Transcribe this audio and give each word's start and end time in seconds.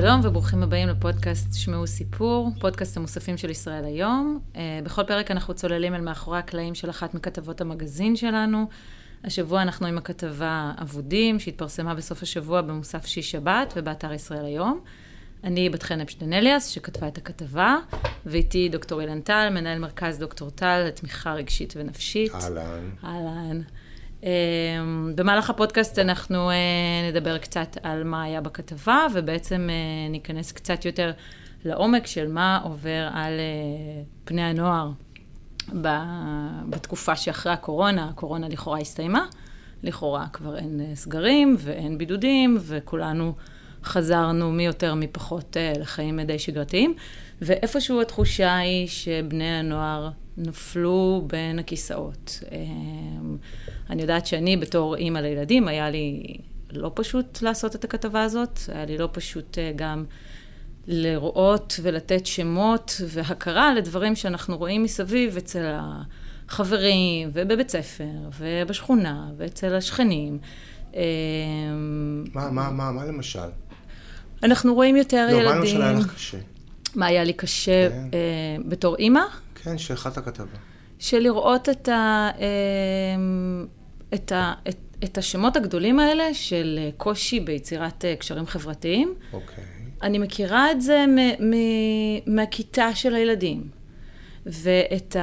שלום 0.00 0.20
וברוכים 0.24 0.62
הבאים 0.62 0.88
לפודקאסט 0.88 1.54
שמעו 1.54 1.86
סיפור, 1.86 2.50
פודקאסט 2.60 2.96
המוספים 2.96 3.36
של 3.36 3.50
ישראל 3.50 3.84
היום. 3.84 4.40
אה, 4.56 4.80
בכל 4.84 5.02
פרק 5.04 5.30
אנחנו 5.30 5.54
צוללים 5.54 5.94
אל 5.94 6.00
מאחורי 6.00 6.38
הקלעים 6.38 6.74
של 6.74 6.90
אחת 6.90 7.14
מכתבות 7.14 7.60
המגזין 7.60 8.16
שלנו. 8.16 8.66
השבוע 9.24 9.62
אנחנו 9.62 9.86
עם 9.86 9.98
הכתבה 9.98 10.72
אבודים, 10.82 11.38
שהתפרסמה 11.40 11.94
בסוף 11.94 12.22
השבוע 12.22 12.62
במוסף 12.62 13.06
שיש 13.06 13.30
שבת 13.30 13.72
ובאתר 13.76 14.12
ישראל 14.12 14.44
היום. 14.44 14.80
אני 15.44 15.70
בת 15.70 15.82
חן 15.82 16.00
אפשטיין 16.00 16.32
אליאס, 16.32 16.68
שכתבה 16.68 17.08
את 17.08 17.18
הכתבה, 17.18 17.76
ואיתי 18.26 18.68
דוקטור 18.68 19.00
אילן 19.00 19.20
טל, 19.20 19.48
מנהל 19.50 19.78
מרכז 19.78 20.18
דוקטור 20.18 20.50
טל 20.50 20.84
לתמיכה 20.86 21.32
רגשית 21.34 21.74
ונפשית. 21.76 22.34
אהלן. 22.34 22.90
אהלן. 23.04 23.60
אמ, 24.22 25.12
במהלך 25.14 25.50
הפודקאסט 25.50 25.98
אנחנו 25.98 26.50
אה, 26.50 26.56
נדבר 27.10 27.38
קצת 27.38 27.76
על 27.82 28.04
מה 28.04 28.22
היה 28.22 28.40
בכתבה, 28.40 29.06
ובעצם 29.14 29.68
אה, 29.70 30.10
ניכנס 30.10 30.52
קצת 30.52 30.84
יותר 30.84 31.12
לעומק 31.64 32.06
של 32.06 32.32
מה 32.32 32.60
עובר 32.64 33.08
על 33.12 33.32
אה, 33.32 34.02
פני 34.24 34.42
הנוער 34.42 34.90
בתקופה 36.68 37.16
שאחרי 37.16 37.52
הקורונה. 37.52 38.08
הקורונה 38.08 38.48
לכאורה 38.48 38.78
הסתיימה, 38.78 39.26
לכאורה 39.82 40.26
כבר 40.32 40.56
אין 40.56 40.80
סגרים 40.94 41.56
ואין 41.58 41.98
בידודים, 41.98 42.56
וכולנו 42.60 43.34
חזרנו 43.84 44.50
מי 44.50 44.66
יותר 44.66 44.94
מי 44.94 45.06
פחות 45.06 45.56
לחיים 45.80 46.20
די 46.20 46.38
שגרתיים. 46.38 46.94
ואיפשהו 47.42 48.00
התחושה 48.00 48.56
היא 48.56 48.88
שבני 48.88 49.44
הנוער 49.44 50.10
נפלו 50.38 51.24
בין 51.26 51.58
הכיסאות. 51.58 52.42
אמ, 52.52 53.36
אני 53.90 54.02
יודעת 54.02 54.26
שאני 54.26 54.56
בתור 54.56 54.96
אימא 54.96 55.18
לילדים, 55.18 55.68
היה 55.68 55.90
לי 55.90 56.36
לא 56.72 56.90
פשוט 56.94 57.42
לעשות 57.42 57.74
את 57.74 57.84
הכתבה 57.84 58.22
הזאת, 58.22 58.60
היה 58.68 58.84
לי 58.84 58.98
לא 58.98 59.08
פשוט 59.12 59.58
אה, 59.58 59.72
גם 59.76 60.04
לראות 60.86 61.80
ולתת 61.82 62.26
שמות 62.26 63.00
והכרה 63.08 63.74
לדברים 63.74 64.16
שאנחנו 64.16 64.56
רואים 64.56 64.82
מסביב 64.82 65.36
אצל 65.36 65.74
החברים 66.48 67.30
ובבית 67.32 67.70
ספר 67.70 68.04
ובשכונה 68.38 69.30
ואצל 69.36 69.74
השכנים. 69.74 70.38
אמ, 70.94 71.00
מה, 72.34 72.50
מה, 72.50 72.70
מה, 72.70 72.92
מה 72.92 73.04
למשל? 73.04 73.48
אנחנו 74.42 74.74
רואים 74.74 74.96
יותר 74.96 75.26
לא, 75.26 75.36
ילדים... 75.36 75.48
מה 75.48 75.54
למשל 75.54 75.82
היה 75.82 75.92
לך 75.92 76.14
קשה? 76.14 76.38
מה 76.94 77.06
היה 77.06 77.24
לי 77.24 77.32
קשה 77.32 77.88
כן. 77.90 78.08
אה, 78.14 78.62
בתור 78.64 78.96
אימא? 78.96 79.20
כן, 79.62 79.78
שאחת 79.78 80.18
הכתבה. 80.18 80.58
של 80.98 81.18
לראות 81.18 81.68
את, 81.68 81.88
ה, 81.88 82.30
אמ, 82.38 83.66
את, 84.14 84.32
ה, 84.32 84.54
את, 84.68 84.78
את 85.04 85.18
השמות 85.18 85.56
הגדולים 85.56 86.00
האלה 86.00 86.34
של 86.34 86.78
אה, 86.82 86.90
קושי 86.96 87.40
ביצירת 87.40 88.04
אה, 88.04 88.16
קשרים 88.16 88.46
חברתיים. 88.46 89.14
אוקיי. 89.32 89.64
אני 90.02 90.18
מכירה 90.18 90.70
את 90.70 90.80
זה 90.80 91.04
מ, 91.08 91.18
מ, 91.50 91.54
מהכיתה 92.26 92.94
של 92.94 93.14
הילדים. 93.14 93.78
ואת 94.46 95.16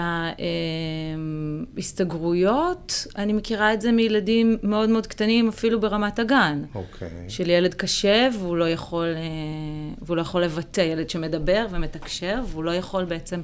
ההסתגרויות, 1.77 3.08
אני 3.16 3.33
מכירה 3.33 3.73
את 3.73 3.81
זה 3.81 3.92
מילדים 3.92 4.58
מאוד 4.64 4.89
מאוד 4.89 5.08
קטנים, 5.08 5.47
אפילו 5.47 5.80
ברמת 5.80 6.20
הגן. 6.20 6.64
אוקיי. 6.75 7.08
Okay. 7.08 7.30
של 7.30 7.49
ילד 7.49 7.73
קשה, 7.73 8.30
והוא 8.39 8.58
לא 8.58 8.70
יכול, 8.70 9.14
אה, 9.16 9.22
והוא 10.02 10.17
לא 10.17 10.22
יכול 10.22 10.44
לבטא, 10.44 10.81
ילד 10.81 11.09
שמדבר 11.09 11.67
ומתקשר, 11.70 12.42
והוא 12.47 12.64
לא 12.64 12.72
יכול 12.72 13.05
בעצם 13.05 13.42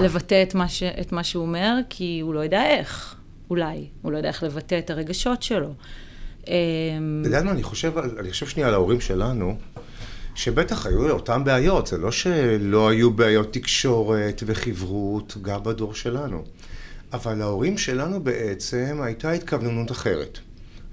לבטא 0.00 0.42
את 0.42 0.54
מה, 0.54 0.68
ש, 0.68 0.82
את 0.82 1.12
מה 1.12 1.24
שהוא 1.24 1.42
אומר, 1.42 1.74
כי 1.88 2.20
הוא 2.22 2.34
לא 2.34 2.40
יודע 2.40 2.66
איך, 2.66 3.14
אולי. 3.50 3.86
הוא 4.02 4.12
לא 4.12 4.16
יודע 4.16 4.28
איך 4.28 4.42
לבטא 4.42 4.78
את 4.78 4.90
הרגשות 4.90 5.42
שלו. 5.42 5.74
אתה 6.42 6.50
יודע 7.24 7.42
מה, 7.42 7.50
אני 7.50 7.62
חושב, 7.62 7.98
אני 7.98 8.30
חושב 8.30 8.46
שנייה 8.46 8.68
על 8.68 8.74
ההורים 8.74 9.00
שלנו. 9.00 9.56
שבטח 10.34 10.86
היו 10.86 11.10
אותן 11.10 11.44
בעיות, 11.44 11.86
זה 11.86 11.98
לא 11.98 12.12
שלא 12.12 12.88
היו 12.88 13.10
בעיות 13.10 13.52
תקשורת 13.52 14.42
וחברות 14.46 15.36
גם 15.42 15.62
בדור 15.62 15.94
שלנו. 15.94 16.44
אבל 17.12 17.34
להורים 17.34 17.78
שלנו 17.78 18.22
בעצם 18.24 18.98
הייתה 19.02 19.30
התכווננות 19.30 19.90
אחרת. 19.90 20.38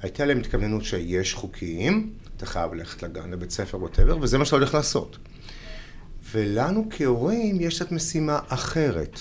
הייתה 0.01 0.25
להם 0.25 0.39
התכווננות 0.39 0.83
שיש 0.83 1.33
חוקים, 1.33 2.09
אתה 2.37 2.45
חייב 2.45 2.73
ללכת 2.73 3.03
לגן, 3.03 3.31
לבית 3.31 3.51
ספר, 3.51 3.77
ווטאבר, 3.77 4.17
וזה 4.21 4.37
מה 4.37 4.45
שאתה 4.45 4.55
הולך 4.55 4.73
לעשות. 4.73 5.17
ולנו 6.31 6.87
כהורים 6.89 7.61
יש 7.61 7.81
את 7.81 7.91
משימה 7.91 8.39
אחרת. 8.47 9.19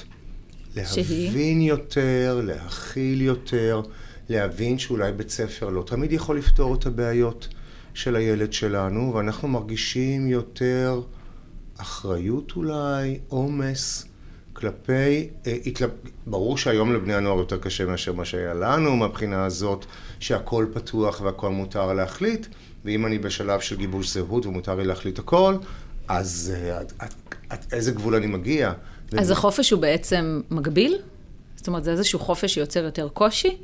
שהיא? 0.85 1.27
להבין 1.27 1.61
יותר, 1.61 2.41
להכיל 2.45 3.23
יותר, 3.23 3.83
להבין 4.29 4.79
שאולי 4.79 5.13
בית 5.13 5.31
ספר 5.31 5.69
לא 5.69 5.83
תמיד 5.87 6.13
יכול 6.13 6.39
לפתור 6.39 6.75
את 6.75 6.87
הבעיות. 6.87 7.49
של 7.97 8.17
הילד 8.17 8.53
שלנו, 8.53 9.15
ואנחנו 9.15 9.49
מרגישים 9.49 10.27
יותר 10.27 11.01
אחריות 11.79 12.53
אולי, 12.57 13.19
עומס, 13.29 14.07
כלפי, 14.53 15.29
אה, 15.47 15.57
ברור 16.27 16.59
שהיום 16.59 16.93
לבני 16.93 17.15
הנוער 17.15 17.39
יותר 17.39 17.59
קשה 17.59 17.87
מאשר 17.87 18.13
מה 18.13 18.25
שהיה 18.25 18.55
לנו 18.55 18.97
מהבחינה 18.97 19.45
הזאת 19.45 19.87
שהכל 20.21 20.67
פתוח 20.73 21.21
והכל 21.21 21.51
מותר 21.51 21.93
להחליט, 21.93 22.47
ואם 22.85 23.07
אני 23.07 23.19
בשלב 23.19 23.61
של 23.61 23.77
גיבוש 23.77 24.15
זהות 24.15 24.47
ומותר 24.47 24.75
לי 24.75 24.85
להחליט 24.85 25.19
הכל, 25.19 25.55
אז 26.09 26.53
עד, 26.73 26.93
עד, 26.99 27.15
עד 27.49 27.59
איזה 27.73 27.93
גבול 27.93 28.15
אני 28.15 28.27
מגיע. 28.27 28.73
אז 29.19 29.31
החופש 29.31 29.71
הוא 29.71 29.81
בעצם 29.81 30.41
מגביל? 30.51 30.99
זאת 31.57 31.67
אומרת, 31.69 31.85
זה 31.85 31.91
איזשהו 31.91 32.19
חופש 32.19 32.55
שיוצר 32.55 32.85
יותר 32.85 33.09
קושי? 33.09 33.57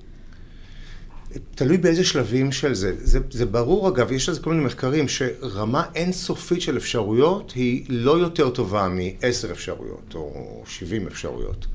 תלוי 1.54 1.76
באיזה 1.76 2.04
שלבים 2.04 2.52
של 2.52 2.74
זה. 2.74 2.92
זה. 2.98 3.18
זה 3.30 3.46
ברור, 3.46 3.88
אגב, 3.88 4.12
יש 4.12 4.28
לזה 4.28 4.40
כל 4.40 4.50
מיני 4.50 4.64
מחקרים, 4.64 5.08
שרמה 5.08 5.84
אינסופית 5.94 6.62
של 6.62 6.76
אפשרויות 6.76 7.52
היא 7.52 7.84
לא 7.88 8.18
יותר 8.18 8.50
טובה 8.50 8.88
מ-10 8.88 9.52
אפשרויות, 9.52 10.14
או 10.14 10.62
70 10.66 11.06
אפשרויות. 11.06 11.66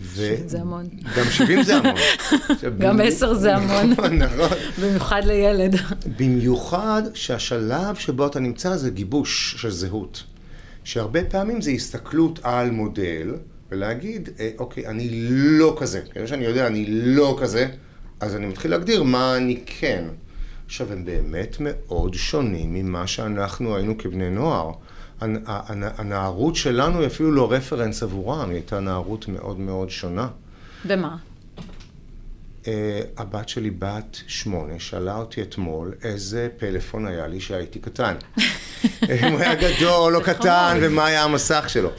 ו... 0.00 0.34
זה 0.46 0.60
המון. 0.60 0.88
גם 1.16 1.24
70 1.30 1.62
זה 1.62 1.76
המון. 1.76 1.94
גם 2.78 3.00
10 3.00 3.34
זה 3.34 3.56
המון. 3.56 3.90
נכון, 3.90 4.18
נכון. 4.18 4.58
במיוחד 4.82 5.22
לילד. 5.24 5.74
במיוחד 6.16 7.02
שהשלב 7.14 7.94
שבו 7.94 8.26
אתה 8.26 8.40
נמצא 8.40 8.76
זה 8.76 8.90
גיבוש 8.90 9.54
של 9.58 9.70
זהות. 9.70 10.24
שהרבה 10.84 11.24
פעמים 11.24 11.60
זה 11.60 11.70
הסתכלות 11.70 12.38
על 12.42 12.70
מודל, 12.70 13.34
ולהגיד, 13.70 14.28
אה, 14.40 14.50
אוקיי, 14.58 14.86
אני 14.86 15.08
לא 15.30 15.76
כזה. 15.80 16.00
כיוון 16.12 16.28
שאני 16.28 16.44
יודע, 16.44 16.66
אני 16.66 16.84
לא 16.88 17.38
כזה. 17.40 17.68
אז 18.20 18.36
אני 18.36 18.46
מתחיל 18.46 18.70
להגדיר 18.70 19.02
מה 19.02 19.36
אני 19.36 19.62
כן. 19.66 20.04
עכשיו, 20.66 20.92
הם 20.92 21.04
באמת 21.04 21.56
מאוד 21.60 22.14
שונים 22.14 22.74
ממה 22.74 23.06
שאנחנו 23.06 23.76
היינו 23.76 23.98
כבני 23.98 24.30
נוער. 24.30 24.72
הנערות 25.20 26.56
שלנו 26.56 26.98
היא 26.98 27.06
אפילו 27.06 27.32
לא 27.32 27.52
רפרנס 27.52 28.02
עבורם, 28.02 28.48
היא 28.48 28.54
הייתה 28.54 28.80
נערות 28.80 29.28
מאוד 29.28 29.58
מאוד 29.58 29.90
שונה. 29.90 30.28
במה? 30.84 31.16
Uh, 32.64 32.68
הבת 33.16 33.48
שלי 33.48 33.70
בת 33.70 34.16
שמונה, 34.26 34.72
שאלה 34.78 35.16
אותי 35.16 35.42
אתמול 35.42 35.92
איזה 36.04 36.48
פלאפון 36.56 37.06
היה 37.06 37.26
לי 37.26 37.40
שהייתי 37.40 37.78
קטן. 37.78 38.14
אם 39.02 39.32
הוא 39.32 39.40
היה 39.40 39.54
גדול 39.54 40.16
או 40.16 40.22
קטן, 40.22 40.78
ומה 40.80 41.06
היה 41.06 41.24
המסך 41.24 41.64
שלו. 41.68 41.90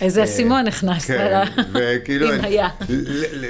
איזה 0.00 0.20
אה, 0.20 0.24
אסימון 0.24 0.64
נכנסת 0.64 1.10
לה, 1.10 1.46
כן, 1.46 1.62
וכאילו, 1.74 2.34
אם 2.34 2.44
היה. 2.44 2.68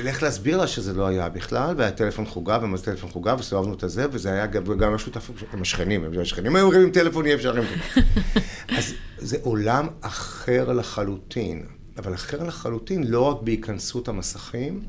לך 0.04 0.22
להסביר 0.22 0.56
לה 0.56 0.66
שזה 0.66 0.92
לא 0.92 1.06
היה 1.06 1.28
בכלל, 1.28 1.74
והיה 1.76 1.91
טלפון 1.91 2.26
חוגה, 2.26 2.58
ומה 2.62 2.76
זה 2.76 2.84
טלפון 2.84 3.10
חוגה, 3.10 3.34
וסובבנו 3.38 3.74
את 3.74 3.82
הזה, 3.82 4.06
וזה 4.12 4.32
היה 4.32 4.46
גם 4.46 4.94
השותף 4.94 5.30
עם 5.54 5.62
השכנים, 5.62 6.04
השכנים 6.20 6.56
היו 6.56 6.72
עם 6.72 6.91
טלפון, 6.91 7.26
אי 7.26 7.34
אפשר 7.34 7.54
אז 8.78 8.94
זה 9.24 9.36
עולם 9.42 9.86
אחר 10.00 10.72
לחלוטין, 10.72 11.62
אבל 11.98 12.14
אחר 12.14 12.42
לחלוטין 12.42 13.04
לא 13.06 13.20
רק 13.20 13.42
בהיכנסות 13.42 14.08
המסכים, 14.08 14.80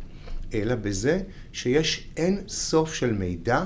אלא 0.53 0.75
בזה 0.75 1.21
שיש 1.53 2.09
אין 2.17 2.41
סוף 2.47 2.93
של 2.93 3.13
מידע 3.13 3.63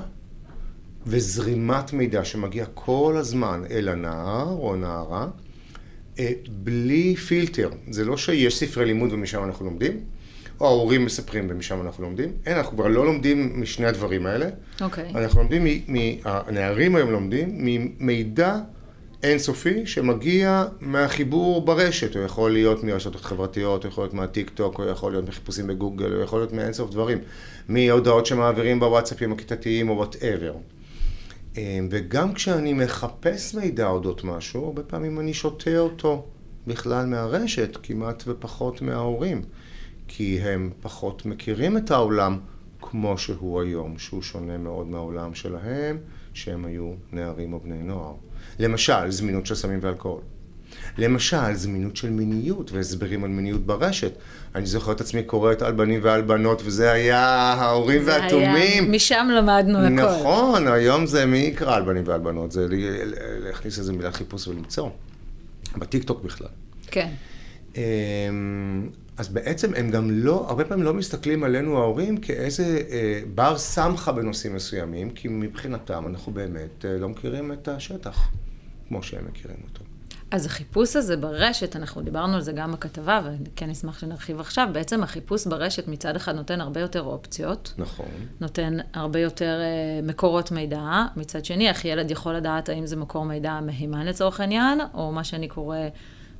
וזרימת 1.06 1.92
מידע 1.92 2.24
שמגיע 2.24 2.64
כל 2.74 3.14
הזמן 3.18 3.62
אל 3.70 3.88
הנער 3.88 4.48
או 4.48 4.74
הנערה, 4.74 5.28
אה, 6.18 6.32
בלי 6.50 7.16
פילטר. 7.16 7.70
זה 7.90 8.04
לא 8.04 8.16
שיש 8.16 8.58
ספרי 8.58 8.86
לימוד 8.86 9.12
ומשם 9.12 9.44
אנחנו 9.44 9.64
לומדים, 9.64 10.00
או 10.60 10.66
ההורים 10.66 11.04
מספרים 11.04 11.46
ומשם 11.50 11.80
אנחנו 11.80 12.04
לומדים. 12.04 12.32
אין, 12.46 12.56
אנחנו 12.56 12.76
כבר 12.76 12.88
לא 12.88 13.06
לומדים 13.06 13.60
משני 13.60 13.86
הדברים 13.86 14.26
האלה. 14.26 14.48
אוקיי. 14.80 15.10
Okay. 15.10 15.18
אנחנו 15.18 15.40
לומדים, 15.40 15.64
הנערים 16.24 16.96
היום 16.96 17.10
לומדים 17.10 17.48
ממידע 17.58 18.58
אינסופי 19.22 19.86
שמגיע 19.86 20.64
מהחיבור 20.80 21.64
ברשת, 21.64 22.16
הוא 22.16 22.24
יכול 22.24 22.52
להיות 22.52 22.84
מרשתות 22.84 23.24
חברתיות, 23.24 23.84
הוא 23.84 23.90
יכול 23.90 24.04
להיות 24.04 24.14
מהטיק 24.14 24.50
טוק, 24.50 24.80
הוא 24.80 24.86
יכול 24.86 25.12
להיות 25.12 25.28
מחיפושים 25.28 25.66
בגוגל, 25.66 26.12
הוא 26.12 26.22
יכול 26.22 26.38
להיות 26.40 26.52
מאינסוף 26.52 26.90
דברים, 26.90 27.18
מהודעות 27.68 28.26
שמעבירים 28.26 28.80
בוואטסאפים 28.80 29.32
הכיתתיים 29.32 29.88
או 29.88 29.96
whatever. 29.96 30.54
אמ, 31.56 31.88
וגם 31.90 32.34
כשאני 32.34 32.72
מחפש 32.72 33.54
מידע 33.54 33.86
אודות 33.86 34.24
משהו, 34.24 34.64
הרבה 34.64 34.82
פעמים 34.82 35.20
אני 35.20 35.34
שואב 35.34 35.78
אותו 35.78 36.26
בכלל 36.66 37.06
מהרשת, 37.06 37.76
כמעט 37.82 38.24
ופחות 38.26 38.82
מההורים, 38.82 39.42
כי 40.08 40.40
הם 40.40 40.70
פחות 40.80 41.26
מכירים 41.26 41.76
את 41.76 41.90
העולם 41.90 42.38
כמו 42.80 43.18
שהוא 43.18 43.60
היום, 43.60 43.98
שהוא 43.98 44.22
שונה 44.22 44.58
מאוד 44.58 44.86
מהעולם 44.86 45.34
שלהם, 45.34 45.98
שהם 46.34 46.64
היו 46.64 46.92
נערים 47.12 47.52
או 47.52 47.60
בני 47.60 47.82
נוער. 47.82 48.14
למשל, 48.60 49.10
זמינות 49.10 49.46
של 49.46 49.54
סמים 49.54 49.78
ואלכוהול. 49.82 50.20
למשל, 50.98 51.54
זמינות 51.54 51.96
של 51.96 52.10
מיניות 52.10 52.72
והסברים 52.72 53.24
על 53.24 53.30
מיניות 53.30 53.66
ברשת. 53.66 54.12
אני 54.54 54.66
זוכר 54.66 54.92
את 54.92 55.00
עצמי 55.00 55.22
קוראת 55.22 55.62
על 55.62 55.72
בנים 55.72 56.00
ועל 56.02 56.22
בנות, 56.22 56.62
וזה 56.64 56.92
היה 56.92 57.26
ההורים 57.28 58.02
והתומים. 58.04 58.92
משם 58.92 59.28
למדנו 59.32 59.78
הכל. 59.78 59.88
נכון, 59.88 60.68
היום 60.68 61.06
זה 61.06 61.26
מי 61.26 61.38
יקרא 61.38 61.76
על 61.76 61.82
בנים 61.82 62.02
ועל 62.06 62.20
בנות, 62.20 62.52
זה 62.52 62.66
להכניס 63.44 63.78
איזה 63.78 63.92
מילת 63.92 64.14
חיפוש 64.14 64.48
ולמצוא. 64.48 64.88
בטיקטוק 65.76 66.22
בכלל. 66.24 66.48
כן. 66.86 67.08
אמ, 67.76 67.80
אז 69.16 69.28
בעצם 69.28 69.74
הם 69.74 69.90
גם 69.90 70.10
לא, 70.10 70.46
הרבה 70.48 70.64
פעמים 70.64 70.84
לא 70.84 70.94
מסתכלים 70.94 71.44
עלינו 71.44 71.78
ההורים 71.78 72.16
כאיזה 72.16 72.82
אה, 72.90 73.20
בר 73.34 73.58
סמכה 73.58 74.12
בנושאים 74.12 74.54
מסוימים, 74.54 75.10
כי 75.10 75.28
מבחינתם 75.28 76.04
אנחנו 76.06 76.32
באמת 76.32 76.84
אה, 76.84 76.98
לא 76.98 77.08
מכירים 77.08 77.52
את 77.52 77.68
השטח 77.68 78.28
כמו 78.90 79.02
שהם 79.02 79.26
מכירים 79.26 79.56
אותו. 79.68 79.84
אז 80.30 80.46
החיפוש 80.46 80.96
הזה 80.96 81.16
ברשת, 81.16 81.76
אנחנו 81.76 82.02
דיברנו 82.02 82.34
על 82.34 82.40
זה 82.40 82.52
גם 82.52 82.72
בכתבה, 82.72 83.20
וכן 83.24 83.70
אשמח 83.70 83.98
שנרחיב 83.98 84.40
עכשיו, 84.40 84.68
בעצם 84.72 85.02
החיפוש 85.02 85.46
ברשת 85.46 85.88
מצד 85.88 86.16
אחד 86.16 86.34
נותן 86.34 86.60
הרבה 86.60 86.80
יותר 86.80 87.02
אופציות. 87.02 87.74
נכון. 87.78 88.06
נותן 88.40 88.76
הרבה 88.94 89.18
יותר 89.18 89.60
uh, 89.60 90.06
מקורות 90.06 90.50
מידע. 90.50 91.04
מצד 91.16 91.44
שני, 91.44 91.68
איך 91.68 91.84
ילד 91.84 92.10
יכול 92.10 92.34
לדעת 92.34 92.68
האם 92.68 92.86
זה 92.86 92.96
מקור 92.96 93.24
מידע 93.24 93.60
מהימן 93.60 94.06
לצורך 94.06 94.40
העניין, 94.40 94.80
או 94.94 95.12
מה 95.12 95.24
שאני 95.24 95.48
קורא 95.48 95.78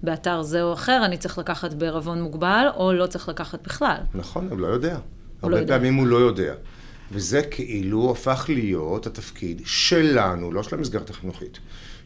באתר 0.02 0.42
זה 0.42 0.62
או 0.62 0.72
אחר, 0.72 1.02
אני 1.04 1.16
צריך 1.16 1.38
לקחת 1.38 1.74
בערבון 1.74 2.22
מוגבל, 2.22 2.66
או 2.76 2.92
לא 2.92 3.06
צריך 3.06 3.28
לקחת 3.28 3.66
בכלל. 3.66 3.98
נכון, 4.14 4.48
הוא 4.50 4.58
לא 4.58 4.66
יודע. 4.66 4.98
הרבה 5.42 5.60
לא 5.60 5.66
פעמים 5.66 5.94
הוא 5.94 6.06
לא 6.06 6.16
יודע. 6.16 6.54
וזה 7.12 7.42
כאילו 7.42 8.10
הפך 8.10 8.44
להיות 8.48 9.06
התפקיד 9.06 9.62
שלנו, 9.64 10.52
לא 10.52 10.62
של 10.62 10.76
המסגרת 10.76 11.10
החינוכית. 11.10 11.58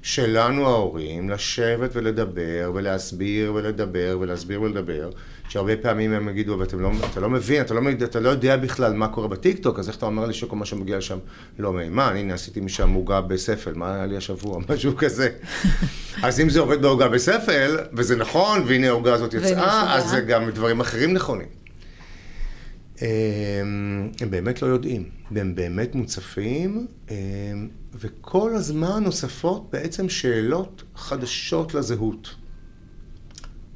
שלנו 0.04 0.66
ההורים 0.66 1.30
לשבת 1.30 1.90
ולדבר 1.92 2.72
ולהסביר 2.74 3.54
ולדבר 3.54 4.18
ולהסביר 4.20 4.62
ולדבר, 4.62 5.10
שהרבה 5.48 5.76
פעמים 5.76 6.12
הם 6.12 6.28
יגידו, 6.28 6.54
אבל 6.54 6.66
לא, 6.78 6.90
אתה 7.10 7.20
לא 7.20 7.30
מבין, 7.30 7.62
אתה 7.62 7.74
לא, 7.74 7.80
אתה 8.04 8.20
לא 8.20 8.28
יודע 8.28 8.56
בכלל 8.56 8.92
מה 8.92 9.08
קורה 9.08 9.28
בטיקטוק, 9.28 9.78
אז 9.78 9.88
איך 9.88 9.96
אתה 9.96 10.06
אומר 10.06 10.26
לי 10.26 10.34
שכל 10.34 10.56
מה 10.56 10.64
שמגיע 10.64 10.98
לשם 10.98 11.18
לא 11.58 11.72
מהימן? 11.72 12.14
הנה, 12.16 12.34
עשיתי 12.34 12.60
משם 12.60 12.92
עוגה 12.92 13.20
בספל, 13.20 13.72
מה 13.74 13.94
היה 13.94 14.06
לי 14.06 14.16
השבוע? 14.16 14.58
משהו 14.68 14.96
כזה. 14.96 15.28
אז 16.22 16.40
אם 16.40 16.48
זה 16.48 16.60
עובד 16.60 16.82
בעוגה 16.82 17.08
בספל, 17.08 17.78
וזה 17.92 18.16
נכון, 18.16 18.62
והנה 18.66 18.88
העוגה 18.88 19.14
הזאת 19.14 19.34
יצאה, 19.34 19.96
אז 19.96 20.10
זה 20.10 20.20
גם 20.20 20.50
דברים 20.50 20.80
אחרים 20.80 21.12
נכונים. 21.12 21.48
הם 24.20 24.30
באמת 24.30 24.62
לא 24.62 24.66
יודעים, 24.66 25.04
והם 25.30 25.54
באמת 25.54 25.94
מוצפים, 25.94 26.86
וכל 27.94 28.54
הזמן 28.54 29.04
נוספות 29.04 29.70
בעצם 29.72 30.08
שאלות 30.08 30.82
חדשות 30.96 31.74
לזהות. 31.74 32.34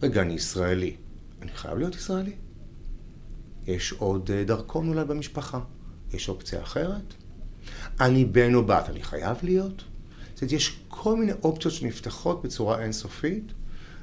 רגע, 0.03 0.23
אני 0.23 0.33
ישראלי. 0.33 0.97
אני 1.43 1.51
חייב 1.55 1.79
להיות 1.79 1.95
ישראלי? 1.95 2.33
יש 3.67 3.93
עוד 3.93 4.31
אה, 4.31 4.45
דרכון 4.45 4.89
אולי 4.89 5.05
במשפחה? 5.05 5.61
יש 6.13 6.29
אופציה 6.29 6.63
אחרת? 6.63 7.15
אני 8.01 8.25
בן 8.25 8.55
או 8.55 8.67
בת, 8.67 8.89
אני 8.89 9.03
חייב 9.03 9.37
להיות? 9.43 9.85
זאת 10.35 10.43
אומרת, 10.43 10.53
יש 10.53 10.81
כל 10.89 11.17
מיני 11.17 11.33
אופציות 11.43 11.75
שנפתחות 11.75 12.43
בצורה 12.43 12.83
אינסופית, 12.83 13.53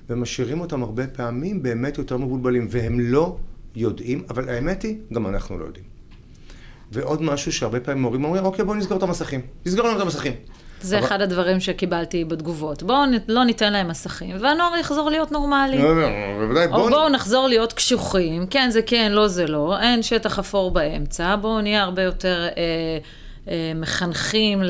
ומשאירים 0.09 0.59
אותם 0.59 0.83
הרבה 0.83 1.07
פעמים 1.07 1.63
באמת 1.63 1.97
יותר 1.97 2.17
מבולבלים, 2.17 2.67
והם 2.71 2.99
לא 2.99 3.37
יודעים, 3.75 4.25
אבל 4.29 4.49
האמת 4.49 4.83
היא, 4.83 4.97
גם 5.13 5.27
אנחנו 5.27 5.57
לא 5.57 5.65
יודעים. 5.65 5.94
ועוד 6.91 7.21
משהו 7.21 7.51
שהרבה 7.51 7.79
פעמים 7.79 8.01
מורים 8.01 8.25
אומרים, 8.25 8.45
אוקיי, 8.45 8.65
בואו 8.65 8.77
נסגור 8.77 8.97
את 8.97 9.03
המסכים. 9.03 9.41
נסגור 9.65 9.87
לנו 9.87 9.97
את 9.97 10.01
המסכים. 10.01 10.33
זה 10.81 10.97
אבל... 10.97 11.05
אחד 11.07 11.21
הדברים 11.21 11.59
שקיבלתי 11.59 12.25
בתגובות. 12.25 12.83
בואו 12.83 12.99
לא 13.27 13.43
ניתן 13.43 13.73
להם 13.73 13.87
מסכים, 13.87 14.35
והנוער 14.39 14.75
יחזור 14.79 15.09
להיות 15.09 15.31
נורמלי. 15.31 15.77
לא, 15.77 16.01
לא, 16.01 16.07
בוודאי, 16.39 16.67
בואו... 16.67 16.81
או 16.81 16.89
בואו 16.89 17.09
נחזור 17.09 17.47
להיות 17.47 17.73
קשוחים, 17.73 18.47
כן 18.47 18.69
זה 18.69 18.81
כן, 18.81 19.11
לא 19.11 19.27
זה 19.27 19.47
לא, 19.47 19.79
אין 19.79 20.03
שטח 20.03 20.39
אפור 20.39 20.71
באמצע, 20.71 21.35
בואו 21.35 21.61
נהיה 21.61 21.83
הרבה 21.83 22.01
יותר... 22.01 22.47
אה, 22.57 22.97
אה, 23.49 23.71
מחנכים 23.75 24.61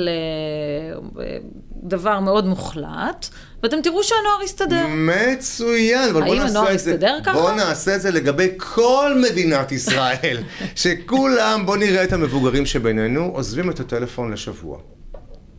לדבר 1.86 2.20
מאוד 2.20 2.46
מוחלט, 2.46 3.30
ואתם 3.64 3.82
תראו 3.84 4.04
שהנוער 4.04 4.44
יסתדר. 4.44 4.86
מצוין, 4.90 6.10
אבל 6.10 6.24
בואו 6.24 6.36
נעשה 6.36 6.74
את 6.74 6.80
זה. 6.80 6.98
ככה? 7.26 7.34
בואו 7.34 7.56
נעשה 7.56 7.96
את 7.96 8.02
זה 8.02 8.12
לגבי 8.12 8.48
כל 8.58 9.22
מדינת 9.30 9.72
ישראל. 9.72 10.38
שכולם, 10.76 11.66
בואו 11.66 11.78
נראה 11.78 12.04
את 12.04 12.14
המבוגרים 12.14 12.66
שבינינו, 12.66 13.32
עוזבים 13.34 13.70
את 13.70 13.80
הטלפון 13.80 14.32
לשבוע. 14.32 14.78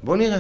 בואו 0.03 0.17
נראה. 0.17 0.39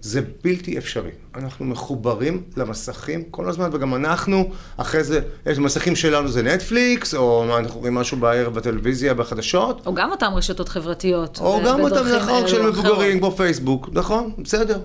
זה 0.00 0.20
בלתי 0.44 0.78
אפשרי. 0.78 1.10
אנחנו 1.34 1.64
מחוברים 1.64 2.42
למסכים 2.56 3.22
כל 3.30 3.48
הזמן, 3.48 3.70
וגם 3.72 3.94
אנחנו, 3.94 4.50
אחרי 4.76 5.04
זה, 5.04 5.20
יש 5.46 5.58
מסכים 5.58 5.96
שלנו 5.96 6.28
זה 6.28 6.42
נטפליקס, 6.42 7.14
או 7.14 7.44
מה, 7.48 7.58
אנחנו 7.58 7.80
רואים 7.80 7.94
משהו 7.94 8.16
בערב 8.16 8.54
בטלוויזיה, 8.54 9.14
בחדשות. 9.14 9.86
או 9.86 9.94
גם 9.94 10.10
אותם 10.10 10.32
רשתות 10.34 10.68
חברתיות. 10.68 11.38
או 11.40 11.60
גם 11.66 11.80
אותם, 11.80 12.06
נכון, 12.16 12.48
של 12.48 12.62
מבוגרים, 12.62 13.18
כמו 13.18 13.30
פייסבוק, 13.30 13.88
נכון, 13.92 14.32
בסדר. 14.38 14.78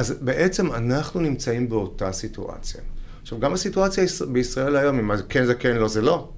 אז 0.00 0.14
בעצם 0.20 0.72
אנחנו 0.72 1.20
נמצאים 1.20 1.68
באותה 1.68 2.12
סיטואציה. 2.12 2.80
עכשיו, 3.22 3.40
גם 3.40 3.52
הסיטואציה 3.52 4.04
בישראל 4.32 4.76
היום, 4.76 4.98
אם 4.98 5.10
כן 5.28 5.44
זה 5.44 5.54
כן, 5.54 5.76
לא 5.76 5.88
זה 5.88 6.02
לא. 6.02 6.28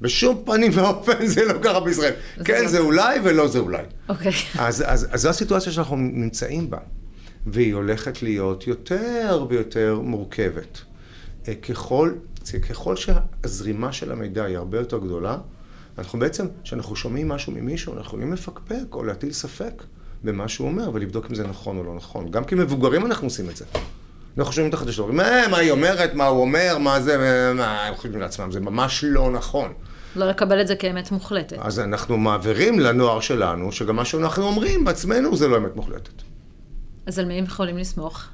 בשום 0.00 0.42
פנים 0.44 0.72
ואופן 0.74 1.26
זה 1.34 1.44
לא 1.44 1.54
ככה 1.62 1.80
בישראל. 1.80 2.12
כן 2.44 2.62
לא 2.62 2.68
זה 2.68 2.78
אולי 2.78 3.20
ולא 3.24 3.48
זה 3.48 3.58
אולי. 3.58 3.82
אוקיי. 4.08 4.32
אז, 4.58 4.84
אז, 4.86 5.08
אז 5.10 5.20
זו 5.20 5.28
הסיטואציה 5.28 5.72
שאנחנו 5.72 5.96
נמצאים 5.96 6.70
בה. 6.70 6.78
והיא 7.46 7.74
הולכת 7.74 8.22
להיות 8.22 8.66
יותר 8.66 9.46
ויותר 9.48 10.00
מורכבת. 10.02 10.80
אה, 11.48 11.54
ככל, 11.54 12.12
ככל 12.68 12.96
שהזרימה 12.96 13.92
של 13.92 14.12
המידע 14.12 14.44
היא 14.44 14.56
הרבה 14.56 14.78
יותר 14.78 14.98
גדולה, 14.98 15.38
אנחנו 15.98 16.18
בעצם, 16.18 16.46
כשאנחנו 16.64 16.96
שומעים 16.96 17.28
משהו 17.28 17.52
ממישהו, 17.52 17.92
אנחנו 17.92 18.06
יכולים 18.06 18.32
לפקפק 18.32 18.84
או 18.92 19.04
להטיל 19.04 19.32
ספק 19.32 19.82
במה 20.24 20.48
שהוא 20.48 20.68
אומר 20.68 20.90
ולבדוק 20.92 21.26
אם 21.30 21.34
זה 21.34 21.46
נכון 21.46 21.78
או 21.78 21.84
לא 21.84 21.94
נכון. 21.94 22.30
גם 22.30 22.44
כמבוגרים 22.44 23.06
אנחנו 23.06 23.26
עושים 23.26 23.50
את 23.50 23.56
זה. 23.56 23.64
אנחנו 24.38 24.66
את 24.66 24.74
החדשות, 24.74 25.08
אומרים, 25.08 25.20
אה, 25.20 25.48
מה 25.48 25.56
היא 25.56 25.70
אומרת, 25.70 26.14
מה 26.14 26.26
הוא 26.26 26.40
אומר, 26.40 26.78
מה 26.78 27.00
זה, 27.00 27.52
מה, 27.54 27.86
הם 27.86 27.94
חושבים 27.94 28.20
לעצמם, 28.20 28.50
זה 28.50 28.60
ממש 28.60 29.04
לא 29.08 29.30
נכון. 29.30 29.72
לא 30.16 30.28
לקבל 30.28 30.60
את 30.60 30.66
זה 30.66 30.76
כאמת 30.76 31.10
מוחלטת. 31.10 31.56
אז 31.60 31.80
אנחנו 31.80 32.16
מעבירים 32.16 32.80
לנוער 32.80 33.20
שלנו, 33.20 33.72
שגם 33.72 33.96
מה 33.96 34.04
שאנחנו 34.04 34.44
אומרים 34.44 34.84
בעצמנו 34.84 35.36
זה 35.36 35.48
לא 35.48 35.56
אמת 35.56 35.76
מוחלטת. 35.76 36.22
אז 37.06 37.18
על 37.18 37.24
מי 37.24 37.34
הם 37.34 37.44
יכולים 37.44 37.78
לסמוך? 37.78 38.24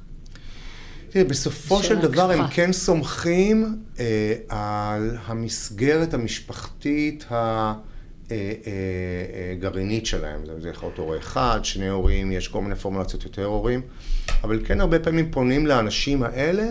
תראה, 1.11 1.25
בסופו 1.25 1.83
של 1.83 1.99
דבר 2.01 2.31
הם 2.31 2.47
כן 2.51 2.73
סומכים 2.73 3.79
אה, 3.99 4.35
על 4.49 5.17
המסגרת 5.27 6.15
המשפחתית 6.15 7.25
הגרעינית 7.31 7.98
אה, 8.31 8.53
אה, 8.67 9.95
אה, 9.97 10.05
שלהם. 10.05 10.41
זה 10.59 10.69
יכול 10.69 10.89
להיות 10.89 10.99
הורה 10.99 11.19
אחד, 11.19 11.61
שני 11.63 11.89
הורים, 11.89 12.33
יש 12.33 12.49
כל 12.49 12.61
מיני 12.61 12.75
פורמולציות 12.75 13.25
יותר 13.25 13.45
הורים, 13.45 13.81
אבל 14.45 14.65
כן 14.65 14.81
הרבה 14.81 14.99
פעמים 14.99 15.31
פונים 15.31 15.67
לאנשים 15.67 16.23
האלה 16.23 16.69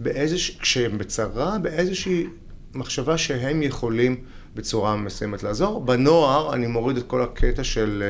באיזוש... 0.00 0.58
כשהם 0.58 0.98
בצרה, 0.98 1.58
באיזושהי 1.58 2.26
מחשבה 2.74 3.18
שהם 3.18 3.62
יכולים 3.62 4.16
בצורה 4.54 4.96
מסוימת 4.96 5.42
לעזור. 5.42 5.80
בנוער 5.80 6.54
אני 6.54 6.66
מוריד 6.66 6.96
את 6.96 7.06
כל 7.06 7.22
הקטע 7.22 7.64
של... 7.64 8.02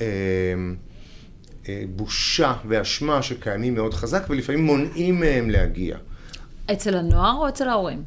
אה, 0.00 0.04
אה, 1.68 1.84
בושה 1.96 2.54
ואשמה 2.68 3.22
שקיימים 3.22 3.74
מאוד 3.74 3.94
חזק, 3.94 4.22
ולפעמים 4.30 4.64
מונעים 4.64 5.20
מהם 5.20 5.50
להגיע. 5.50 5.96
אצל 6.72 6.96
הנוער 6.96 7.36
או 7.36 7.48
אצל 7.48 7.68
ההורים? 7.68 8.02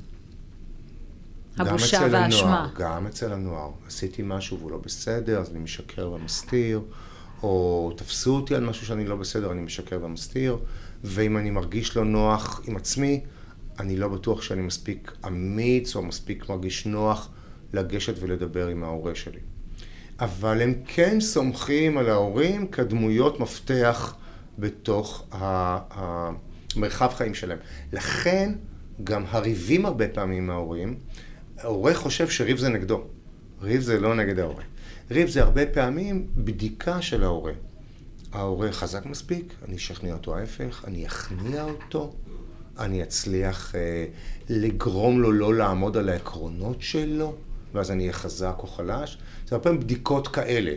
הבושה 1.58 2.08
והאשמה. 2.12 2.18
גם 2.18 2.28
אצל 2.28 2.44
הנוער, 2.54 2.68
גם 2.76 3.08
אצל 3.08 3.34
הנוער. 3.34 3.72
עשיתי 3.88 4.22
משהו 4.26 4.60
והוא 4.60 4.72
לא 4.72 4.78
בסדר, 4.78 5.40
אז 5.40 5.52
אני 5.52 5.60
משקר 5.60 6.12
ומסתיר, 6.12 6.82
או 7.44 7.94
תפסו 7.98 8.36
אותי 8.36 8.56
על 8.56 8.64
משהו 8.64 8.86
שאני 8.86 9.06
לא 9.06 9.16
בסדר, 9.16 9.52
אני 9.52 9.62
משקר 9.62 10.00
ומסתיר, 10.04 10.58
ואם 11.04 11.38
אני 11.38 11.52
מרגיש 11.52 11.98
לא 11.98 12.06
נוח 12.06 12.62
עם 12.68 12.78
עצמי, 12.78 13.22
אני 13.80 13.98
לא 13.98 14.08
בטוח 14.08 14.42
שאני 14.42 14.62
מספיק 14.62 15.12
אמיץ 15.28 15.96
או 15.96 16.02
מספיק 16.02 16.50
מרגיש 16.50 16.86
נוח 16.86 17.30
לגשת 17.74 18.14
ולדבר 18.20 18.68
עם 18.68 18.84
ההורה 18.84 19.16
שלי. 19.16 19.40
אבל 20.20 20.62
הם 20.62 20.74
כן 20.88 21.20
סומכים 21.20 21.98
על 21.98 22.10
ההורים 22.10 22.68
כדמויות 22.68 23.40
מפתח 23.40 24.16
בתוך 24.60 25.28
המרחב 25.32 27.10
חיים 27.16 27.34
שלהם. 27.34 27.58
לכן 27.94 28.54
גם 29.04 29.24
הריבים 29.30 29.86
הרבה 29.86 30.08
פעמים 30.08 30.44
עם 30.44 30.50
ההורים, 30.50 30.96
ההורה 31.60 31.94
חושב 31.94 32.30
שריב 32.30 32.58
זה 32.58 32.70
נגדו. 32.70 33.04
ריב 33.62 33.82
זה 33.82 34.00
לא 34.00 34.16
נגד 34.16 34.40
ההורה. 34.40 34.64
ריב 35.12 35.30
זה 35.30 35.44
הרבה 35.44 35.66
פעמים 35.66 36.28
בדיקה 36.38 37.02
של 37.02 37.24
ההורה. 37.24 37.54
ההורה 38.32 38.72
חזק 38.72 39.06
מספיק, 39.06 39.54
אני 39.68 39.76
אשכנע 39.76 40.14
אותו 40.14 40.38
ההפך, 40.38 40.84
אני 40.88 41.08
אכניע 41.08 41.64
אותו, 41.64 42.14
אני 42.80 43.04
אצליח 43.04 43.76
אה, 43.76 44.06
לגרום 44.50 45.22
לו 45.22 45.32
לא 45.32 45.54
לעמוד 45.54 45.98
על 45.98 46.10
העקרונות 46.10 46.82
שלו, 46.82 47.36
ואז 47.74 47.92
אני 47.92 48.04
אהיה 48.04 48.14
חזק 48.14 48.56
או 48.58 48.68
חלש. 48.68 49.18
זה 49.48 49.56
הרבה 49.56 49.64
פעמים 49.64 49.80
בדיקות 49.80 50.28
כאלה. 50.28 50.76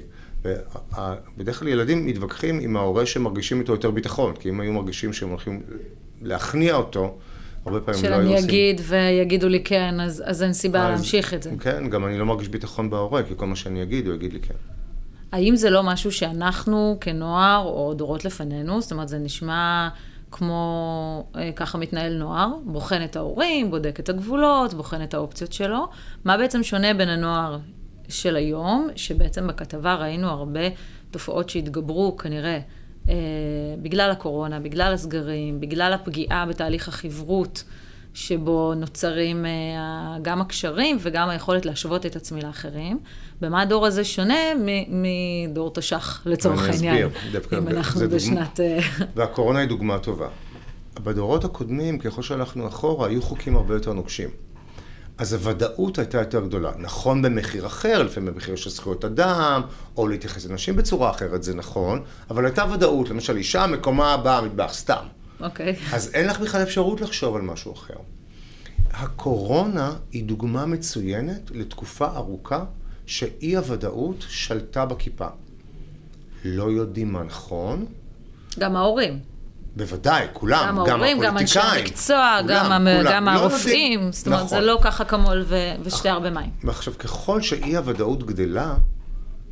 בדרך 1.37 1.59
כלל 1.59 1.69
ילדים 1.69 2.07
מתווכחים 2.07 2.61
עם 2.61 2.77
ההורה 2.77 3.07
שמרגישים 3.07 3.61
איתו 3.61 3.73
יותר 3.73 3.91
ביטחון, 3.91 4.37
כי 4.37 4.49
אם 4.49 4.61
היו 4.61 4.73
מרגישים 4.73 5.13
שהם 5.13 5.29
הולכים 5.29 5.63
להכניע 6.23 6.75
אותו, 6.75 7.19
הרבה 7.67 7.81
פעמים 7.81 8.05
לא 8.05 8.09
היו 8.09 8.21
עושים. 8.21 8.39
של 8.39 8.45
אני 8.45 8.45
אגיד 8.45 8.81
ויגידו 8.85 9.49
לי 9.49 9.63
כן, 9.65 10.01
אז, 10.01 10.23
אז 10.27 10.43
אין 10.43 10.53
סיבה 10.53 10.83
אז, 10.83 10.91
להמשיך 10.91 11.35
את 11.35 11.43
זה. 11.43 11.51
כן, 11.61 11.91
גם 11.91 12.07
אני 12.07 12.19
לא 12.19 12.27
מרגיש 12.27 12.49
ביטחון 12.49 12.91
בהורה, 12.91 13.23
כי 13.23 13.35
כל 13.37 13.47
מה 13.47 13.57
שאני 13.57 13.83
אגיד, 13.83 14.07
הוא 14.07 14.15
יגיד 14.15 14.33
לי 14.33 14.41
כן. 14.41 14.55
האם 15.33 15.57
זה 15.57 15.71
לא 15.71 15.83
משהו 15.83 16.13
שאנחנו 16.13 16.97
כנוער, 17.01 17.63
או 17.65 17.95
דורות 17.95 18.25
לפנינו, 18.25 18.81
זאת 18.81 18.93
אומרת, 18.93 19.09
זה 19.09 19.19
נשמע 19.19 19.89
כמו, 20.31 21.27
אה, 21.37 21.51
ככה 21.57 21.79
מתנהל 21.79 22.19
נוער, 22.19 22.49
בוחן 22.65 23.05
את 23.05 23.17
ההורים, 23.17 23.71
בודק 23.71 24.01
את 24.01 24.09
הגבולות, 24.09 24.75
בוחן 24.75 25.03
את 25.03 25.15
האופציות 25.15 25.53
שלו. 25.53 25.89
מה 26.25 26.37
בעצם 26.37 26.63
שונה 26.63 26.95
בין 26.95 27.09
הנוער 27.09 27.59
של 28.09 28.37
היום, 28.37 28.89
שבעצם 28.97 29.47
בכתבה 29.47 29.95
ראינו 29.95 30.29
הרבה 30.29 30.61
תופעות 31.11 31.49
שהתגברו 31.49 32.17
כנראה 32.17 32.51
אה, 32.51 32.61
בגלל 33.83 34.11
הקורונה, 34.11 34.61
בגלל 34.61 34.93
הסגרים, 34.95 35.61
בגלל 35.61 35.93
הפגיעה 35.93 36.47
בתהליך 36.47 36.89
החברות. 36.89 37.65
שבו 38.15 38.75
נוצרים 38.77 39.47
אה, 39.47 40.17
גם 40.23 40.41
הקשרים 40.41 40.97
וגם 41.01 41.29
היכולת 41.29 41.67
להשוות 41.67 42.07
את 42.07 42.17
עצמי 42.17 42.43
לאחרים. 42.43 42.99
במה 43.41 43.63
הדור 43.63 43.87
הזה 43.87 44.05
שונה 44.05 44.35
מדור 44.89 45.73
תש"ח, 45.75 46.23
לצורך 46.27 46.69
העניין. 46.69 46.95
אני 46.95 47.07
אסביר, 47.07 47.33
דווקא. 47.33 47.57
אם 47.57 47.69
אנחנו 47.69 48.09
בשנת... 48.09 48.61
דוגמה, 48.61 49.07
והקורונה 49.17 49.59
היא 49.59 49.69
דוגמה 49.69 49.99
טובה. 49.99 50.29
בדורות 51.05 51.45
הקודמים, 51.45 51.99
ככל 51.99 52.23
שהלכנו 52.23 52.69
אחורה, 52.69 53.09
היו 53.09 53.23
חוקים 53.23 53.57
הרבה 53.57 53.75
יותר 53.75 53.93
נוקשים. 53.93 54.29
אז 55.19 55.33
הוודאות 55.33 55.99
הייתה 55.99 56.19
יותר 56.19 56.41
גדולה. 56.47 56.73
נכון 56.79 57.23
במחיר 57.23 57.67
אחר, 57.67 58.03
לפעמים 58.03 58.35
במחיר 58.35 58.57
של 58.57 58.71
זכויות 58.71 59.05
אדם, 59.05 59.63
או 59.97 60.09
להתייחס 60.09 60.47
לנשים 60.47 60.77
בצורה 60.77 61.11
אחרת, 61.11 61.43
זה 61.43 61.55
נכון, 61.55 62.03
אבל 62.31 62.45
הייתה 62.45 62.65
ודאות, 62.73 63.11
למשל 63.11 63.37
אישה, 63.37 63.67
מקומה 63.67 64.17
במטבח, 64.25 64.73
סתם. 64.73 65.05
אוקיי. 65.41 65.73
Okay. 65.73 65.95
אז 65.95 66.11
אין 66.15 66.27
לך 66.27 66.41
בכלל 66.41 66.63
אפשרות 66.63 67.01
לחשוב 67.01 67.37
על 67.37 67.43
משהו 67.43 67.73
אחר. 67.73 67.95
הקורונה 68.91 69.93
היא 70.13 70.25
דוגמה 70.25 70.67
מצוינת 70.67 71.51
לתקופה 71.55 72.07
ארוכה 72.07 72.65
שאי 73.07 73.57
הוודאות 73.57 74.25
שלטה 74.29 74.87
בכיפה. 74.87 75.27
לא 76.45 76.65
יודעים 76.65 77.13
מה 77.13 77.23
נכון. 77.23 77.87
גם 78.59 78.77
ההורים. 78.77 79.19
בוודאי, 79.77 80.27
כולם, 80.33 80.69
גם 80.69 80.79
ההורים, 80.91 81.21
גם 81.21 81.39
אנשי 81.39 81.59
המקצוע, 81.61 82.39
כולם, 82.43 82.57
גם, 82.57 82.87
כולם, 82.99 83.13
גם 83.13 83.25
לא 83.25 83.31
הרופאים, 83.31 84.01
לא 84.01 84.11
זאת 84.11 84.27
אומרת, 84.27 84.39
נכון. 84.39 84.59
זה 84.59 84.61
לא 84.61 84.79
ככה 84.83 85.05
כמול 85.05 85.45
ו... 85.47 85.57
ושתי 85.83 86.09
הרבה 86.09 86.31
מים. 86.31 86.51
ועכשיו, 86.65 86.95
ככל 86.99 87.43
שאי 87.43 87.77
הוודאות 87.77 88.27
גדלה, 88.27 88.75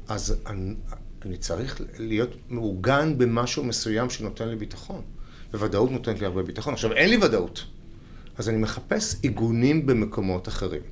אז 0.08 0.36
אני, 0.46 0.74
אני 1.24 1.36
צריך 1.36 1.80
להיות 1.98 2.36
מעוגן 2.48 3.18
במשהו 3.18 3.64
מסוים 3.64 4.10
שנותן 4.10 4.48
לי 4.48 4.56
ביטחון. 4.56 5.02
וודאות 5.54 5.90
נותנת 5.90 6.20
לי 6.20 6.26
הרבה 6.26 6.42
ביטחון. 6.42 6.74
עכשיו, 6.74 6.92
אין 6.92 7.10
לי 7.10 7.16
ודאות, 7.16 7.64
אז 8.38 8.48
אני 8.48 8.56
מחפש 8.56 9.16
עיגונים 9.22 9.86
במקומות 9.86 10.48
אחרים. 10.48 10.82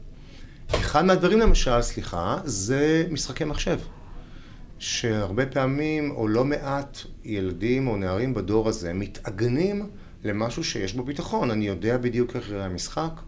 אחד 0.71 1.04
מהדברים 1.04 1.40
למשל, 1.40 1.83
סליחה, 1.83 2.38
זה 2.45 3.07
משחקי 3.11 3.45
מחשב. 3.45 3.78
שהרבה 4.78 5.47
פעמים, 5.47 6.11
או 6.11 6.28
לא 6.28 6.45
מעט 6.45 6.99
ילדים 7.25 7.88
או 7.88 7.97
נערים 7.97 8.35
בדור 8.35 8.69
הזה, 8.69 8.93
מתעגנים 8.93 9.88
למשהו 10.25 10.64
שיש 10.64 10.95
בו 10.95 11.04
ביטחון. 11.04 11.50
אני 11.50 11.66
יודע 11.66 11.99
בדיוק 11.99 12.37
איך 12.37 12.49
יראה 12.49 12.64
המשחק, 12.64 13.21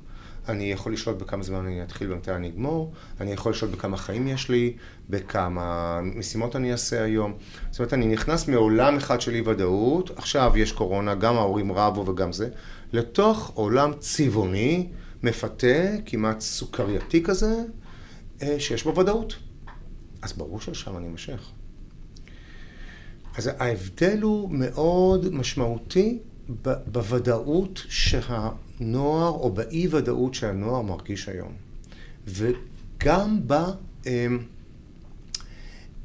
אני 0.48 0.72
יכול 0.72 0.92
לשלוט 0.92 1.16
בכמה 1.16 1.42
זמן 1.42 1.66
אני 1.66 1.82
אתחיל 1.82 2.12
ומתי 2.12 2.32
אני 2.32 2.48
אגמור, 2.48 2.92
אני 3.20 3.32
יכול 3.32 3.52
לשלוט 3.52 3.70
בכמה 3.70 3.96
חיים 3.96 4.28
יש 4.28 4.48
לי, 4.48 4.76
בכמה 5.10 6.00
משימות 6.02 6.56
אני 6.56 6.72
אעשה 6.72 7.04
היום. 7.04 7.34
זאת 7.70 7.78
אומרת, 7.78 7.94
אני 7.94 8.06
נכנס 8.06 8.48
מעולם 8.48 8.96
אחד 8.96 9.20
של 9.20 9.34
אי 9.34 9.40
ודאות, 9.40 10.10
עכשיו 10.16 10.52
יש 10.56 10.72
קורונה, 10.72 11.14
גם 11.14 11.36
ההורים 11.36 11.72
רבו 11.72 12.06
וגם 12.06 12.32
זה, 12.32 12.48
לתוך 12.92 13.50
עולם 13.54 13.92
צבעוני, 13.98 14.88
מפתה, 15.22 15.96
כמעט 16.06 16.40
סוכרייתי 16.40 17.22
כזה, 17.22 17.62
אה, 18.42 18.60
שיש 18.60 18.84
בו 18.84 18.96
ודאות. 18.98 19.36
אז 20.22 20.32
ברור 20.32 20.60
ששם 20.60 20.96
אני 20.96 21.08
אמשך. 21.08 21.50
אז 23.36 23.50
ההבדל 23.58 24.22
הוא 24.22 24.50
מאוד 24.50 25.34
משמעותי 25.34 26.18
בוודאות 26.92 27.82
שהנוער, 27.88 29.30
או 29.30 29.52
באי-ודאות 29.52 30.34
שהנוער 30.34 30.82
מרגיש 30.82 31.28
היום. 31.28 31.52
וגם 32.26 33.40
ב... 33.46 33.54
הם, 34.06 34.38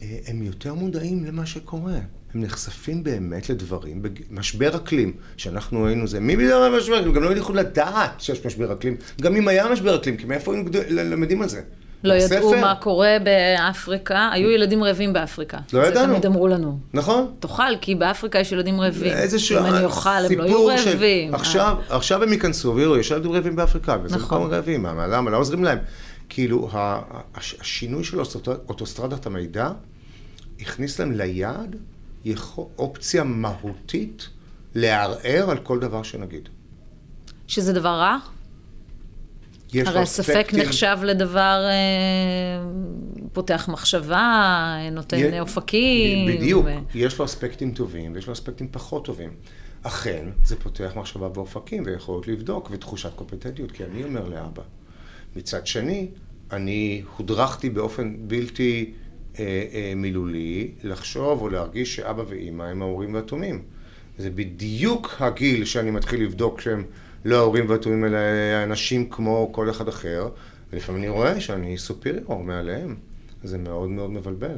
הם 0.01 0.43
יותר 0.43 0.73
מודעים 0.73 1.25
למה 1.25 1.45
שקורה. 1.45 1.99
הם 2.33 2.41
נחשפים 2.41 3.03
באמת 3.03 3.49
לדברים, 3.49 4.01
משבר 4.31 4.75
אקלים, 4.75 5.13
שאנחנו 5.37 5.87
היינו 5.87 6.07
זה, 6.07 6.19
מי 6.19 6.35
בדיוק 6.35 6.53
משבר 6.77 6.99
אקלים? 6.99 7.13
גם 7.13 7.23
לא 7.23 7.37
יכולים 7.37 7.65
לדעת 7.65 8.21
שיש 8.21 8.45
משבר 8.45 8.73
אקלים, 8.73 8.95
גם 9.21 9.35
אם 9.35 9.47
היה 9.47 9.71
משבר 9.71 9.95
אקלים, 9.95 10.17
כי 10.17 10.25
מאיפה 10.25 10.53
היינו 10.53 10.69
למדים 10.89 11.41
על 11.41 11.49
זה? 11.49 11.61
לא 12.03 12.13
ידעו 12.13 12.55
מה 12.61 12.75
קורה 12.75 13.17
באפריקה, 13.23 14.29
היו 14.31 14.49
ילדים 14.51 14.83
רעבים 14.83 15.13
באפריקה. 15.13 15.57
לא 15.73 15.87
ידענו. 15.87 16.07
זה 16.07 16.07
תמיד 16.07 16.25
אמרו 16.25 16.47
לנו. 16.47 16.79
נכון. 16.93 17.31
תאכל, 17.39 17.75
כי 17.81 17.95
באפריקה 17.95 18.39
יש 18.39 18.51
ילדים 18.51 18.81
רעבים. 18.81 19.13
איזשהו... 19.13 19.59
אם 19.59 19.65
אני 19.65 19.85
אוכל, 19.85 20.09
הם 20.09 20.37
לא 20.37 20.43
יהיו 20.43 20.65
רעבים. 20.65 21.35
עכשיו, 21.35 21.77
עכשיו 21.89 22.23
הם 22.23 22.33
ייכנסו 22.33 22.75
ויראו, 22.75 22.97
יש 22.97 23.11
ילדים 23.11 23.31
רעבים 23.31 23.55
באפריקה, 23.55 23.97
וזה 24.03 24.15
נכון. 24.15 24.53
רעבים, 24.53 24.85
למה? 24.85 25.31
לא 25.31 25.37
עוזרים 25.37 25.63
להם. 25.63 25.77
כאילו, 26.29 26.69
השינוי 27.35 28.03
של 28.03 28.19
אוטוסטרדת 28.69 29.25
המידע 29.25 29.69
הכניס 30.61 30.99
להם 30.99 31.11
ליד 31.11 31.75
אופציה 32.77 33.23
מהותית 33.23 34.29
לערער 34.75 35.49
על 35.49 35.57
כל 35.57 35.79
דבר 35.79 36.03
שנגיד. 36.03 36.49
שזה 37.47 37.73
דבר 37.73 37.89
רע? 37.89 38.17
הרי 39.85 39.99
הספק 39.99 40.51
נחשב 40.53 40.97
לדבר 41.03 41.65
אה, 41.69 42.63
פותח 43.33 43.69
מחשבה, 43.71 44.75
נותן 44.91 45.17
י... 45.17 45.39
אופקים. 45.39 46.27
בדיוק, 46.27 46.65
ו... 46.65 46.69
יש 46.95 47.19
לו 47.19 47.25
אספקטים 47.25 47.71
טובים 47.71 48.13
ויש 48.13 48.27
לו 48.27 48.33
אספקטים 48.33 48.67
פחות 48.71 49.05
טובים. 49.05 49.29
אכן, 49.83 50.25
זה 50.45 50.55
פותח 50.55 50.91
מחשבה 50.95 51.29
ואופקים 51.33 51.83
ויכולת 51.85 52.27
לבדוק 52.27 52.69
ותחושת 52.71 53.11
קומפטנטיות, 53.15 53.71
כי 53.71 53.83
אני 53.83 54.03
אומר 54.03 54.29
לאבא. 54.29 54.63
מצד 55.35 55.67
שני, 55.67 56.07
אני 56.51 57.03
הודרכתי 57.17 57.69
באופן 57.69 58.15
בלתי 58.19 58.91
אה, 59.39 59.65
אה, 59.73 59.93
מילולי 59.95 60.71
לחשוב 60.83 61.41
או 61.41 61.49
להרגיש 61.49 61.95
שאבא 61.95 62.23
ואימא 62.27 62.63
הם 62.63 62.81
ההורים 62.81 63.13
והתומים. 63.13 63.63
זה 64.17 64.29
בדיוק 64.29 65.15
הגיל 65.19 65.65
שאני 65.65 65.91
מתחיל 65.91 66.23
לבדוק 66.23 66.61
שהם 66.61 66.83
לא 67.25 67.35
ההורים 67.37 67.69
והתומים 67.69 68.05
אלא 68.05 68.17
אנשים 68.63 69.09
כמו 69.09 69.49
כל 69.51 69.69
אחד 69.69 69.87
אחר, 69.87 70.29
ולפעמים 70.73 71.01
אני 71.01 71.09
רואה 71.09 71.41
שאני 71.41 71.77
סופיריור 71.77 72.43
מעליהם. 72.43 72.95
זה 73.43 73.57
מאוד 73.57 73.89
מאוד 73.89 74.09
מבלבל. 74.09 74.57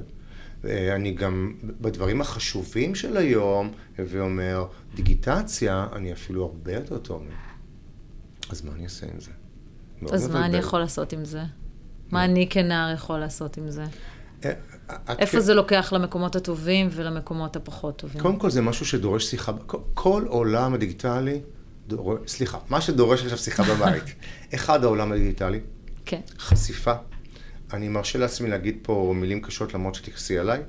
אני 0.63 1.11
גם, 1.11 1.53
בדברים 1.81 2.21
החשובים 2.21 2.95
של 2.95 3.17
היום, 3.17 3.71
הווה 3.97 4.21
אומר, 4.21 4.65
דיגיטציה, 4.95 5.87
אני 5.93 6.13
אפילו 6.13 6.45
הרבה 6.45 6.73
יותר 6.73 6.97
טוב. 6.97 7.23
אז 8.49 8.65
מה 8.65 8.71
אני 8.75 8.83
אעשה 8.83 9.05
עם 9.05 9.19
זה? 9.19 9.31
אז. 10.11 10.27
מה 10.27 10.45
אני 10.45 10.57
יכול 10.57 10.79
לעשות 10.79 11.13
עם 11.13 11.25
זה? 11.25 11.41
מה 12.11 12.25
אני 12.25 12.47
כנער 12.49 12.93
יכול 12.93 13.19
לעשות 13.19 13.57
עם 13.57 13.69
זה? 13.69 13.83
אה, 14.45 14.51
איפה 15.19 15.39
זה 15.39 15.53
לוקח 15.53 15.93
למקומות 15.93 16.35
הטובים 16.35 16.89
ולמקומות 16.91 17.55
הפחות 17.55 17.97
טובים? 17.97 18.21
קודם 18.21 18.39
כל 18.39 18.49
זה 18.49 18.61
משהו 18.61 18.85
שדורש 18.85 19.25
שיחה, 19.25 19.51
כל 19.93 20.23
עולם 20.27 20.73
הדיגיטלי 20.73 21.41
דור... 21.87 22.17
סליחה, 22.27 22.59
מה 22.69 22.81
שדורש 22.81 23.23
עכשיו 23.23 23.37
שיחה 23.37 23.63
בבית. 23.63 24.03
אחד, 24.55 24.83
העולם 24.83 25.11
הדיגיטלי. 25.11 25.59
כן. 26.05 26.21
חשיפה. 26.39 26.93
אני 27.73 27.87
מרשה 27.87 28.19
לעצמי 28.19 28.49
להגיד 28.49 28.77
פה 28.81 29.13
מילים 29.15 29.41
קשות 29.41 29.73
למרות 29.73 29.95
שתכעסי 29.95 30.37
עליי. 30.37 30.61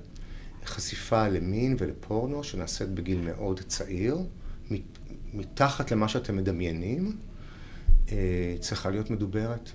חשיפה 0.66 1.28
למין 1.28 1.76
ולפורנו 1.78 2.44
שנעשית 2.44 2.88
בגיל 2.88 3.20
מאוד 3.20 3.60
צעיר, 3.60 4.18
מתחת 5.34 5.90
למה 5.90 6.08
שאתם 6.08 6.36
מדמיינים, 6.36 7.16
אה, 8.12 8.54
צריכה 8.60 8.90
להיות 8.90 9.10
מדוברת. 9.10 9.70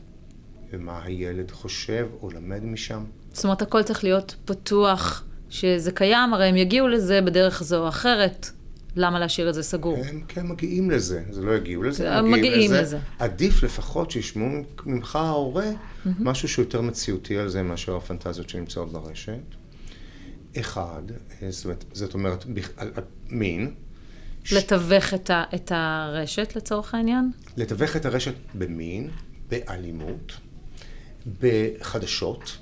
ומה 0.71 1.03
הילד 1.03 1.51
חושב 1.51 2.07
או 2.21 2.29
למד 2.31 2.63
משם. 2.63 3.03
זאת 3.33 3.43
אומרת, 3.43 3.61
הכל 3.61 3.83
צריך 3.83 4.03
להיות 4.03 4.35
פתוח, 4.45 5.23
שזה 5.49 5.91
קיים, 5.91 6.33
הרי 6.33 6.45
הם 6.45 6.55
יגיעו 6.55 6.87
לזה 6.87 7.21
בדרך 7.21 7.63
זו 7.63 7.83
או 7.83 7.87
אחרת. 7.87 8.49
למה 8.99 9.19
להשאיר 9.19 9.49
את 9.49 9.53
זה 9.53 9.63
סגור? 9.63 9.97
הם 10.09 10.21
כן 10.27 10.47
מגיעים 10.47 10.91
לזה, 10.91 11.23
זה 11.29 11.41
לא 11.41 11.55
יגיעו 11.55 11.83
לזה, 11.83 12.17
הם 12.17 12.31
מגיעים, 12.31 12.53
מגיעים 12.53 12.71
לזה. 12.71 12.81
לזה. 12.81 12.99
עדיף 13.19 13.63
לפחות 13.63 14.11
שישמעו 14.11 14.49
ממך 14.85 15.15
ההורה 15.15 15.69
mm-hmm. 15.69 16.09
משהו 16.19 16.47
שיותר 16.47 16.81
מציאותי 16.81 17.37
על 17.37 17.49
זה 17.49 17.63
מאשר 17.63 17.95
הפנטזיות 17.95 18.49
שנמצאות 18.49 18.91
ברשת. 18.91 19.39
אחד, 20.59 21.01
אה, 21.41 21.51
זאת 21.51 21.65
אומרת, 21.65 21.85
זאת 21.93 22.13
אומרת 22.13 22.45
על, 22.77 22.91
על 22.95 23.03
מין. 23.29 23.73
לתווך 24.51 25.13
את, 25.13 25.29
ה, 25.29 25.43
את 25.55 25.71
הרשת 25.75 26.55
לצורך 26.55 26.93
העניין? 26.93 27.31
לתווך 27.57 27.95
את 27.95 28.05
הרשת 28.05 28.33
במין, 28.53 29.09
באלימות, 29.49 30.37
בחדשות, 31.39 32.57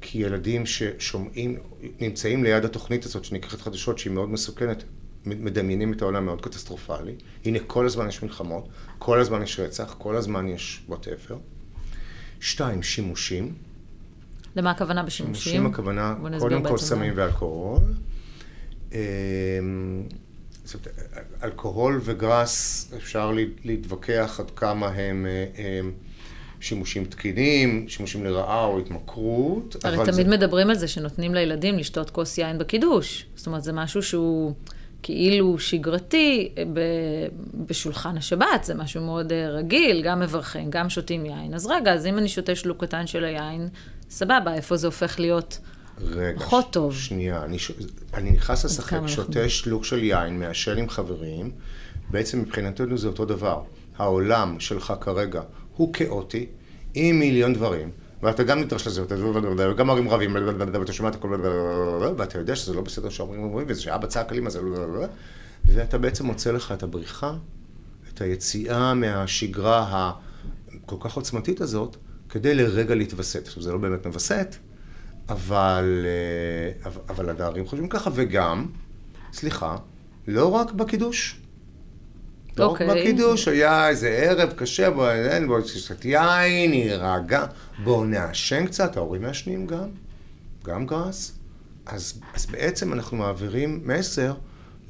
כי 0.00 0.18
ילדים 0.18 0.66
ששומעים, 0.66 1.56
נמצאים 2.00 2.44
ליד 2.44 2.64
התוכנית 2.64 3.04
הזאת 3.04 3.24
שנקראת 3.24 3.60
חדשות, 3.60 3.98
שהיא 3.98 4.12
מאוד 4.12 4.28
מסוכנת, 4.28 4.84
מדמיינים 5.26 5.92
את 5.92 6.02
העולם 6.02 6.26
מאוד 6.26 6.40
קטסטרופלי. 6.40 7.14
הנה, 7.44 7.58
כל 7.66 7.86
הזמן 7.86 8.08
יש 8.08 8.22
מלחמות, 8.22 8.68
כל 8.98 9.20
הזמן 9.20 9.42
יש 9.42 9.60
רצח, 9.60 9.94
כל 9.98 10.16
הזמן 10.16 10.48
יש 10.48 10.82
ווטאבר. 10.88 11.36
שתיים, 12.40 12.82
שימושים. 12.82 13.54
למה 14.56 14.70
הכוונה 14.70 15.02
בשימושים? 15.02 15.52
שימושים 15.52 15.66
הכוונה, 15.66 16.14
קודם 16.38 16.62
כל 16.64 16.78
סמים 16.78 17.12
ואלכוהול. 17.16 17.80
אמ, 18.92 18.98
אלכוהול 21.42 22.00
וגראס, 22.04 22.92
אפשר 22.96 23.32
להתווכח 23.64 24.40
עד 24.40 24.50
כמה 24.50 24.88
הם, 24.88 25.26
אה, 25.26 25.46
הם 25.78 25.92
שימושים 26.60 27.04
תקינים, 27.04 27.88
שימושים 27.88 28.24
לרעה 28.24 28.64
או 28.64 28.78
התמכרות. 28.78 29.76
הרי 29.84 29.96
תמיד 29.96 30.14
זה... 30.14 30.36
מדברים 30.36 30.70
על 30.70 30.76
זה 30.76 30.88
שנותנים 30.88 31.34
לילדים 31.34 31.78
לשתות 31.78 32.10
כוס 32.10 32.38
יין 32.38 32.58
בקידוש. 32.58 33.26
זאת 33.36 33.46
אומרת, 33.46 33.64
זה 33.64 33.72
משהו 33.72 34.02
שהוא 34.02 34.54
כאילו 35.02 35.58
שגרתי 35.58 36.48
ב... 36.72 36.80
בשולחן 37.66 38.16
השבת, 38.16 38.64
זה 38.64 38.74
משהו 38.74 39.02
מאוד 39.02 39.32
אה, 39.32 39.50
רגיל, 39.50 40.02
גם 40.02 40.20
מברכים, 40.20 40.70
גם 40.70 40.90
שותים 40.90 41.26
יין. 41.26 41.54
אז 41.54 41.66
רגע, 41.66 41.92
אז 41.92 42.06
אם 42.06 42.18
אני 42.18 42.28
שותה 42.28 42.54
שלוק 42.54 42.84
קטן 42.84 43.06
של 43.06 43.24
היין, 43.24 43.68
סבבה, 44.10 44.54
איפה 44.54 44.76
זה 44.76 44.86
הופך 44.86 45.20
להיות... 45.20 45.58
רגע, 46.00 46.38
פחות 46.38 46.64
ש... 46.64 46.72
טוב. 46.72 46.94
שנייה, 46.94 47.44
אני, 47.44 47.58
ש... 47.58 47.72
אני 48.14 48.30
נכנס 48.30 48.64
לשחק, 48.64 49.00
שותה 49.06 49.48
שלוק 49.48 49.84
של 49.84 50.02
יין, 50.02 50.38
מעשן 50.38 50.78
עם 50.78 50.88
חברים, 50.88 51.50
בעצם 52.10 52.40
מבחינתנו 52.40 52.98
זה 52.98 53.08
אותו 53.08 53.24
דבר. 53.24 53.62
העולם 53.98 54.60
שלך 54.60 54.92
כרגע 55.00 55.42
הוא 55.76 55.92
כאוטי, 55.92 56.46
עם 56.94 57.18
מיליון 57.18 57.54
דברים, 57.54 57.90
ואתה 58.22 58.42
גם 58.42 58.60
נדרש 58.60 58.86
לזה, 58.86 59.02
וגם 59.70 59.90
הורים 59.90 60.08
רבים, 60.08 60.36
ואתה 60.72 60.92
שומע 60.92 61.08
את 61.08 61.14
הכל, 61.14 61.40
ואתה 62.16 62.38
יודע 62.38 62.56
שזה 62.56 62.74
לא 62.74 62.80
בסדר 62.80 63.08
שההורים 63.08 63.42
אומרים, 63.42 63.66
וזה 63.70 63.82
שאבא 63.82 64.06
צעק 64.06 64.32
על 64.32 64.38
אמא, 64.38 64.50
זה 64.50 64.60
לא... 64.62 65.06
ואתה 65.64 65.98
בעצם 65.98 66.26
מוצא 66.26 66.50
לך 66.50 66.72
את 66.72 66.82
הבריחה, 66.82 67.32
את 68.14 68.20
היציאה 68.20 68.94
מהשגרה 68.94 70.12
הכל 70.84 70.96
כך 71.00 71.16
עוצמתית 71.16 71.60
הזאת, 71.60 71.96
כדי 72.28 72.54
לרגע 72.54 72.94
להתווסת. 72.94 73.46
עכשיו, 73.46 73.62
זה 73.62 73.72
לא 73.72 73.78
באמת 73.78 74.06
מווסת, 74.06 74.56
אבל, 75.28 76.06
אה, 76.84 76.90
אבל 77.08 77.30
הדיירים 77.30 77.66
חושבים 77.66 77.88
ככה, 77.88 78.10
וגם, 78.14 78.66
סליחה, 79.32 79.76
לא 80.28 80.54
רק 80.54 80.72
בקידוש. 80.72 81.40
לא 82.60 82.66
רק 82.66 82.82
אוקיי. 82.82 83.00
בקידוש, 83.00 83.48
היה 83.48 83.88
איזה 83.88 84.08
ערב 84.08 84.52
קשה, 84.56 84.90
בוא 84.90 85.60
קצת 85.60 86.04
יין, 86.04 86.72
יירגע, 86.72 87.46
בואו 87.84 88.04
נעשן 88.04 88.66
קצת, 88.66 88.96
ההורים 88.96 89.22
מעשנים 89.22 89.66
גם, 89.66 89.88
גם 90.64 90.86
גראס. 90.86 91.32
אז, 91.86 92.20
אז 92.34 92.46
בעצם 92.46 92.92
אנחנו 92.92 93.16
מעבירים 93.16 93.80
מסר 93.84 94.34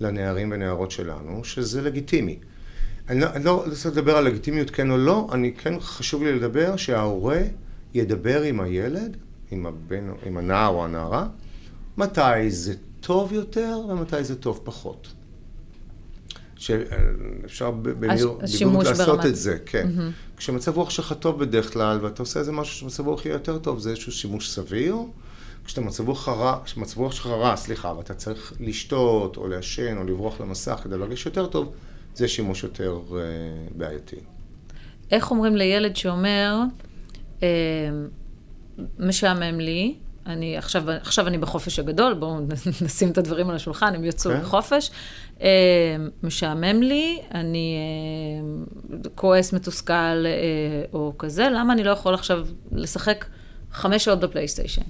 לנערים 0.00 0.50
ונערות 0.52 0.90
שלנו, 0.90 1.44
שזה 1.44 1.82
לגיטימי. 1.82 2.38
אני 3.08 3.20
לא, 3.20 3.26
אני 3.34 3.44
לא 3.44 3.64
רוצה 3.66 3.88
לדבר 3.88 4.16
על 4.16 4.24
לגיטימיות 4.24 4.70
כן 4.70 4.90
או 4.90 4.96
לא, 4.96 5.28
אני 5.32 5.54
כן 5.54 5.80
חשוב 5.80 6.22
לי 6.22 6.32
לדבר 6.32 6.76
שההורה 6.76 7.40
ידבר 7.94 8.42
עם 8.42 8.60
הילד, 8.60 9.16
עם, 9.50 9.66
הבן, 9.66 10.10
עם 10.26 10.36
הנער 10.36 10.68
או 10.68 10.84
הנערה, 10.84 11.26
מתי 11.96 12.50
זה 12.50 12.74
טוב 13.00 13.32
יותר 13.32 13.80
ומתי 13.88 14.24
זה 14.24 14.36
טוב 14.36 14.60
פחות. 14.64 15.12
שאפשר 16.60 17.70
במהירות 17.70 18.42
לעשות 18.84 19.06
ברמת. 19.06 19.26
את 19.26 19.36
זה, 19.36 19.58
כן. 19.66 19.88
Mm-hmm. 19.96 20.36
כשמצב 20.36 20.76
רוח 20.76 20.90
שלך 20.90 21.14
טוב 21.20 21.40
בדרך 21.40 21.72
כלל, 21.72 21.98
ואתה 22.02 22.22
עושה 22.22 22.40
איזה 22.40 22.52
משהו 22.52 22.74
שמצב 22.74 23.06
רוח 23.06 23.26
יהיה 23.26 23.32
יותר 23.32 23.58
טוב, 23.58 23.78
זה 23.78 23.90
איזשהו 23.90 24.12
שימוש 24.12 24.50
סביר. 24.50 24.96
כשמצב 25.64 26.08
רוח 26.96 27.12
שלך 27.12 27.26
רע, 27.26 27.56
סליחה, 27.56 27.94
ואתה 27.96 28.14
צריך 28.14 28.52
לשתות, 28.60 29.36
או 29.36 29.48
לעשן, 29.48 29.96
או 29.96 30.04
לברוח 30.04 30.40
למסך 30.40 30.80
כדי 30.84 30.98
להרגיש 30.98 31.26
יותר 31.26 31.46
טוב, 31.46 31.72
זה 32.14 32.28
שימוש 32.28 32.62
יותר 32.62 33.00
uh, 33.08 33.12
בעייתי. 33.76 34.16
איך 35.10 35.30
אומרים 35.30 35.56
לילד 35.56 35.96
שאומר, 35.96 36.58
אה, 37.42 37.49
משעמם 38.99 39.60
לי, 39.60 39.94
אני 40.26 40.56
עכשיו, 40.56 40.91
עכשיו 40.91 41.26
אני 41.26 41.39
בחופש 41.39 41.78
הגדול, 41.78 42.15
בואו 42.15 42.41
נשים 42.85 43.11
את 43.11 43.19
הדברים 43.19 43.50
על 43.50 43.56
השולחן, 43.56 43.95
הם 43.95 44.04
יצאו 44.04 44.30
okay. 44.30 44.35
כן. 44.35 44.41
לחופש. 44.41 44.91
אה, 45.38 45.43
משעמם 46.23 46.83
לי, 46.83 47.19
אני 47.35 47.76
אה, 48.90 49.08
כועס, 49.15 49.52
מתוסכל 49.52 49.93
אה, 49.93 50.95
או 50.95 51.13
כזה, 51.19 51.49
למה 51.52 51.73
אני 51.73 51.85
לא 51.85 51.91
יכול 51.91 52.15
עכשיו 52.15 52.47
לשחק 52.73 53.25
חמש 53.73 54.04
שעות 54.04 54.21
בפלייסטיישן? 54.21 54.83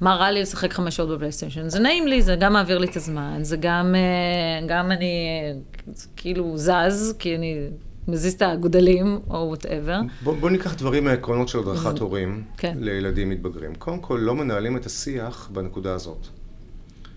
מה 0.00 0.14
רע 0.14 0.30
לי 0.30 0.42
לשחק 0.42 0.72
חמש 0.72 0.96
שעות 0.96 1.08
בפלייסטיישן? 1.08 1.68
זה 1.68 1.80
נעים 1.80 2.06
לי, 2.06 2.22
זה 2.22 2.36
גם 2.36 2.52
מעביר 2.52 2.78
לי 2.78 2.86
את 2.86 2.96
הזמן, 2.96 3.38
זה 3.42 3.56
גם, 3.56 3.94
גם 4.66 4.92
אני 4.92 5.14
כאילו 6.16 6.58
זז, 6.58 7.14
כי 7.18 7.36
אני 7.36 7.68
מזיז 8.08 8.34
את 8.34 8.42
האגודלים, 8.42 9.20
או 9.30 9.36
whatever. 9.36 10.00
בוא, 10.22 10.36
בוא 10.36 10.50
ניקח 10.50 10.74
דברים 10.74 11.04
מהעקרונות 11.04 11.48
של 11.48 11.58
הדרכת 11.58 11.98
הורים 11.98 12.44
כן. 12.56 12.76
לילדים 12.80 13.30
מתבגרים. 13.30 13.74
קודם 13.74 13.98
כל, 13.98 14.18
לא 14.22 14.34
מנהלים 14.34 14.76
את 14.76 14.86
השיח 14.86 15.48
בנקודה 15.52 15.94
הזאת. 15.94 16.26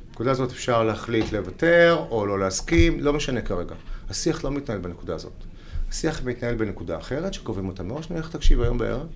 בנקודה 0.10 0.32
הזאת 0.32 0.52
אפשר 0.52 0.84
להחליט 0.84 1.32
לוותר, 1.32 2.06
או 2.10 2.26
לא 2.26 2.40
להסכים, 2.40 3.00
לא 3.00 3.14
משנה 3.14 3.42
כרגע. 3.42 3.76
השיח 4.10 4.44
לא 4.44 4.52
מתנהל 4.52 4.80
בנקודה 4.80 5.16
הזאת. 5.16 5.34
השיח 5.90 6.24
מתנהל 6.24 6.56
בנקודה 6.56 6.98
אחרת, 6.98 7.34
שקובעים 7.34 7.68
אותה 7.68 7.84
מראש, 7.84 8.10
נלך 8.10 8.30
תקשיב 8.30 8.62
היום 8.62 8.78
בערב. 8.78 9.08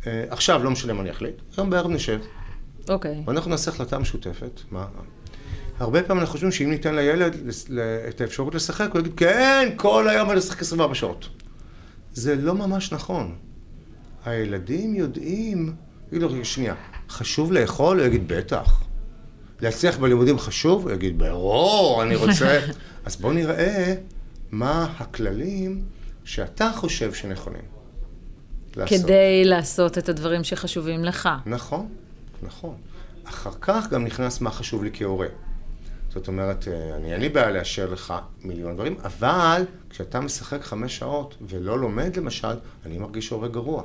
Uh, 0.00 0.06
עכשיו, 0.28 0.64
לא 0.64 0.70
משנה 0.70 0.92
מה 0.92 1.00
אני 1.00 1.10
אחליט, 1.10 1.34
היום 1.56 1.70
בערב 1.70 1.90
נשב. 1.90 2.20
אוקיי. 2.88 3.12
Okay. 3.12 3.28
ואנחנו 3.28 3.50
נעשה 3.50 3.70
החלטה 3.70 3.98
משותפת. 3.98 4.60
מה? 4.70 4.86
הרבה 5.80 6.02
פעמים 6.02 6.20
אנחנו 6.20 6.32
חושבים 6.32 6.52
שאם 6.52 6.70
ניתן 6.70 6.94
לילד 6.94 7.36
את 8.08 8.20
האפשרות 8.20 8.54
לשחק, 8.54 8.88
הוא 8.92 9.00
יגיד, 9.00 9.12
כן, 9.16 9.68
כל 9.76 10.08
היום 10.08 10.30
אני 10.30 10.38
אשחק 10.38 10.60
24 10.62 10.94
שעות. 10.94 11.28
זה 12.12 12.34
לא 12.34 12.54
ממש 12.54 12.92
נכון. 12.92 13.34
הילדים 14.24 14.94
יודעים, 14.94 15.74
יגידו, 16.12 16.44
שנייה, 16.44 16.74
חשוב 17.08 17.52
לאכול? 17.52 17.98
הוא 17.98 18.06
יגיד, 18.06 18.28
בטח. 18.28 18.82
להצליח 19.60 19.98
בלימודים 19.98 20.38
חשוב? 20.38 20.82
הוא 20.82 20.92
יגיד, 20.92 21.18
ברור, 21.18 22.02
אני 22.02 22.16
רוצה... 22.16 22.60
אז 23.06 23.16
בואו 23.16 23.32
נראה 23.32 23.94
מה 24.50 24.94
הכללים 24.98 25.82
שאתה 26.24 26.70
חושב 26.74 27.14
שנכונים. 27.14 27.62
לעשות. 28.76 28.98
כדי 28.98 29.44
לעשות 29.44 29.98
את 29.98 30.08
הדברים 30.08 30.44
שחשובים 30.44 31.04
לך. 31.04 31.28
נכון, 31.46 31.88
נכון. 32.42 32.74
אחר 33.24 33.50
כך 33.60 33.88
גם 33.90 34.04
נכנס 34.04 34.40
מה 34.40 34.50
חשוב 34.50 34.84
לי 34.84 34.90
כהורה. 34.92 35.26
זאת 36.14 36.28
אומרת, 36.28 36.68
אה, 36.68 36.96
אני 36.96 37.12
אין 37.12 37.20
לי 37.20 37.28
בעיה 37.28 37.50
לאשר 37.50 37.92
לך 37.92 38.14
מיליון 38.42 38.74
דברים, 38.74 38.96
אבל 39.04 39.62
כשאתה 39.90 40.20
משחק 40.20 40.62
חמש 40.62 40.98
שעות 40.98 41.34
ולא 41.42 41.78
לומד 41.78 42.16
למשל, 42.16 42.54
אני 42.86 42.98
מרגיש 42.98 43.28
הורה 43.28 43.48
גרוע. 43.48 43.82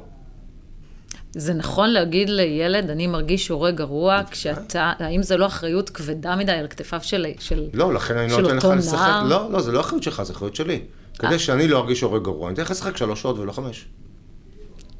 זה 1.31 1.53
נכון 1.53 1.89
להגיד 1.89 2.29
לילד, 2.29 2.89
אני 2.89 3.07
מרגיש 3.07 3.47
הורה 3.47 3.71
גרוע, 3.71 4.21
כשאתה, 4.31 4.93
האם 4.99 5.23
זה 5.23 5.37
לא 5.37 5.45
אחריות 5.45 5.89
כבדה 5.89 6.35
מדי 6.35 6.51
על 6.51 6.67
כתפיו 6.67 6.99
של, 7.03 7.25
של 7.39 7.69
לא, 7.73 7.93
לכן 7.93 8.17
אני 8.17 8.31
לא 8.31 8.41
נותן 8.41 8.57
לך 8.57 8.65
לשחק, 8.77 9.11
לא, 9.29 9.51
לא, 9.51 9.61
זה 9.61 9.71
לא 9.71 9.79
אחריות 9.79 10.03
שלך, 10.03 10.23
זה 10.23 10.33
אחריות 10.33 10.55
שלי. 10.55 10.81
כדי 11.19 11.33
אה. 11.33 11.39
שאני 11.39 11.67
לא 11.67 11.79
ארגיש 11.79 12.01
הורה 12.01 12.19
גרוע, 12.19 12.47
אני 12.47 12.53
אתן 12.53 12.61
לך 12.61 12.71
לשחק 12.71 12.97
שלוש 12.97 13.21
שעות 13.21 13.39
ולא 13.39 13.51
חמש. 13.51 13.85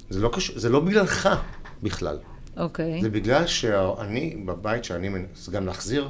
זה 0.09 0.21
לא, 0.21 0.29
קשור, 0.33 0.59
זה 0.59 0.69
לא 0.69 0.79
בגללך 0.79 1.29
בכלל. 1.83 2.17
אוקיי. 2.57 3.01
זה 3.01 3.09
בגלל 3.09 3.47
שאני, 3.47 4.35
בבית 4.45 4.83
שאני, 4.83 5.09
זה 5.35 5.51
גם 5.51 5.65
להחזיר 5.65 6.09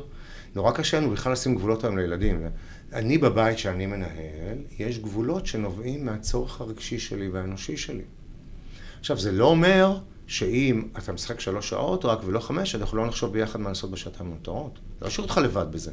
נורא 0.55 0.71
קשה 0.71 0.99
לנו 0.99 1.09
בכלל 1.09 1.31
לשים 1.31 1.55
גבולות 1.55 1.83
היום 1.83 1.97
לילדים. 1.97 2.47
אני 2.93 3.17
בבית 3.17 3.57
שאני 3.57 3.85
מנהל, 3.85 4.57
יש 4.79 4.99
גבולות 4.99 5.45
שנובעים 5.45 6.05
מהצורך 6.05 6.61
הרגשי 6.61 6.99
שלי 6.99 7.29
והאנושי 7.29 7.77
שלי. 7.77 8.03
עכשיו, 8.99 9.17
זה 9.17 9.31
לא 9.31 9.45
אומר 9.45 9.97
שאם 10.27 10.83
אתה 10.97 11.11
משחק 11.11 11.39
שלוש 11.39 11.69
שעות 11.69 12.05
רק 12.05 12.19
ולא 12.25 12.39
חמש, 12.39 12.75
אנחנו 12.75 12.97
לא 12.97 13.05
נחשוב 13.05 13.33
ביחד 13.33 13.59
מה 13.59 13.69
לעשות 13.69 13.91
בשעתיים 13.91 14.29
המותרות. 14.29 14.79
לא 15.01 15.07
אשאיר 15.07 15.23
אותך 15.27 15.37
לבד 15.37 15.65
בזה. 15.71 15.91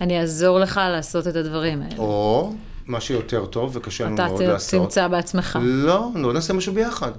אני 0.00 0.20
אעזור 0.20 0.58
לך 0.58 0.80
לעשות 0.92 1.26
את 1.26 1.36
הדברים 1.36 1.82
האלה. 1.82 1.98
או 1.98 2.52
מה 2.86 3.00
שיותר 3.00 3.46
טוב 3.46 3.76
וקשה 3.76 4.04
לנו 4.04 4.16
מאוד 4.16 4.42
לעשות. 4.42 4.74
אתה 4.74 4.84
תמצא 4.84 5.08
בעצמך. 5.08 5.58
לא, 5.62 6.08
לא 6.14 6.32
נעשה 6.32 6.52
משהו 6.52 6.72
ביחד. 6.72 7.12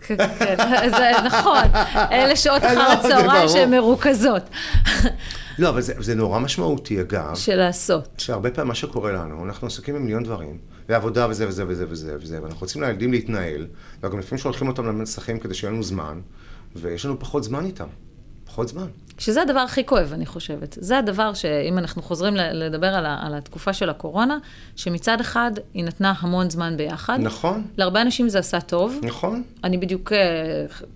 כן, 0.00 0.16
זה 0.90 1.10
נכון. 1.24 1.64
אלה 2.12 2.36
שעות 2.36 2.62
אחר 2.62 2.80
הצהריים 2.80 3.48
שהן 3.48 3.70
מרוכזות. 3.70 4.42
לא, 5.58 5.68
אבל 5.68 5.80
זה, 5.80 5.94
זה 5.98 6.14
נורא 6.14 6.38
משמעותי, 6.38 7.00
אגב. 7.00 7.34
של 7.34 7.56
לעשות. 7.56 8.08
שהרבה 8.18 8.50
פעמים 8.50 8.68
מה 8.68 8.74
שקורה 8.74 9.12
לנו, 9.12 9.44
אנחנו 9.44 9.66
עסוקים 9.66 9.94
במיליון 9.94 10.24
דברים, 10.24 10.58
ועבודה 10.88 11.26
וזה 11.30 11.48
וזה 11.48 11.64
וזה 11.68 11.84
וזה 11.88 12.16
וזה, 12.20 12.42
ואנחנו 12.42 12.60
רוצים 12.60 12.82
לילדים 12.82 13.12
להתנהל, 13.12 13.66
וגם 14.02 14.18
לפעמים 14.18 14.38
שולחים 14.42 14.68
אותם 14.68 14.86
למסכים 14.86 15.38
כדי 15.38 15.54
שיהיה 15.54 15.72
לנו 15.72 15.82
זמן, 15.82 16.20
ויש 16.76 17.04
לנו 17.04 17.20
פחות 17.20 17.44
זמן 17.44 17.64
איתם. 17.64 17.86
פחות 18.50 18.68
זמן. 18.68 18.86
שזה 19.18 19.42
הדבר 19.42 19.60
הכי 19.60 19.86
כואב, 19.86 20.12
אני 20.12 20.26
חושבת. 20.26 20.78
זה 20.80 20.98
הדבר 20.98 21.34
שאם 21.34 21.78
אנחנו 21.78 22.02
חוזרים 22.02 22.34
לדבר 22.36 22.86
על, 22.86 23.06
ה, 23.06 23.18
על 23.22 23.34
התקופה 23.34 23.72
של 23.72 23.90
הקורונה, 23.90 24.38
שמצד 24.76 25.20
אחד 25.20 25.50
היא 25.74 25.84
נתנה 25.84 26.14
המון 26.18 26.50
זמן 26.50 26.76
ביחד. 26.76 27.18
נכון. 27.22 27.62
להרבה 27.76 28.02
אנשים 28.02 28.28
זה 28.28 28.38
עשה 28.38 28.60
טוב. 28.60 28.98
נכון. 29.02 29.42
אני 29.64 29.78
בדיוק 29.78 30.12
אה, 30.12 30.18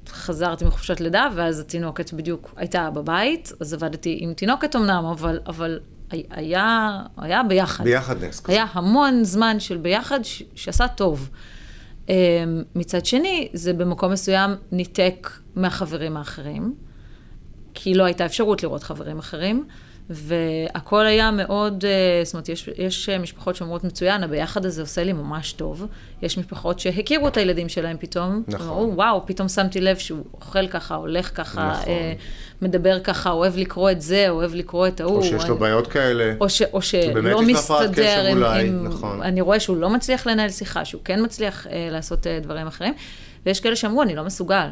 חזרתי 0.09 0.65
מחופשת 0.65 1.01
לידה, 1.01 1.29
ואז 1.35 1.61
התינוקת 1.61 2.13
בדיוק 2.13 2.55
הייתה 2.57 2.91
בבית, 2.91 3.53
אז 3.61 3.75
עבדתי 3.75 4.19
עם 4.21 4.35
תינוקת 4.35 4.77
אמנם, 4.77 5.05
אבל, 5.05 5.41
אבל 5.47 5.81
היה, 6.11 7.01
היה 7.17 7.43
ביחד. 7.43 7.85
ביחד 7.85 8.25
נס 8.25 8.41
כזה. 8.41 8.53
היה 8.53 8.67
המון 8.73 9.25
זמן 9.25 9.61
של 9.61 9.77
ביחד 9.77 10.21
ש, 10.23 10.43
שעשה 10.55 10.89
טוב. 10.89 11.31
אה, 12.09 12.15
מצד 12.75 13.07
שני, 13.07 13.49
זה 13.53 13.73
במקום 13.73 14.13
מסוים 14.13 14.51
ניתק 14.73 15.31
מהחברים 15.57 16.17
האחרים. 16.17 16.75
כי 17.75 17.95
לא 17.95 18.05
הייתה 18.05 18.27
אפשרות 18.27 18.63
לראות 18.63 18.83
חברים 18.83 19.19
אחרים, 19.19 19.65
והכל 20.11 21.07
היה 21.07 21.31
מאוד, 21.31 21.85
אה, 21.85 22.25
זאת 22.25 22.35
אומרת, 22.35 22.49
יש, 22.49 22.69
יש 22.77 23.09
משפחות 23.09 23.57
שאומרות 23.57 23.85
מצוין, 23.85 24.23
הביחד 24.23 24.67
הזה 24.67 24.83
עושה 24.83 25.05
לי 25.05 25.13
ממש 25.13 25.53
טוב. 25.53 25.87
יש 26.23 26.39
משפחות 26.39 26.81
שהכירו 26.81 27.29
את 27.29 27.37
הילדים 27.37 27.69
שלהם 27.69 27.97
פתאום, 28.01 28.43
נכון. 28.49 28.69
ואמרו, 28.69 28.93
וואו, 28.95 29.27
פתאום 29.27 29.49
שמתי 29.49 29.81
לב 29.81 29.97
שהוא 29.97 30.25
אוכל 30.35 30.69
ככה, 30.69 30.95
הולך 30.95 31.37
ככה, 31.37 31.69
נכון. 31.73 31.93
אה, 31.93 32.13
מדבר 32.63 33.01
ככה, 33.01 33.31
אוהב 33.31 33.57
לקרוא 33.57 33.91
את 33.91 34.01
זה, 34.01 34.27
אוהב 34.29 34.55
לקרוא 34.55 34.87
את 34.87 35.01
ההוא. 35.01 35.17
או 35.17 35.23
שיש 35.23 35.45
לו 35.45 35.59
בעיות 35.59 35.87
כאלה. 35.87 36.35
או, 36.41 36.49
ש, 36.49 36.63
או 36.63 36.83
שלא 36.83 37.43
מסתדר 37.43 38.27
עם, 38.31 38.37
אולי, 38.37 38.69
עם... 38.69 38.85
נכון. 38.87 39.23
אני 39.23 39.41
רואה 39.41 39.61
שהוא 39.61 39.77
לא 39.77 39.91
מצליח 39.91 40.27
לנהל 40.27 40.51
שיחה, 40.51 40.85
שהוא 40.85 41.03
כן 41.05 41.25
מצליח 41.25 41.67
אה, 41.67 41.89
לעשות 41.91 42.27
אה, 42.27 42.39
דברים 42.43 42.67
אחרים. 42.67 42.95
ויש 43.47 43.61
כאלה 43.61 43.77
שאמרו, 43.77 44.03
אני 44.03 44.15
לא 44.15 44.25
מסוגל. 44.25 44.69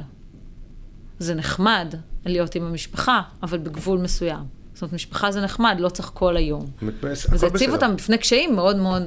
זה 1.23 1.35
נחמד 1.35 1.95
להיות 2.27 2.55
עם 2.55 2.65
המשפחה, 2.65 3.23
אבל 3.43 3.59
בגבול 3.59 3.99
מסוים. 3.99 4.45
זאת 4.75 4.83
אומרת, 4.83 4.95
משפחה 4.95 5.33
זה 5.33 5.41
נחמד, 5.41 5.77
לא 5.79 5.89
צריך 5.89 6.11
כל 6.15 6.37
היום. 6.37 6.67
מתבאס, 6.83 7.27
וזה 7.31 7.47
הציב 7.47 7.71
אותם 7.71 7.97
בפני 7.97 8.19
קשיים 8.19 8.57
מאוד 8.57 8.77
מאוד 8.77 9.03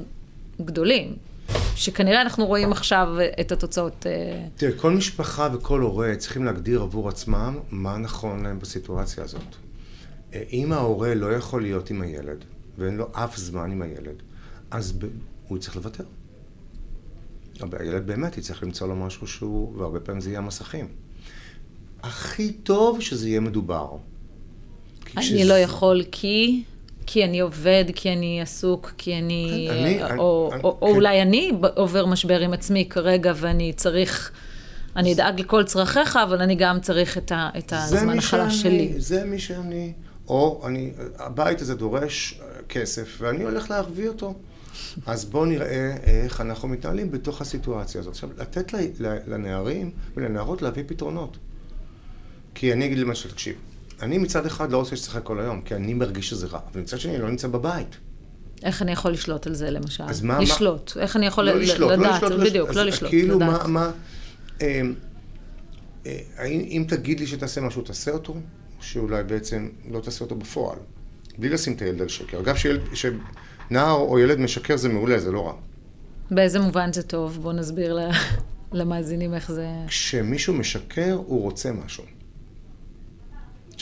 גדולים, 0.62 1.15
שכנראה 1.75 2.21
אנחנו 2.21 2.45
רואים 2.45 2.71
עכשיו 2.71 3.08
את 3.41 3.51
התוצאות. 3.51 4.06
אה, 4.06 4.47
תראה, 4.56 4.78
כל 4.78 4.91
משפחה 4.91 5.49
וכל 5.54 5.82
הורה 5.82 6.15
צריכים 6.17 6.45
להגדיר 6.45 6.82
עבור 6.82 7.10
עצמם 7.10 7.60
מה 7.69 7.97
נכון 7.97 8.43
להם 8.43 8.60
בסיטואציה 8.60 9.23
הזאת. 9.23 9.56
אה, 10.34 10.43
אם 10.51 10.71
ההורה 10.71 11.15
לא 11.15 11.34
יכול 11.34 11.62
להיות 11.62 11.89
עם 11.89 12.01
הילד, 12.01 12.45
ואין 12.78 12.97
לו 12.97 13.08
אף 13.12 13.38
זמן 13.38 13.71
עם 13.71 13.82
הילד, 13.82 14.15
אז 14.71 14.91
ב... 14.91 15.06
הוא 15.47 15.58
צריך 15.58 15.75
לוותר. 15.75 16.04
הילד 17.80 18.08
באמת 18.08 18.38
יצטרך 18.38 18.63
למצוא 18.63 18.88
לו 18.88 18.95
משהו 18.95 19.28
שהוא, 19.28 19.78
והרבה 19.78 19.99
פעמים 19.99 20.21
זה 20.21 20.30
יהיה 20.30 20.39
המסכים. 20.39 20.88
הכי 22.05 22.51
טוב 22.51 23.01
שזה 23.01 23.29
יהיה 23.29 23.39
מדובר. 23.39 23.89
אני 25.17 25.25
שזה... 25.25 25.43
לא 25.43 25.53
יכול 25.53 26.03
כי... 26.11 26.63
כי 27.07 27.25
אני 27.25 27.39
עובד, 27.39 27.85
כי 27.95 28.13
אני 28.13 28.41
עסוק, 28.41 28.93
כי 28.97 29.17
אני... 29.17 29.67
אני 29.71 30.03
או, 30.03 30.49
אני, 30.53 30.61
או, 30.63 30.69
או 30.81 30.87
כן. 30.87 30.95
אולי 30.95 31.21
אני 31.21 31.51
עובר 31.75 32.05
משבר 32.05 32.39
עם 32.39 32.53
עצמי 32.53 32.85
כרגע 32.89 33.33
ואני 33.35 33.73
צריך... 33.73 34.31
אני 34.95 35.13
אדאג 35.13 35.39
לכל 35.39 35.63
צרכיך, 35.63 36.17
אבל 36.23 36.41
אני 36.41 36.55
גם 36.55 36.79
צריך 36.79 37.17
את, 37.17 37.31
ה, 37.31 37.49
את 37.57 37.73
הזמן 37.75 38.17
החלש 38.17 38.61
שלי. 38.61 38.93
זה 38.97 39.25
מי 39.25 39.39
שאני. 39.39 39.93
או 40.27 40.63
אני, 40.67 40.91
הבית 41.19 41.61
הזה 41.61 41.75
דורש 41.75 42.39
אה, 42.41 42.47
כסף, 42.69 43.17
ואני 43.21 43.43
הולך 43.43 43.69
להביא 43.69 44.07
אותו. 44.07 44.33
אז 45.05 45.25
בואו 45.25 45.45
נראה 45.45 45.95
איך 46.03 46.41
אנחנו 46.41 46.67
מתנהלים 46.67 47.11
בתוך 47.11 47.41
הסיטואציה 47.41 48.01
הזאת. 48.01 48.13
עכשיו, 48.13 48.29
לתת 48.37 48.73
לנערים 49.27 49.91
ולנערות 50.17 50.61
להביא 50.61 50.83
פתרונות. 50.87 51.37
כי 52.55 52.73
אני 52.73 52.85
אגיד 52.85 52.97
למשל, 52.97 53.29
תקשיב, 53.29 53.55
אני 54.01 54.17
מצד 54.17 54.45
אחד 54.45 54.71
לא 54.71 54.77
רוצה 54.77 54.95
שתשחק 54.95 55.23
כל 55.23 55.39
היום, 55.39 55.61
כי 55.61 55.75
אני 55.75 55.93
מרגיש 55.93 56.29
שזה 56.29 56.47
רע, 56.47 56.59
אבל 56.71 56.81
מצד 56.81 56.99
שני 56.99 57.15
אני 57.15 57.21
לא 57.21 57.29
נמצא 57.29 57.47
בבית. 57.47 57.97
איך 58.63 58.81
אני 58.81 58.91
יכול 58.91 59.11
לשלוט 59.11 59.47
על 59.47 59.53
זה, 59.53 59.71
למשל? 59.71 60.03
אז 60.03 60.21
מה... 60.21 60.39
לשלוט. 60.39 60.91
מה... 60.95 61.01
איך 61.01 61.15
אני 61.15 61.25
יכול 61.25 61.43
לא 61.43 61.59
לשלוט, 61.59 61.91
לדעת? 61.91 62.21
לא 62.21 62.29
לשלוט, 62.29 62.47
בדיוק, 62.47 62.69
אז 62.69 62.75
לא 62.75 62.83
לשלוט, 62.83 63.09
כאילו, 63.11 63.35
לדעת. 63.35 63.49
מה... 63.49 63.67
מה 63.67 63.91
אה, 64.61 64.81
אה, 66.05 66.45
אם 66.45 66.85
תגיד 66.87 67.19
לי 67.19 67.27
שתעשה 67.27 67.61
משהו, 67.61 67.81
תעשה 67.81 68.11
אותו, 68.11 68.33
או 68.33 68.83
שאולי 68.83 69.23
בעצם 69.23 69.69
לא 69.91 69.99
תעשה 69.99 70.23
אותו 70.23 70.35
בפועל. 70.35 70.77
בלי 71.37 71.49
לשים 71.49 71.73
את 71.73 71.81
הילד 71.81 72.01
על 72.01 72.07
שקר. 72.07 72.39
אגב, 72.39 72.55
שנער 72.93 73.91
או 73.91 74.19
ילד 74.19 74.39
משקר 74.39 74.77
זה 74.77 74.89
מעולה, 74.89 75.19
זה 75.19 75.31
לא 75.31 75.47
רע. 75.47 75.53
באיזה 76.31 76.59
מובן 76.59 76.93
זה 76.93 77.03
טוב? 77.03 77.39
בוא 77.41 77.53
נסביר 77.53 77.97
למאזינים 78.71 79.33
איך 79.33 79.51
זה... 79.51 79.67
כשמישהו 79.87 80.53
משקר, 80.53 81.13
הוא 81.25 81.41
רוצה 81.41 81.71
משהו. 81.71 82.03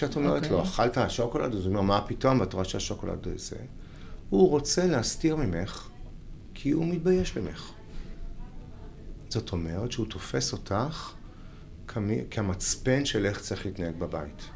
כשאת 0.04 0.16
אומרת 0.16 0.44
okay. 0.44 0.50
לו, 0.50 0.58
אוקיי. 0.58 0.72
אכלת 0.72 1.12
שוקולד? 1.12 1.56
אז 1.56 1.66
הוא 1.66 1.70
אומר, 1.70 1.82
מה 1.82 2.02
פתאום? 2.08 2.40
ואת 2.40 2.54
רואה 2.54 2.66
שהשוקולד 2.66 3.28
זה. 3.36 3.56
הוא 4.30 4.50
רוצה 4.50 4.86
להסתיר 4.86 5.36
ממך, 5.36 5.90
כי 6.54 6.72
הוא 6.72 6.86
מתבייש 6.86 7.38
ממך. 7.38 7.72
זאת 9.30 9.52
אומרת 9.52 9.92
שהוא 9.92 10.06
תופס 10.10 10.54
אותך 10.54 11.12
כמי, 11.88 12.22
כמצפן 12.32 13.06
של 13.06 13.26
איך 13.26 13.42
צריך 13.42 13.66
להתנהג 13.66 13.96
בבית. 14.00 14.50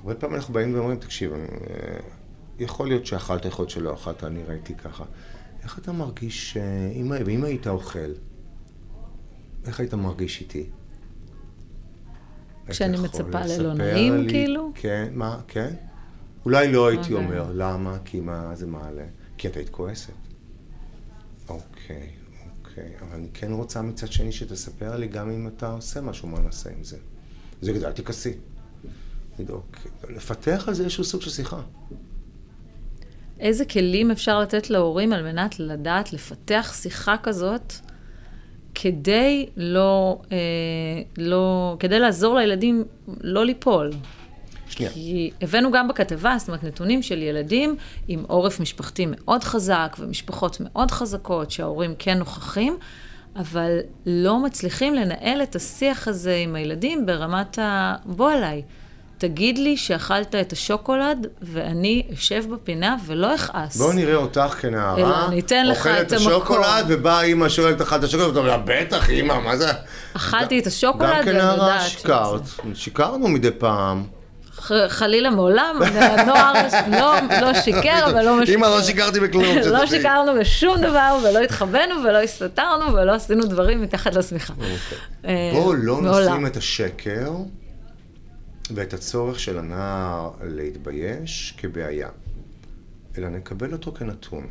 הרבה 0.00 0.14
פעמים 0.14 0.36
אנחנו 0.36 0.54
באים 0.54 0.74
ואומרים, 0.74 0.98
תקשיב, 0.98 1.32
אני, 1.32 1.42
אה, 1.42 1.98
יכול 2.58 2.88
להיות 2.88 3.06
שאכלת, 3.06 3.44
יכול 3.44 3.62
להיות 3.62 3.70
שלא 3.70 3.94
אכלת, 3.94 4.24
אני 4.24 4.42
ראיתי 4.42 4.74
ככה. 4.74 5.04
איך 5.62 5.78
אתה 5.78 5.92
מרגיש, 5.92 6.56
אם, 6.92 7.12
ואם 7.26 7.44
היית 7.44 7.66
אוכל, 7.66 8.12
איך 9.66 9.80
היית 9.80 9.94
מרגיש 9.94 10.40
איתי? 10.40 10.70
כשאני 12.68 12.96
מצפה 12.96 13.40
ללא 13.46 13.74
נעים, 13.74 14.22
לי, 14.22 14.28
כאילו? 14.28 14.72
כן, 14.74 15.08
מה, 15.14 15.40
כן. 15.48 15.74
אולי 16.44 16.72
לא 16.72 16.88
הייתי. 16.88 17.14
אוקיי. 17.14 17.26
אומר, 17.26 17.52
למה? 17.54 17.98
כי 18.04 18.20
מה 18.20 18.54
זה 18.54 18.66
מעלה? 18.66 19.04
כי 19.38 19.48
את 19.48 19.56
היית 19.56 19.68
כועסת. 19.68 20.12
אוקיי, 21.48 22.10
אוקיי. 22.58 22.92
אבל 23.00 23.16
אני 23.16 23.28
כן 23.34 23.52
רוצה 23.52 23.82
מצד 23.82 24.12
שני 24.12 24.32
שתספר 24.32 24.96
לי 24.96 25.08
גם 25.08 25.30
אם 25.30 25.48
אתה 25.48 25.72
עושה 25.72 26.00
משהו, 26.00 26.28
מה 26.28 26.40
נעשה 26.40 26.70
עם 26.70 26.84
זה. 26.84 26.96
זה 27.60 27.72
גדל, 27.72 27.92
תכעסי. 27.92 28.32
אוקיי. 29.48 29.90
לפתח 30.08 30.64
על 30.68 30.74
זה 30.74 30.82
איזשהו 30.82 31.04
סוג 31.04 31.22
של 31.22 31.30
שיחה. 31.30 31.60
איזה 33.40 33.64
כלים 33.64 34.10
אפשר 34.10 34.40
לתת 34.40 34.70
להורים 34.70 35.12
על 35.12 35.22
מנת 35.22 35.60
לדעת 35.60 36.12
לפתח 36.12 36.74
שיחה 36.82 37.16
כזאת 37.22 37.72
כדי 38.82 39.46
לא, 39.56 40.18
אה, 40.32 40.36
לא, 41.18 41.76
כדי 41.78 41.98
לעזור 41.98 42.34
לילדים 42.36 42.84
לא 43.20 43.46
ליפול. 43.46 43.90
שנייה. 44.68 44.92
כי 44.92 45.30
הבאנו 45.40 45.70
גם 45.72 45.88
בכתבה, 45.88 46.36
זאת 46.38 46.48
אומרת, 46.48 46.64
נתונים 46.64 47.02
של 47.02 47.22
ילדים 47.22 47.76
עם 48.08 48.24
עורף 48.28 48.60
משפחתי 48.60 49.06
מאוד 49.10 49.44
חזק 49.44 49.96
ומשפחות 49.98 50.56
מאוד 50.60 50.90
חזקות, 50.90 51.50
שההורים 51.50 51.94
כן 51.98 52.18
נוכחים, 52.18 52.78
אבל 53.36 53.78
לא 54.06 54.38
מצליחים 54.38 54.94
לנהל 54.94 55.42
את 55.42 55.56
השיח 55.56 56.08
הזה 56.08 56.36
עם 56.36 56.54
הילדים 56.54 57.06
ברמת 57.06 57.58
ה... 57.58 57.96
בוא 58.04 58.32
אליי. 58.32 58.62
תגיד 59.18 59.58
לי 59.58 59.76
שאכלת 59.76 60.34
את 60.34 60.52
השוקולד, 60.52 61.26
ואני 61.42 62.02
אשב 62.14 62.44
בפינה 62.52 62.96
ולא 63.06 63.34
אכעס. 63.34 63.76
בואו 63.76 63.92
נראה 63.92 64.14
אותך 64.14 64.54
כנערה, 64.60 64.96
אלא 64.96 65.26
אני 65.28 65.40
אתן 65.40 65.66
לך 65.66 65.86
את 65.86 65.86
המקום. 65.86 65.96
אוכלת 65.96 66.06
את 66.06 66.12
השוקולד, 66.12 66.84
ובאה 66.88 67.22
אימא 67.22 67.48
שואלת 67.48 67.80
אכלת 67.80 68.04
השוקולד, 68.04 68.28
ואתה 68.28 68.38
אומר, 68.38 68.58
בטח, 68.64 69.10
אימא, 69.10 69.40
מה 69.40 69.56
זה? 69.56 69.70
אכלתי 70.16 70.58
את 70.58 70.66
השוקולד, 70.66 71.08
ואני 71.08 71.18
יודעת 71.18 71.34
גם 71.34 71.56
כנערה 71.56 71.80
שיקרת, 71.80 72.42
שיקרנו 72.74 73.28
מדי 73.28 73.50
פעם. 73.58 74.04
חלילה 74.88 75.30
מעולם, 75.30 75.80
הנוער 75.96 76.52
לא, 76.90 77.14
לא 77.40 77.54
שיקר, 77.54 78.04
אבל 78.04 78.24
לא 78.24 78.36
משקר. 78.36 78.54
אמא, 78.54 78.66
לא 78.66 78.82
שיקרתי 78.82 79.20
בכלום. 79.20 79.44
לא 79.72 79.86
שיקרנו 79.86 80.32
בשום 80.40 80.80
דבר, 80.80 81.18
ולא 81.22 81.38
התחבאנו, 81.38 81.94
ולא 82.04 82.18
הסתתרנו, 82.18 82.92
ולא 82.92 83.12
עשינו 83.12 83.44
דברים 83.44 83.82
מתחת 83.82 84.14
לשמיכה. 84.14 84.52
אוקיי. 84.52 84.98
אה, 85.24 85.50
בואו 85.52 85.74
לא 85.74 86.00
נשים 86.02 86.46
את 86.46 86.56
השקר 86.56 87.30
ואת 88.74 88.92
הצורך 88.94 89.40
של 89.40 89.58
הנער 89.58 90.30
להתבייש 90.42 91.54
כבעיה, 91.58 92.08
אלא 93.18 93.28
נקבל 93.28 93.72
אותו 93.72 93.92
כנתון. 93.92 94.46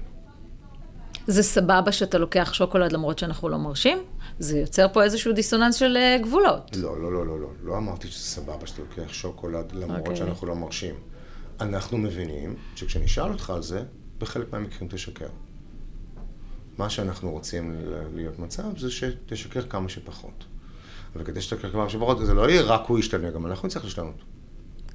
זה 1.28 1.44
סבבה 1.44 1.92
שאתה 1.92 2.18
לוקח 2.18 2.54
שוקולד 2.54 2.92
למרות 2.92 3.20
שאנחנו 3.20 3.50
לא 3.50 3.58
מרשים? 3.58 3.98
זה 4.40 4.60
יוצר 4.60 4.88
פה 4.94 5.04
איזשהו 5.04 5.34
דיסוננס 5.34 5.76
של 5.76 5.98
אה, 5.98 6.18
גבולות. 6.22 6.76
לא, 6.76 7.02
לא, 7.02 7.14
לא, 7.14 7.28
לא, 7.28 7.40
לא. 7.40 7.50
לא 7.64 7.78
אמרתי 7.78 8.08
שזה 8.08 8.24
סבבה 8.24 8.68
שאתה 8.68 8.82
לוקח 8.82 9.14
שוקולד 9.14 9.72
למרות 9.72 9.98
okay. 9.98 10.00
אוקיי. 10.00 10.16
שאנחנו 10.16 10.48
לא 10.48 10.56
מרשים. 10.56 10.96
אנחנו 11.62 11.98
מבינים 11.98 12.56
שכשנשאל 12.76 13.32
אותך 13.32 13.50
על 13.50 13.64
זה, 13.64 13.84
בחלק 14.18 14.54
מהמקרים 14.54 14.90
תשקר. 14.90 15.28
מה 16.78 16.90
שאנחנו 16.90 17.32
רוצים 17.32 17.76
להיות 18.14 18.40
מצב 18.40 18.78
זה 18.78 18.92
שתשקר 18.92 19.62
כמה 19.62 19.90
שפחות. 19.90 20.46
וכדי 21.20 21.42
שתקר 21.42 21.72
כמה 21.72 21.90
שפחות, 21.90 22.26
זה 22.26 22.34
לא 22.34 22.50
יהיה 22.50 22.62
רק 22.62 22.88
הוא 22.88 23.00
ישתנה, 23.00 23.30
גם 23.30 23.46
אנחנו 23.46 23.68
נצטרך 23.68 23.84
להשתנות. 23.84 24.24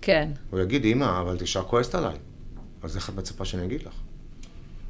כן. 0.02 0.30
הוא 0.50 0.60
יגיד, 0.60 0.84
אמא, 0.84 1.20
אבל 1.20 1.36
אישה 1.40 1.62
כועסת 1.62 1.94
עליי. 1.94 2.16
אז 2.82 2.96
איך 2.96 3.10
את 3.10 3.14
מצפה 3.14 3.44
שאני 3.44 3.64
אגיד 3.64 3.82
לך? 3.82 3.94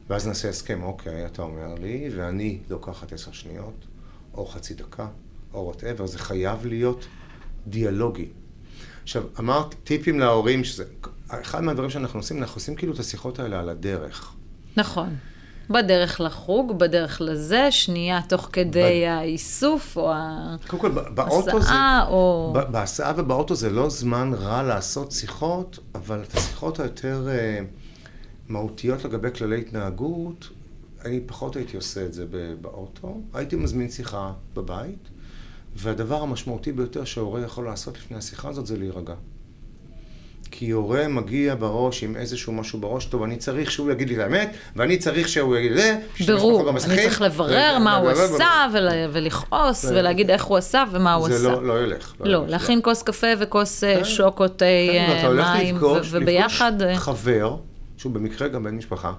ואז 0.08 0.26
נעשה 0.26 0.48
הסכם, 0.48 0.82
אוקיי, 0.82 1.26
אתה 1.26 1.42
אומר 1.42 1.74
לי, 1.74 2.10
ואני 2.16 2.58
לוקחת 2.70 3.12
עשר 3.12 3.32
שניות, 3.32 3.84
או 4.34 4.46
חצי 4.46 4.74
דקה, 4.74 5.06
או 5.54 5.64
וואטאבר, 5.64 6.06
זה 6.06 6.18
חייב 6.18 6.66
להיות 6.66 7.06
דיאלוגי. 7.66 8.28
עכשיו, 9.02 9.22
אמרת 9.38 9.74
טיפים 9.84 10.20
להורים, 10.20 10.64
שזה... 10.64 10.84
אחד 11.28 11.60
מהדברים 11.62 11.90
שאנחנו 11.90 12.18
עושים, 12.18 12.38
אנחנו 12.38 12.54
עושים 12.56 12.74
כאילו 12.74 12.92
את 12.94 12.98
השיחות 12.98 13.38
האלה 13.38 13.60
על 13.60 13.68
הדרך. 13.68 14.34
נכון. 14.76 15.16
בדרך 15.70 16.20
לחוג, 16.20 16.78
בדרך 16.78 17.20
לזה, 17.20 17.70
שנייה 17.70 18.20
תוך 18.28 18.48
כדי 18.52 19.06
האיסוף, 19.06 19.96
או 19.96 20.12
קודם 20.66 20.82
כל, 20.82 20.90
ב- 20.90 21.14
באוטו 21.14 21.60
זה... 21.60 21.72
או... 22.08 22.52
ב- 22.54 22.72
בהסעה 22.72 23.12
ובאוטו 23.16 23.54
זה 23.54 23.70
לא 23.70 23.90
זמן 23.90 24.30
רע 24.34 24.62
לעשות 24.62 25.12
שיחות, 25.12 25.78
אבל 25.94 26.22
את 26.22 26.36
השיחות 26.36 26.80
היותר 26.80 27.28
אה, 27.28 27.60
מהותיות 28.48 29.04
לגבי 29.04 29.28
כללי 29.34 29.60
התנהגות, 29.60 30.48
אני 31.04 31.20
פחות 31.26 31.56
הייתי 31.56 31.76
עושה 31.76 32.04
את 32.04 32.12
זה 32.12 32.26
ב- 32.30 32.54
באוטו. 32.60 33.20
הייתי 33.34 33.56
מזמין 33.56 33.90
שיחה 33.90 34.32
בבית, 34.54 35.08
והדבר 35.76 36.22
המשמעותי 36.22 36.72
ביותר 36.72 37.04
שההורה 37.04 37.40
יכול 37.40 37.64
לעשות 37.64 37.98
לפני 37.98 38.16
השיחה 38.16 38.48
הזאת 38.48 38.66
זה 38.66 38.78
להירגע. 38.78 39.14
כי 40.62 40.70
הורה 40.70 41.08
מגיע 41.08 41.54
בראש 41.54 42.04
עם 42.04 42.16
איזשהו 42.16 42.52
משהו 42.52 42.80
בראש, 42.80 43.04
טוב, 43.04 43.22
אני 43.22 43.36
צריך 43.36 43.70
שהוא 43.70 43.90
יגיד 43.90 44.08
לי 44.08 44.14
את 44.14 44.20
האמת, 44.20 44.54
ואני 44.76 44.98
צריך 44.98 45.28
שהוא 45.28 45.56
יגיד 45.56 45.72
לי, 45.72 45.90
ברור, 46.26 46.70
אני 46.70 46.78
צריך 46.78 47.22
לברר 47.22 47.78
מה 47.78 47.96
הוא 47.96 48.08
עשה, 48.10 48.66
ול- 48.72 48.88
ולכעוס, 49.12 49.84
ולהגיד 49.84 50.30
איך 50.30 50.44
הוא 50.44 50.56
עשה 50.56 50.84
ומה 50.92 51.14
הוא 51.14 51.26
עשה. 51.26 51.38
זה 51.38 51.48
לא, 51.48 51.66
לא 51.66 51.82
ילך. 51.82 52.14
לא, 52.20 52.38
ילך. 52.38 52.50
להכין 52.50 52.80
כוס 52.82 53.02
קפה 53.02 53.26
וכוס 53.40 53.84
אה, 53.84 53.94
כן. 53.98 54.04
שוקו, 54.04 54.48
תה, 54.48 54.54
כן, 54.64 54.64
אה, 55.10 55.26
הולך 55.26 55.46
מים, 55.56 55.76
וביחד, 56.10 56.82
אה, 56.82 56.96
חבר, 56.98 57.56
שהוא 57.96 58.12
במקרה 58.12 58.48
גם 58.48 58.62
בן 58.62 58.74
משפחה, 58.76 59.12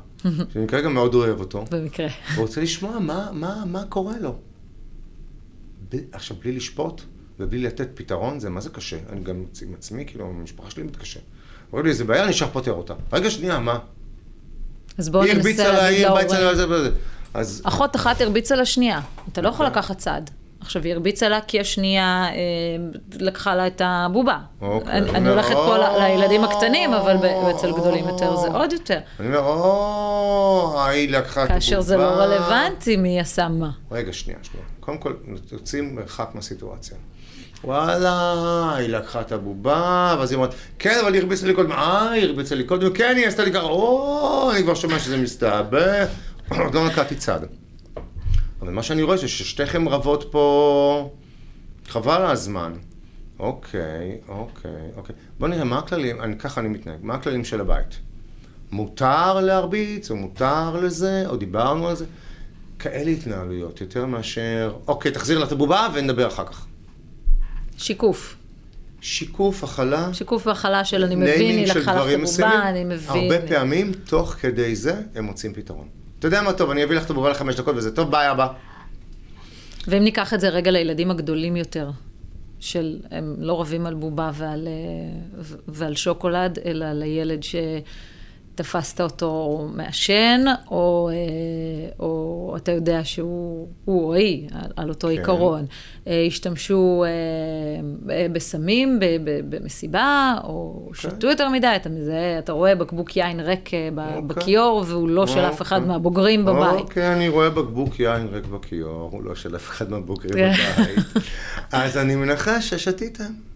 שבמקרה 0.54 0.82
גם 0.82 0.94
מאוד 0.94 1.14
אוהב 1.14 1.40
אותו, 1.40 1.66
במקרה. 1.72 2.08
ורוצה 2.36 2.62
לשמוע 2.62 3.00
מה, 3.00 3.30
מה, 3.34 3.64
מה 3.66 3.84
קורה 3.90 4.14
לו. 4.22 4.36
ב- 5.96 5.98
עכשיו, 6.12 6.38
בלי 6.42 6.52
לשפוט 6.52 7.02
ובלי 7.40 7.60
לתת 7.64 7.90
פתרון, 7.94 8.40
זה 8.40 8.50
מה 8.50 8.62
זה 8.62 8.70
קשה. 8.70 8.98
אני 9.10 9.24
גם 9.24 9.36
עם 9.62 9.74
עצמי, 9.74 10.06
כאילו, 10.06 10.26
המשפחה 10.26 10.70
שלי 10.70 10.84
מתקשה. 10.84 11.20
אומרים 11.74 11.86
לי, 11.86 11.92
איזה 11.92 12.04
בעיה, 12.04 12.24
אני 12.24 12.30
ישר 12.30 12.48
פותר 12.48 12.74
אותה. 12.74 12.94
רגע, 13.14 13.30
שנייה, 13.30 13.60
מה? 13.60 13.80
אז 14.98 15.10
בואו 15.10 15.24
היא 15.24 15.32
הרביצה 15.34 15.64
ננסה 15.64 15.74
לה, 15.74 15.84
להגיד 15.84 16.00
היא 16.00 16.08
הרביצה. 16.08 16.40
לה, 16.40 16.56
זה 16.56 16.70
וזה. 16.70 16.90
אז 17.34 17.62
אחות 17.66 17.96
אחת 17.96 18.22
הרביצה 18.22 18.56
לשנייה, 18.56 19.00
אתה 19.32 19.42
לא 19.42 19.50
יכול 19.50 19.66
אוקיי. 19.66 19.80
לקחת 19.82 19.98
צעד. 19.98 20.30
עכשיו, 20.60 20.84
היא 20.84 20.94
הרביצה 20.94 21.30
לה 21.30 21.40
כי 21.42 21.60
השנייה 21.60 22.26
אה, 22.26 22.36
לקחה 23.14 23.56
לה 23.56 23.68
את 23.68 23.82
הבובה. 23.86 24.40
אוקיי. 24.62 24.94
אני, 24.94 25.10
אני 25.10 25.30
הולכת 25.30 25.54
פה. 25.54 25.78
לילדים 25.78 26.44
הקטנים, 26.44 26.94
אבל 26.94 27.18
אצל 27.52 27.72
גדולים 27.72 28.08
יותר 28.08 28.36
זה 28.36 28.48
עוד 28.48 28.74
יותר. 28.74 29.00
אני 29.20 29.28
אומר, 29.28 29.40
או, 29.40 30.82
היא 30.86 31.10
לקחה 31.10 31.44
את 31.44 31.50
הבובה. 31.50 31.54
כאשר 31.54 31.82
זה 31.82 31.98
לא 31.98 32.04
רלוונטי 32.04 32.98
מי 32.98 33.20
עשה 33.20 33.48
מה. 33.48 33.72
רגע, 33.92 34.14
שנייה, 34.14 34.40
שנייה. 34.44 34.66
קודם 34.80 34.98
כל, 34.98 35.14
יוצאים 35.52 35.96
מרחק 35.96 36.30
מהסיטואציה. 36.34 36.98
וואלה, 37.64 38.76
היא 38.76 38.90
לקחה 38.90 39.22
את 39.22 39.32
הבובה, 39.32 40.16
ואז 40.20 40.32
היא 40.32 40.38
אומרת, 40.38 40.54
כן, 40.80 41.00
אבל 41.02 41.14
היא 41.14 41.22
הרביצה 41.22 41.48
לי 41.48 41.54
קודם, 41.54 41.72
אה, 41.72 42.12
היא 42.12 42.24
הרביצה 42.24 42.56
לי 42.56 42.64
קודם, 42.64 42.94
כן, 42.94 43.14
היא 43.18 43.28
עשתה 43.28 43.44
לי 43.44 43.52
ככה, 43.52 43.64
או, 43.64 44.52
אני 44.52 44.64
כבר 44.64 44.74
שומע 44.74 45.00
שזה 45.00 45.18
מסתעבך, 45.18 46.08
עוד 46.64 46.76
לא 46.76 46.88
נקעתי 46.88 47.16
צד. 47.16 47.40
אבל 48.62 48.72
מה 48.72 48.84
שאני 48.84 49.02
רואה 49.02 49.18
זה 49.18 49.28
ששתיכם 49.28 49.90
רבות 49.90 50.28
פה, 50.32 51.10
חבל 51.88 52.22
הזמן. 52.22 52.74
אוקיי, 53.40 54.18
אוקיי, 54.28 54.72
אוקיי. 54.96 55.16
בוא 55.40 55.48
נראה, 55.48 55.64
מה 55.64 55.78
הכללים, 55.78 56.22
אני, 56.22 56.38
ככה 56.38 56.62
אני 56.62 56.70
מתנהג, 56.70 57.00
מה 57.02 57.14
הכללים 57.14 57.46
של 57.46 57.62
הבית? 57.62 58.00
מותר 58.72 59.40
להרביץ, 59.40 60.12
או 60.12 60.16
מותר 60.16 60.76
לזה, 60.76 61.24
או 61.28 61.36
דיברנו 61.36 61.88
על 61.88 61.96
זה? 61.96 62.06
כאלה 62.80 63.12
התנהלויות, 63.12 63.82
יותר 63.82 64.06
מאשר, 64.06 64.74
אוקיי, 64.88 65.12
תחזיר 65.12 65.40
לה 65.40 65.46
את 65.46 65.52
הבובה 65.52 65.88
ונדבר 65.94 66.28
אחר 66.28 66.46
כך. 66.46 66.66
שיקוף. 67.78 68.36
שיקוף, 69.02 69.64
הכלה, 69.64 70.14
שיקוף 70.14 70.48
והכלה 70.48 70.86
של 70.86 71.04
אני 71.04 71.16
מבין, 71.16 71.58
היא 71.58 71.68
לקחה 71.68 71.96
לך 71.96 72.10
את 72.10 72.40
הבובה. 72.40 72.70
אני 72.70 72.84
מבין. 72.84 73.32
הרבה 73.32 73.48
פעמים, 73.48 73.92
תוך 73.94 74.30
כדי 74.30 74.76
זה, 74.76 75.02
הם 75.16 75.24
מוצאים 75.24 75.54
פתרון. 75.54 75.88
אתה 76.20 76.28
יודע 76.28 76.42
מה 76.42 76.54
טוב, 76.54 76.70
אני 76.70 76.84
אביא 76.84 76.96
לך 76.96 77.06
את 77.06 77.10
הבובה 77.10 77.30
לחמש 77.30 77.56
דקות 77.56 77.76
וזה 77.76 77.96
טוב, 77.96 78.12
ביי 78.12 78.28
הבא. 78.28 78.48
ואם 79.88 80.04
ניקח 80.04 80.34
את 80.34 80.40
זה 80.40 80.50
רגע 80.50 80.72
לילדים 80.72 81.12
הגדולים 81.12 81.56
יותר, 81.56 81.90
של, 82.60 83.00
הם 83.12 83.36
לא 83.40 83.62
רבים 83.62 83.86
על 83.86 83.94
בובה 83.94 84.32
ועל, 84.34 84.68
אה, 84.68 85.44
ועל 85.68 85.96
שוקולד, 85.96 86.60
אלא 86.66 86.94
לילד 86.94 87.44
שתפסת 88.54 89.02
אותו 89.02 89.68
מעשן, 89.74 90.46
או, 90.72 91.10
אה, 91.14 91.90
או 92.00 92.54
אתה 92.58 92.72
יודע 92.72 93.04
שהוא 93.04 93.68
הוא 93.86 94.08
או 94.08 94.14
היא, 94.14 94.50
על, 94.52 94.72
על 94.76 94.90
אותו 94.90 95.08
כן. 95.08 95.14
עיקרון. 95.14 95.66
אה, 96.08 96.26
השתמשו 96.28 97.04
אה, 97.04 98.28
בסמים 98.32 99.00
במסיבה, 99.50 100.36
או 100.44 100.90
שתו 100.94 101.28
יותר 101.28 101.50
מדי, 101.50 101.74
אתה 101.76 101.90
מזהה, 101.90 102.40
אתה 102.40 102.52
רואה 102.52 102.76
בקבוק 102.76 103.18
יין 103.18 103.40
ריק 103.40 103.66
אוקיי. 103.66 103.92
בכיור, 104.28 104.84
והוא 104.88 105.10
לא 105.10 105.28
של 105.28 105.40
אף 105.40 105.62
אחד 105.62 105.76
אוקיי. 105.76 105.88
מהבוגרים 105.88 106.46
בבית. 106.46 106.80
אוקיי, 106.80 107.14
אני 107.14 107.30
רואה 107.30 107.50
בקבוק 107.50 108.00
יין 108.00 108.28
ריק 108.28 108.46
בכיור, 108.46 109.10
הוא 109.12 109.24
לא 109.24 109.36
של 109.36 109.56
אף 109.56 109.70
אחד 109.70 109.92
מהבוגרים 109.92 110.34
כן. 110.34 110.54
בבית. 110.78 111.26
אז 111.72 111.98
אני 111.98 112.16
מנחש 112.16 112.70
ששתיתם. 112.70 113.53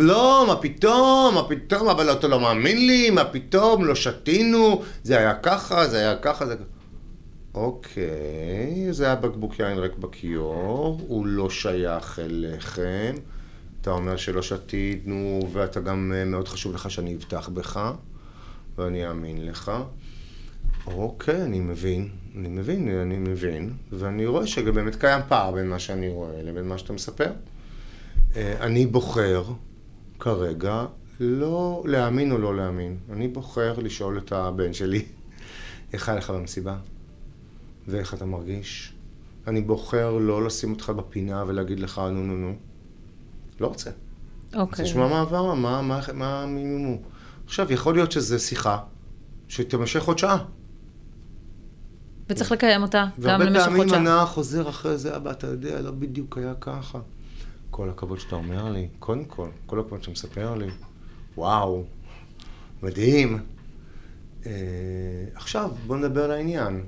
לא, 0.00 0.44
מה 0.48 0.56
פתאום, 0.56 1.34
מה 1.34 1.48
פתאום, 1.48 1.88
אבל 1.88 2.12
אתה 2.12 2.28
לא 2.28 2.40
מאמין 2.40 2.86
לי, 2.86 3.10
מה 3.10 3.24
פתאום, 3.24 3.84
לא 3.84 3.94
שתינו, 3.94 4.82
זה 5.02 5.18
היה 5.18 5.34
ככה, 5.34 5.88
זה 5.88 5.98
היה 5.98 6.16
ככה, 6.16 6.46
זה... 6.46 6.54
אוקיי, 7.54 8.86
זה 8.90 9.04
היה 9.04 9.16
בקבוק 9.16 9.58
יין 9.58 9.78
ריק 9.78 9.96
בכיור, 9.98 11.00
הוא 11.08 11.26
לא 11.26 11.50
שייך 11.50 12.18
אליכם. 12.18 13.14
אתה 13.80 13.90
אומר 13.90 14.16
שלא 14.16 14.42
שתינו, 14.42 15.48
ואתה 15.52 15.80
גם 15.80 16.12
אה, 16.16 16.24
מאוד 16.24 16.48
חשוב 16.48 16.74
לך 16.74 16.90
שאני 16.90 17.14
אבטח 17.14 17.48
בך, 17.48 17.92
ואני 18.78 19.08
אאמין 19.08 19.46
לך. 19.46 19.72
אוקיי, 20.86 21.42
אני 21.42 21.60
מבין, 21.60 22.08
אני 22.36 22.48
מבין, 22.48 22.88
אני 22.88 23.16
מבין, 23.16 23.72
ואני 23.92 24.26
רואה 24.26 24.46
שבאמת 24.46 24.96
קיים 24.96 25.20
פער 25.28 25.50
בין 25.52 25.68
מה 25.68 25.78
שאני 25.78 26.08
רואה 26.08 26.42
לבין 26.42 26.68
מה 26.68 26.78
שאתה 26.78 26.92
מספר. 26.92 27.30
אה, 28.36 28.54
אני 28.60 28.86
בוחר 28.86 29.42
כרגע 30.20 30.86
לא 31.20 31.82
להאמין 31.86 32.32
או 32.32 32.38
לא 32.38 32.56
להאמין. 32.56 32.98
אני 33.12 33.28
בוחר 33.28 33.78
לשאול 33.78 34.18
את 34.18 34.32
הבן 34.32 34.72
שלי, 34.72 35.04
איך 35.92 36.08
היה 36.08 36.18
לך 36.18 36.30
במסיבה? 36.30 36.76
ואיך 37.88 38.14
אתה 38.14 38.24
מרגיש? 38.24 38.92
אני 39.46 39.60
בוחר 39.60 40.18
לא 40.18 40.46
לשים 40.46 40.72
אותך 40.72 40.90
בפינה 40.90 41.44
ולהגיד 41.46 41.80
לך 41.80 41.98
נו 41.98 42.22
נו 42.22 42.36
נו. 42.36 42.54
לא 43.60 43.66
רוצה. 43.66 43.90
אוקיי. 44.54 44.84
תשמע 44.84 45.08
מה 45.08 45.20
עבר, 45.20 45.54
מה, 45.54 45.82
מה, 45.82 46.00
מה 46.14 46.46
מימו. 46.46 46.96
עכשיו, 47.44 47.72
יכול 47.72 47.94
להיות 47.94 48.12
שזו 48.12 48.38
שיחה 48.38 48.78
שתימשך 49.48 50.04
עוד 50.04 50.18
שעה. 50.18 50.44
וצריך 52.28 52.52
לקיים 52.52 52.82
אותה 52.82 53.04
גם 53.04 53.10
והרבה 53.18 53.44
למשך 53.44 53.64
פעמים 53.64 53.80
חודשיים. 53.80 54.00
הנער 54.00 54.26
חוזר 54.26 54.68
אחרי 54.68 54.98
זה, 54.98 55.16
אבא, 55.16 55.30
אתה 55.30 55.46
יודע, 55.46 55.80
לא 55.80 55.90
בדיוק 55.90 56.38
היה 56.38 56.54
ככה. 56.60 56.98
כל 57.78 57.88
הכבוד 57.90 58.18
שאתה 58.20 58.36
אומר 58.36 58.68
לי, 58.72 58.88
קודם 58.98 59.24
כל, 59.24 59.48
כל 59.66 59.80
הכבוד 59.80 60.00
שאתה 60.02 60.12
מספר 60.12 60.54
לי, 60.54 60.66
וואו, 61.36 61.82
מדהים. 62.82 63.38
אה, 64.46 64.52
עכשיו, 65.34 65.70
בוא 65.86 65.96
נדבר 65.96 66.26
לעניין. 66.26 66.82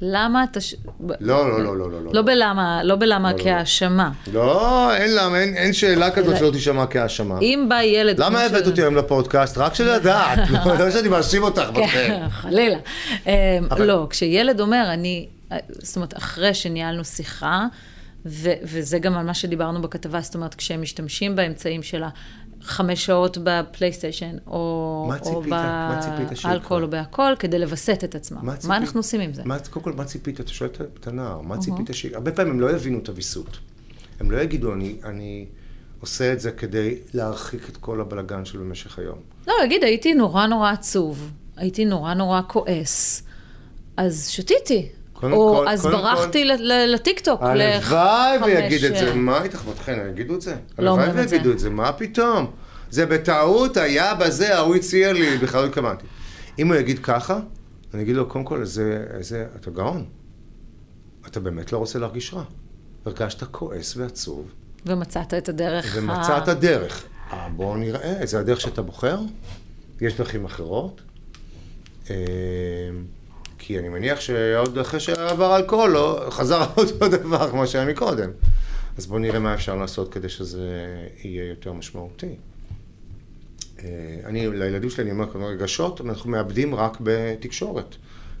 למה 0.00 0.44
אתה... 0.44 0.60
ש... 0.60 0.74
לא, 1.20 1.48
לא, 1.50 1.64
לא, 1.64 1.76
לא, 1.78 1.90
לא. 2.04 2.12
לא 2.14 2.22
בלמה, 2.22 2.80
לא 2.84 2.96
בלמה 2.96 3.32
לא, 3.32 3.38
לא. 3.38 3.42
כהאשמה. 3.44 4.10
לא, 4.32 4.94
אין 4.96 5.14
למה, 5.16 5.38
אין, 5.40 5.54
אין 5.56 5.72
שאלה 5.72 6.10
כזאת 6.10 6.36
שלא 6.38 6.50
תישמע 6.50 6.86
כהאשמה. 6.86 7.38
אם 7.40 7.66
בא 7.68 7.82
ילד... 7.82 8.18
למה 8.20 8.40
הבאת 8.42 8.64
של- 8.64 8.70
אותי 8.70 8.82
היום 8.82 8.96
לפודקאסט? 8.96 9.58
רק 9.58 9.74
של 9.74 9.92
לדעת, 9.92 10.38
לא 10.66 10.78
לא 10.78 10.90
שאני 10.90 11.08
מאשים 11.08 11.42
אותך 11.42 11.70
בכם. 11.70 11.82
כן, 11.86 12.28
חלילה. 12.30 12.78
אה, 13.26 13.58
אבל- 13.70 13.86
לא, 13.86 14.06
כשילד 14.10 14.60
אומר, 14.60 14.90
אני... 14.94 15.26
זאת 15.68 15.96
אומרת, 15.96 16.16
אחרי 16.16 16.54
שניהלנו 16.54 17.04
שיחה, 17.04 17.66
ו- 18.26 18.52
וזה 18.62 18.98
גם 18.98 19.14
על 19.14 19.26
מה 19.26 19.34
שדיברנו 19.34 19.82
בכתבה, 19.82 20.20
זאת 20.20 20.34
אומרת, 20.34 20.54
כשהם 20.54 20.82
משתמשים 20.82 21.36
באמצעים 21.36 21.82
של 21.82 22.02
החמש 22.62 23.06
שעות 23.06 23.38
בפלייסטיישן, 23.44 24.36
או, 24.46 25.06
מה 25.08 25.16
או? 25.22 25.42
מה? 25.46 26.00
באלכוהול 26.44 26.82
או 26.84 26.90
בהכל, 26.90 27.32
כדי 27.38 27.58
לווסת 27.58 28.00
את 28.04 28.14
עצמם. 28.14 28.38
מה, 28.42 28.56
ציפית? 28.56 28.76
אנחנו 28.76 29.00
עושים 29.00 29.20
עם 29.20 29.34
זה? 29.34 29.42
מה, 29.44 29.58
קודם 29.58 29.84
כל, 29.84 29.92
מה 29.92 30.04
ציפית? 30.04 30.40
אתה 30.40 30.50
שואל 30.52 30.70
את- 30.98 31.06
הנער, 31.06 31.40
מה 31.40 31.58
ציפית 31.58 31.86
ש... 31.92 32.06
הרבה 32.06 32.32
פעמים 32.32 32.52
הם 32.52 32.60
לא 32.60 32.70
יבינו 32.70 32.98
את 32.98 33.08
הוויסות. 33.08 33.58
הם 34.20 34.30
לא 34.30 34.40
יגידו, 34.40 34.72
אני, 34.74 34.96
אני 35.04 35.46
עושה 36.00 36.32
את 36.32 36.40
זה 36.40 36.50
כדי 36.50 36.98
להרחיק 37.14 37.68
את 37.68 37.76
כל 37.76 38.00
הבלגן 38.00 38.44
של 38.44 38.58
במשך 38.58 38.98
היום. 38.98 39.18
לא, 39.46 39.54
להגיד, 39.60 39.84
הייתי 39.84 40.14
נורא 40.14 40.46
נורא 40.46 40.70
עצוב, 40.70 41.30
הייתי 41.56 41.84
נורא 41.84 42.14
נורא 42.14 42.40
כועס, 42.48 43.22
אז 43.96 44.28
שתיתי. 44.28 44.88
קודם 45.20 45.32
או 45.32 45.54
כל- 45.56 45.68
אז 45.68 45.82
קודם 45.82 45.94
ברחתי 45.94 46.44
ל- 46.44 46.52
ל- 46.72 46.94
לטיקטוק. 46.94 47.42
הלוואי 47.42 48.38
ויגיד 48.44 48.84
את 48.84 48.96
זה, 48.96 49.14
מה 49.14 49.42
איתך 49.42 49.64
בתכן, 49.64 50.06
יגידו 50.10 50.34
את 50.34 50.40
זה? 50.42 50.56
לא 50.78 50.90
הלוואי 50.98 51.12
זה. 51.28 51.34
ויגידו 51.36 51.52
את 51.52 51.58
זה, 51.58 51.70
מה 51.70 51.92
פתאום? 51.92 52.50
זה 52.90 53.06
בטעות 53.06 53.76
היה 53.76 54.14
בזה, 54.14 54.56
ההוא 54.56 54.76
הציע 54.76 55.12
לי, 55.12 55.38
בכלל 55.38 55.60
לא 55.62 55.66
התכוונתי. 55.66 56.06
אם 56.58 56.68
הוא 56.68 56.76
יגיד 56.76 56.98
ככה, 56.98 57.40
אני 57.94 58.02
אגיד 58.02 58.16
לו, 58.16 58.26
קודם 58.28 58.44
כל, 58.44 58.60
איזה, 58.60 59.04
איזה, 59.14 59.46
אתה 59.60 59.70
גאון. 59.70 60.04
אתה 61.26 61.40
באמת 61.40 61.72
לא 61.72 61.78
רוצה 61.78 61.98
להרגיש 61.98 62.34
רע. 62.34 62.42
הרגשת 63.04 63.42
כועס 63.42 63.96
ועצוב, 63.96 64.48
ומצאת 64.86 65.34
את 65.34 65.48
הדרך 65.48 65.96
ה... 65.96 65.98
ומצאת 66.00 66.48
דרך. 66.48 67.04
אה, 67.32 67.48
בואו 67.56 67.76
נראה, 67.76 68.26
זה 68.26 68.38
הדרך 68.40 68.60
שאתה 68.60 68.82
בוחר, 68.82 69.18
יש 70.00 70.14
דרכים 70.14 70.44
אחרות. 70.44 71.00
אה, 72.10 72.14
כי 73.70 73.78
אני 73.78 73.88
מניח 73.88 74.20
שעוד 74.20 74.78
אחרי 74.78 75.00
שעבר 75.00 75.56
אלכוהול, 75.56 75.90
לא, 75.90 76.26
חזר 76.30 76.66
אותו 76.76 77.08
דבר 77.08 77.50
כמו 77.50 77.66
שהיה 77.66 77.84
מקודם. 77.84 78.30
אז 78.98 79.06
בואו 79.06 79.18
נראה 79.18 79.38
מה 79.38 79.54
אפשר 79.54 79.76
לעשות 79.76 80.12
כדי 80.12 80.28
שזה 80.28 80.68
יהיה 81.24 81.48
יותר 81.48 81.72
משמעותי. 81.72 82.36
אה, 83.78 83.86
אני, 84.24 84.48
לילדים 84.48 84.90
שלי 84.90 85.02
אני 85.02 85.10
אומר, 85.10 85.32
כלומר, 85.32 85.46
רגשות, 85.46 86.00
אנחנו 86.00 86.30
מאבדים 86.30 86.74
רק 86.74 86.96
בתקשורת. 87.00 87.96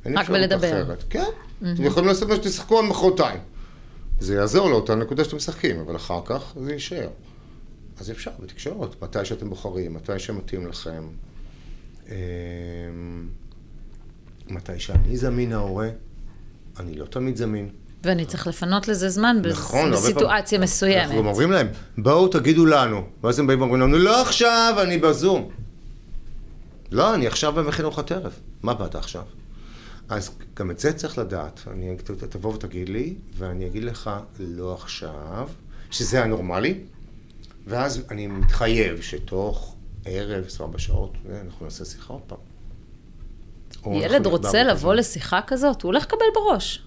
רק 0.06 0.30
בלדבר. 0.30 0.82
אחרת. 0.82 1.04
כן, 1.10 1.24
אתם 1.58 1.84
יכולים 1.84 2.08
לעשות 2.08 2.28
מה 2.28 2.36
שתשחקו 2.36 2.78
על 2.78 2.86
מחרתיים. 2.86 3.40
זה 4.20 4.34
יעזור 4.34 4.70
לאותה 4.70 4.94
נקודה 4.94 5.24
שאתם 5.24 5.36
משחקים, 5.36 5.80
אבל 5.80 5.96
אחר 5.96 6.20
כך 6.24 6.54
זה 6.60 6.72
יישאר. 6.72 7.08
אז 8.00 8.10
אפשר 8.10 8.30
בתקשורת, 8.40 9.02
מתי 9.02 9.24
שאתם 9.24 9.50
בוחרים, 9.50 9.94
מתי 9.94 10.18
שמתאים 10.18 10.66
לכם. 10.66 11.04
מתי 14.50 14.80
שאני 14.80 15.16
זמין 15.16 15.52
ההורה, 15.52 15.88
אני 16.80 16.94
לא 16.96 17.04
תמיד 17.04 17.36
זמין. 17.36 17.68
ואני 18.04 18.26
צריך 18.26 18.46
לפנות 18.46 18.88
לזה 18.88 19.08
זמן 19.08 19.36
נכון, 19.50 19.90
בסיטואציה 19.92 20.58
פעמים- 20.58 20.60
מסוימת. 20.64 21.02
אנחנו 21.02 21.18
גם 21.18 21.26
אומרים 21.26 21.50
להם, 21.52 21.66
בואו 21.98 22.28
תגידו 22.28 22.66
לנו. 22.66 23.02
ואז 23.22 23.38
הם 23.38 23.46
באים 23.46 23.60
ואומרים 23.60 23.80
לנו, 23.82 23.98
לא 23.98 24.22
עכשיו, 24.22 24.76
אני 24.82 24.98
בזום. 24.98 25.48
לא, 26.90 27.14
אני 27.14 27.26
עכשיו 27.26 27.52
במחינוך 27.52 27.98
הטרף. 27.98 28.32
מה 28.62 28.74
באת 28.74 28.94
עכשיו? 28.94 29.22
אז 30.08 30.30
גם 30.56 30.70
את 30.70 30.78
זה 30.78 30.92
צריך 30.92 31.18
לדעת. 31.18 31.60
אני, 31.72 31.96
תבוא 32.30 32.54
ותגיד 32.54 32.88
לי, 32.88 33.14
ואני 33.38 33.66
אגיד 33.66 33.84
לך, 33.84 34.10
לא 34.40 34.74
עכשיו, 34.74 35.48
שזה 35.90 36.24
הנורמלי, 36.24 36.78
ואז 37.66 38.02
אני 38.10 38.26
מתחייב 38.26 39.00
שתוך 39.00 39.74
ערב, 40.04 40.44
24 40.46 40.78
שעות, 40.78 41.12
אה, 41.30 41.40
אנחנו 41.40 41.64
נעשה 41.64 41.84
שיחה 41.84 42.12
עוד 42.12 42.22
פעם. 42.26 42.38
ילד 43.92 44.26
רוצה 44.26 44.62
לבוא. 44.62 44.94
לשיחה 44.94 45.40
כזאת, 45.46 45.82
הוא 45.82 45.88
הולך 45.88 46.04
לקבל 46.04 46.24
בראש. 46.34 46.82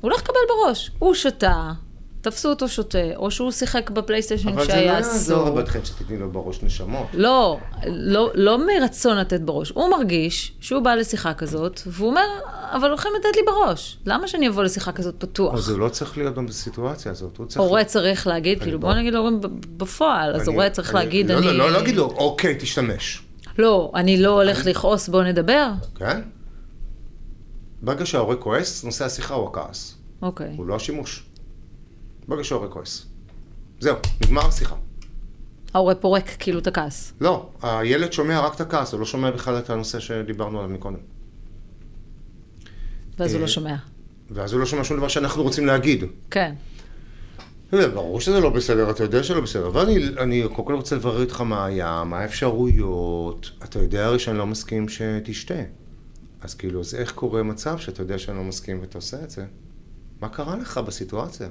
הוא 0.00 0.10
הולך 0.10 0.22
לקבל 0.22 0.34
בראש. 0.48 0.90
הוא 0.98 1.14
שתה, 1.14 1.72
תפסו 2.20 2.48
אותו 2.48 2.68
שותה, 2.68 2.98
או 3.16 3.30
שהוא 3.30 3.50
שיחק 3.50 3.90
בפלייסטיישן 3.90 4.48
אבל 4.48 4.62
זה 4.62 4.68
לא 4.68 4.74
שהיה 4.74 4.82
יעזור 4.92 5.42
אסור. 5.44 5.56
בתכן 5.56 5.84
שתתני 5.84 6.18
לו 6.18 6.30
בראש 6.30 6.62
נשמות. 6.62 7.06
לא, 7.14 7.58
לא, 7.86 8.30
לא 8.34 8.58
מרצון 8.66 9.16
לתת 9.18 9.40
בראש. 9.40 9.70
הוא 9.70 9.90
מרגיש 9.90 10.52
שהוא 10.60 10.82
בא 10.82 10.94
לשיחה 10.94 11.34
כזאת, 11.34 11.80
והוא 11.86 12.08
אומר, 12.08 12.26
אבל 12.72 12.88
הולכים 12.88 13.12
לתת 13.18 13.36
לי 13.36 13.42
בראש. 13.46 13.98
למה 14.06 14.28
שאני 14.28 14.48
אבוא 14.48 14.62
לשיחה 14.62 14.92
כזאת 14.92 15.14
פתוח? 15.18 15.54
אז 15.54 15.68
הוא 15.68 15.78
לא 15.78 15.88
צריך 15.88 16.18
להיות 16.18 16.34
בסיטואציה 16.34 17.12
הזאת, 17.12 17.36
הוא 17.36 17.46
צריך... 17.46 17.60
הורה 17.60 17.84
צריך 17.84 18.26
להגיד, 18.26 18.62
כאילו, 18.62 18.80
בוא- 18.80 18.94
נגיד 18.94 19.12
להורים 19.14 19.40
בפועל, 19.76 20.34
אז 20.34 20.48
אני- 20.48 20.54
הורה 20.56 20.70
צריך 20.70 20.90
אני- 20.94 21.04
להגיד, 21.04 21.30
לא, 21.30 21.38
אני... 21.38 21.46
לא, 21.46 21.52
לא 21.52 21.70
להגיד 21.72 21.96
לו, 21.96 22.04
אוקיי, 22.04 22.56
תשתמש. 22.60 23.22
לא, 23.58 23.92
אני 23.94 24.22
לא 24.22 24.42
הולך 24.42 24.66
לכעוס, 24.66 25.08
בוא 25.08 25.22
נדבר. 25.22 25.72
כן? 25.94 26.20
ברגע 27.82 28.06
שההורה 28.06 28.36
כועס, 28.36 28.84
נושא 28.84 29.04
השיחה 29.04 29.34
הוא 29.34 29.48
הכעס. 29.48 29.98
אוקיי. 30.22 30.54
הוא 30.56 30.66
לא 30.66 30.76
השימוש. 30.76 31.26
ברגע 32.28 32.44
שההורה 32.44 32.68
כועס. 32.68 33.06
זהו, 33.80 33.96
נגמר 34.24 34.46
השיחה. 34.46 34.74
ההורה 35.74 35.94
פורק 35.94 36.30
כאילו 36.38 36.58
את 36.58 36.66
הכעס. 36.66 37.12
לא, 37.20 37.50
הילד 37.62 38.12
שומע 38.12 38.40
רק 38.40 38.54
את 38.54 38.60
הכעס, 38.60 38.92
הוא 38.92 39.00
לא 39.00 39.06
שומע 39.06 39.30
בכלל 39.30 39.58
את 39.58 39.70
הנושא 39.70 40.00
שדיברנו 40.00 40.58
עליו 40.58 40.70
מקודם. 40.70 40.98
ואז 43.18 43.30
הוא 43.30 43.36
אה, 43.38 43.42
לא 43.42 43.48
שומע. 43.48 43.76
ואז 44.30 44.52
הוא 44.52 44.60
לא 44.60 44.66
שומע 44.66 44.84
שום 44.84 44.96
דבר 44.96 45.08
שאנחנו 45.08 45.42
רוצים 45.42 45.66
להגיד. 45.66 46.04
כן. 46.30 46.54
זה 47.72 47.88
ברור 47.88 48.20
שזה 48.20 48.40
לא 48.40 48.50
בסדר, 48.50 48.90
אתה 48.90 49.04
יודע 49.04 49.22
שלא 49.22 49.40
בסדר, 49.40 49.66
אבל 49.66 49.80
אני, 49.80 50.08
אני 50.18 50.42
קודם 50.52 50.66
כל 50.66 50.74
רוצה 50.74 50.96
לברר 50.96 51.22
איתך 51.22 51.40
מה 51.40 51.64
היה, 51.64 52.04
מה 52.06 52.18
האפשרויות. 52.18 53.50
אתה 53.64 53.78
יודע 53.78 54.06
הרי 54.06 54.18
שאני 54.18 54.38
לא 54.38 54.46
מסכים 54.46 54.88
שתשתה. 54.88 55.62
אז 56.40 56.54
כאילו, 56.54 56.80
אז 56.80 56.94
איך 56.94 57.12
קורה 57.12 57.42
מצב 57.42 57.78
שאתה 57.78 58.02
יודע 58.02 58.18
שאני 58.18 58.36
לא 58.36 58.44
מסכים 58.44 58.80
ואתה 58.80 58.98
עושה 58.98 59.22
את 59.24 59.30
זה? 59.30 59.46
מה 60.20 60.28
קרה 60.28 60.56
לך 60.56 60.78
בסיטואציה? 60.78 61.48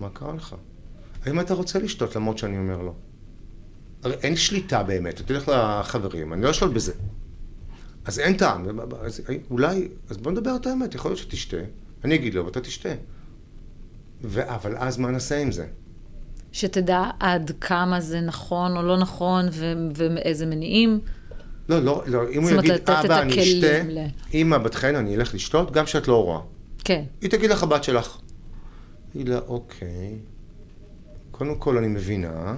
מה 0.00 0.08
קרה 0.10 0.34
לך? 0.34 0.56
האם 1.24 1.40
אתה 1.40 1.54
רוצה 1.54 1.78
לשתות 1.78 2.16
למרות 2.16 2.38
שאני 2.38 2.58
אומר 2.58 2.82
לא? 2.82 2.92
הרי 4.02 4.14
אין 4.14 4.36
שליטה 4.36 4.82
באמת, 4.82 5.14
אתה 5.14 5.22
תלך 5.22 5.48
לחברים, 5.48 6.32
אני 6.32 6.42
לא 6.42 6.50
אשלוט 6.50 6.72
בזה. 6.72 6.92
אז 8.04 8.18
אין 8.18 8.36
טעם, 8.36 8.80
אז 9.00 9.20
אולי, 9.50 9.88
אז 10.10 10.16
בוא 10.16 10.32
נדבר 10.32 10.56
את 10.56 10.66
האמת, 10.66 10.94
יכול 10.94 11.10
להיות 11.10 11.18
שתשתה, 11.18 11.56
אני 12.04 12.14
אגיד 12.14 12.34
לו 12.34 12.46
ואתה 12.46 12.60
תשתה. 12.60 12.88
ו- 14.24 14.54
אבל 14.54 14.76
אז 14.76 14.98
מה 14.98 15.10
נעשה 15.10 15.38
עם 15.38 15.52
זה? 15.52 15.66
שתדע 16.52 17.04
עד 17.20 17.52
כמה 17.60 18.00
זה 18.00 18.20
נכון 18.20 18.76
או 18.76 18.82
לא 18.82 18.98
נכון, 18.98 19.46
ו- 19.52 19.72
ומאיזה 19.96 20.46
מניעים. 20.46 21.00
לא, 21.68 21.82
לא, 21.82 22.02
לא, 22.06 22.30
אם 22.30 22.42
הוא 22.42 22.50
יגיד, 22.50 22.70
לתת 22.70 22.82
את 22.82 22.90
אבא, 22.90 23.20
אני 23.22 23.42
אשתה, 23.42 23.82
ל- 23.88 24.06
אמא, 24.34 24.58
בת 24.58 24.74
חן, 24.74 24.94
אני 24.94 25.16
אלך 25.16 25.34
לשתות, 25.34 25.70
גם 25.72 25.84
כשאת 25.84 26.08
לא 26.08 26.24
רואה. 26.24 26.40
כן. 26.84 27.04
היא 27.20 27.30
תגיד 27.30 27.50
לך, 27.50 27.62
הבת 27.62 27.84
שלך. 27.84 28.18
היא 29.14 29.26
לה, 29.26 29.38
אוקיי, 29.38 30.18
קודם 31.30 31.54
כל 31.54 31.78
אני 31.78 31.88
מבינה 31.88 32.56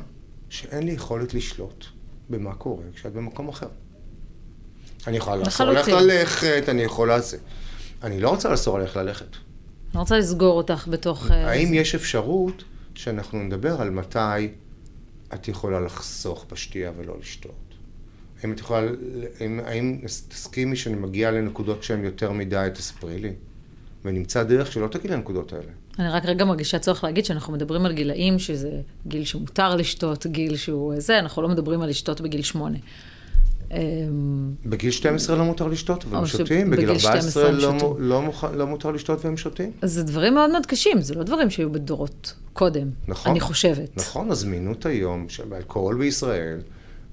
שאין 0.49 0.83
לי 0.83 0.93
יכולת 0.93 1.35
לשלוט 1.35 1.85
במה 2.31 2.55
קורה 2.55 2.85
כשאת 2.95 3.13
במקום 3.13 3.49
אחר. 3.49 3.69
אני 5.07 5.17
יכולה 5.17 5.37
לאסור 5.37 5.67
עליך. 5.69 5.89
ללכת, 5.89 6.65
אני 6.69 6.83
יכולה 6.83 7.21
זה. 7.21 7.37
אני 8.03 8.21
לא 8.21 8.29
רוצה 8.31 8.49
לאסור 8.49 8.77
עליך 8.77 8.97
ללכת. 8.97 9.27
אני 9.93 10.01
רוצה 10.01 10.19
לסגור 10.19 10.57
אותך 10.57 10.89
בתוך... 10.91 11.31
אה, 11.31 11.51
האם 11.51 11.69
זה. 11.69 11.75
יש 11.75 11.95
אפשרות 11.95 12.65
שאנחנו 12.95 13.43
נדבר 13.43 13.81
על 13.81 13.91
מתי 13.91 14.49
את 15.35 15.49
יכולה 15.49 15.81
לחסוך 15.81 16.47
בשתייה 16.53 16.93
ולא 16.99 17.17
לשתות? 17.21 17.53
האם 18.43 18.53
את 18.53 18.61
יכולה, 18.61 18.89
האם, 19.41 19.61
האם 19.65 20.01
תסכימי 20.29 20.77
שאני 20.77 20.97
מגיעה 20.97 21.31
לנקודות 21.31 21.83
שהן 21.83 22.05
יותר 22.05 22.33
מדי, 22.33 22.69
תספרי 22.75 23.19
לי. 23.19 23.33
ונמצא 24.05 24.43
דרך 24.43 24.73
שלא 24.73 24.89
תגיעי 24.89 25.15
לנקודות 25.15 25.53
האלה. 25.53 25.71
אני 25.99 26.09
רק 26.09 26.25
רגע 26.25 26.45
מרגישה 26.45 26.79
צורך 26.79 27.05
להגיד 27.05 27.25
שאנחנו 27.25 27.53
מדברים 27.53 27.87
על 27.87 27.93
גילאים 27.93 28.39
שזה 28.39 28.81
גיל 29.07 29.25
שמותר 29.25 29.77
לשתות, 29.77 30.27
גיל 30.27 30.57
שהוא 30.57 30.95
זה, 30.99 31.19
אנחנו 31.19 31.43
לא 31.43 31.49
מדברים 31.49 31.83
על 31.83 31.89
לשתות 31.89 32.21
בגיל 32.21 32.43
שמונה. 32.43 32.79
בגיל 34.67 34.91
12 34.91 35.37
לא 35.37 35.45
מותר 35.45 35.67
לשתות 35.69 36.05
והם 36.05 36.27
שותים, 36.27 36.71
בגיל 36.71 36.99
שבגיל 36.99 36.99
12 36.99 37.43
14 37.47 37.71
הם 37.71 37.79
לא, 37.79 37.97
לא, 37.99 38.23
מוכ... 38.23 38.45
לא 38.55 38.67
מותר 38.67 38.91
לשתות 38.91 39.25
והם 39.25 39.37
שותים. 39.37 39.71
זה 39.83 40.03
דברים 40.03 40.35
מאוד 40.35 40.51
מאוד 40.51 40.67
קשים, 40.67 41.01
זה 41.01 41.15
לא 41.15 41.23
דברים 41.23 41.51
שהיו 41.51 41.73
בדורות 41.73 42.35
קודם, 42.53 42.91
נכון. 43.09 43.31
אני 43.31 43.41
חושבת. 43.41 43.97
נכון, 43.97 44.31
הזמינות 44.31 44.87
היום, 44.87 45.29
שבאלכוהול 45.29 45.99
בישראל, 45.99 46.61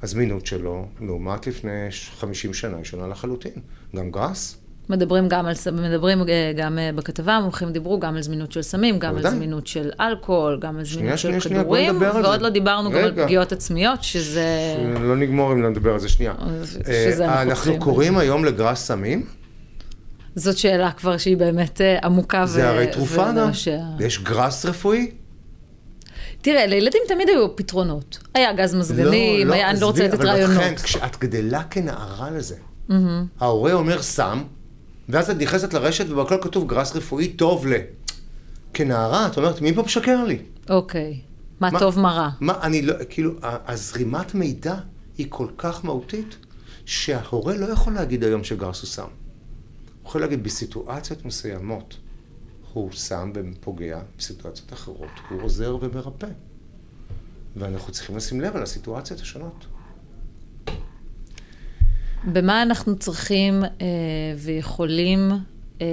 הזמינות 0.02 0.46
שלו, 0.46 0.86
לעומת 1.02 1.48
לפני 1.48 1.92
ש- 1.92 2.10
50 2.20 2.54
שנה, 2.54 2.78
היא 2.78 2.86
שונה 2.86 3.08
לחלוטין. 3.08 3.52
גם 3.96 4.12
גראס, 4.12 4.58
מדברים 4.90 5.28
גם 5.28 5.46
על, 5.46 5.54
מדברים 5.74 6.22
אה, 6.22 6.52
גם 6.56 6.80
אה, 6.80 6.90
בכתבה, 6.96 7.34
המומחים 7.36 7.72
דיברו 7.72 8.00
גם 8.00 8.16
על 8.16 8.22
זמינות 8.22 8.52
של 8.52 8.62
סמים, 8.62 9.00
גם 9.00 9.18
על. 9.18 9.30
זמינות 9.30 9.68
של 9.68 9.92
אלכוהול, 10.00 10.60
גם 10.62 10.78
על 10.78 10.86
זמינות 10.86 11.20
של 11.20 11.40
כדורים, 11.40 12.02
ועוד 12.02 12.38
זה. 12.38 12.44
לא 12.44 12.50
דיברנו 12.50 12.92
גם 12.92 12.98
על. 12.98 13.24
פגיעות 13.24 13.52
עצמיות, 13.52 14.04
שזה... 14.04 14.46
לא 15.02 15.16
נגמור 15.16 15.54
אם 15.54 15.62
לא 15.62 15.70
נדבר 15.70 15.94
על 15.94 16.00
זה 16.00 16.10
שנייה. 16.10 16.34
אה, 16.88 17.42
אנחנו. 17.42 17.80
קוראים 17.80 18.18
היום 18.18 18.46
לגראס 18.46 18.86
סמים, 18.86 19.26
זאת 20.36 20.58
שאלה 20.58 20.92
כבר 20.92 21.18
שהיא 21.18 21.38
באמת 21.38 21.82
עמוקה. 22.04 22.46
זה 22.46 22.62
ו- 22.62 22.68
הרי 22.68 22.88
תרופה 22.88 23.32
גם. 23.32 23.50
יש 24.00 24.20
גראס 24.20 24.66
רפואי? 24.66 25.12
תראה, 26.42 26.66
לילדים 26.66 27.02
תמיד 27.08 27.30
היו 27.30 27.56
פתרונות. 27.56 28.18
היה 28.34 28.54
גז 28.54 28.76
מזגנים, 28.76 29.52
היה, 29.52 29.70
אני 29.70 29.80
לא 29.80 29.86
רוצה 29.86 30.04
לתת 30.04 30.14
אבל 30.14 30.28
רעיונות. 30.28 30.58
בכן, 30.58 30.76
כשאת 30.76 31.18
גדלה 31.20 31.64
כנערה 31.64 32.30
לזה, 32.32 32.56
ההורה 33.40 33.74
אומר 33.74 34.02
סם, 34.02 34.44
ואז 35.10 35.30
את 35.30 35.38
נכנסת 35.38 35.74
לרשת 35.74 36.10
ובכל 36.10 36.38
כתוב 36.42 36.68
גראס 36.68 36.96
רפואי 36.96 37.28
טוב 37.34 37.68
ל... 37.68 37.74
כנערה, 38.74 39.28
את 39.28 39.38
אומרת, 39.38 39.62
מי 39.62 39.74
פה 39.76 39.82
משקר 39.84 40.24
לי? 40.24 40.40
אוקיי. 40.70 41.20
מה 41.60 41.70
מה- 41.72 41.80
טוב, 41.80 42.00
מה 42.00 42.12
רע. 42.14 42.30
מה, 42.40 42.54
אני 42.62 42.82
לא, 42.82 42.94
כאילו, 43.10 43.34
הזרימת 43.42 44.36
מידע 44.36 44.76
היא 45.18 45.26
כל 45.30 45.48
כך 45.58 45.86
מהותית, 45.86 46.36
שההורה 46.86 47.58
לא 47.58 47.66
יכול 47.66 47.94
להגיד 47.94 48.24
היום 48.24 48.44
שגרס 48.44 48.82
הוא 48.82 48.88
סם. 48.88 49.02
הוא 49.04 49.10
יכול 50.10 50.22
להגיד, 50.22 50.44
בסיטואציות 50.44 51.26
מסוימות 51.26 51.98
הוא 52.74 52.92
סם 52.94 53.32
ופוגע, 53.36 54.00
בסיטואציות 54.18 54.74
אחרות 54.74 55.10
הוא 55.30 55.42
עוזר 55.42 55.78
ומרפא. 55.82 56.28
ואנחנו 57.56 57.94
צריכים 57.94 58.18
לשים 58.18 58.42
לב 58.42 58.56
על 58.56 58.64
הסיטואציות 58.64 59.20
השונות. 59.20 59.66
במה 62.34 62.62
אנחנו 62.62 62.96
צריכים 63.00 63.64
אה, 63.64 63.70
ויכולים 64.38 65.32
אה, 65.82 65.86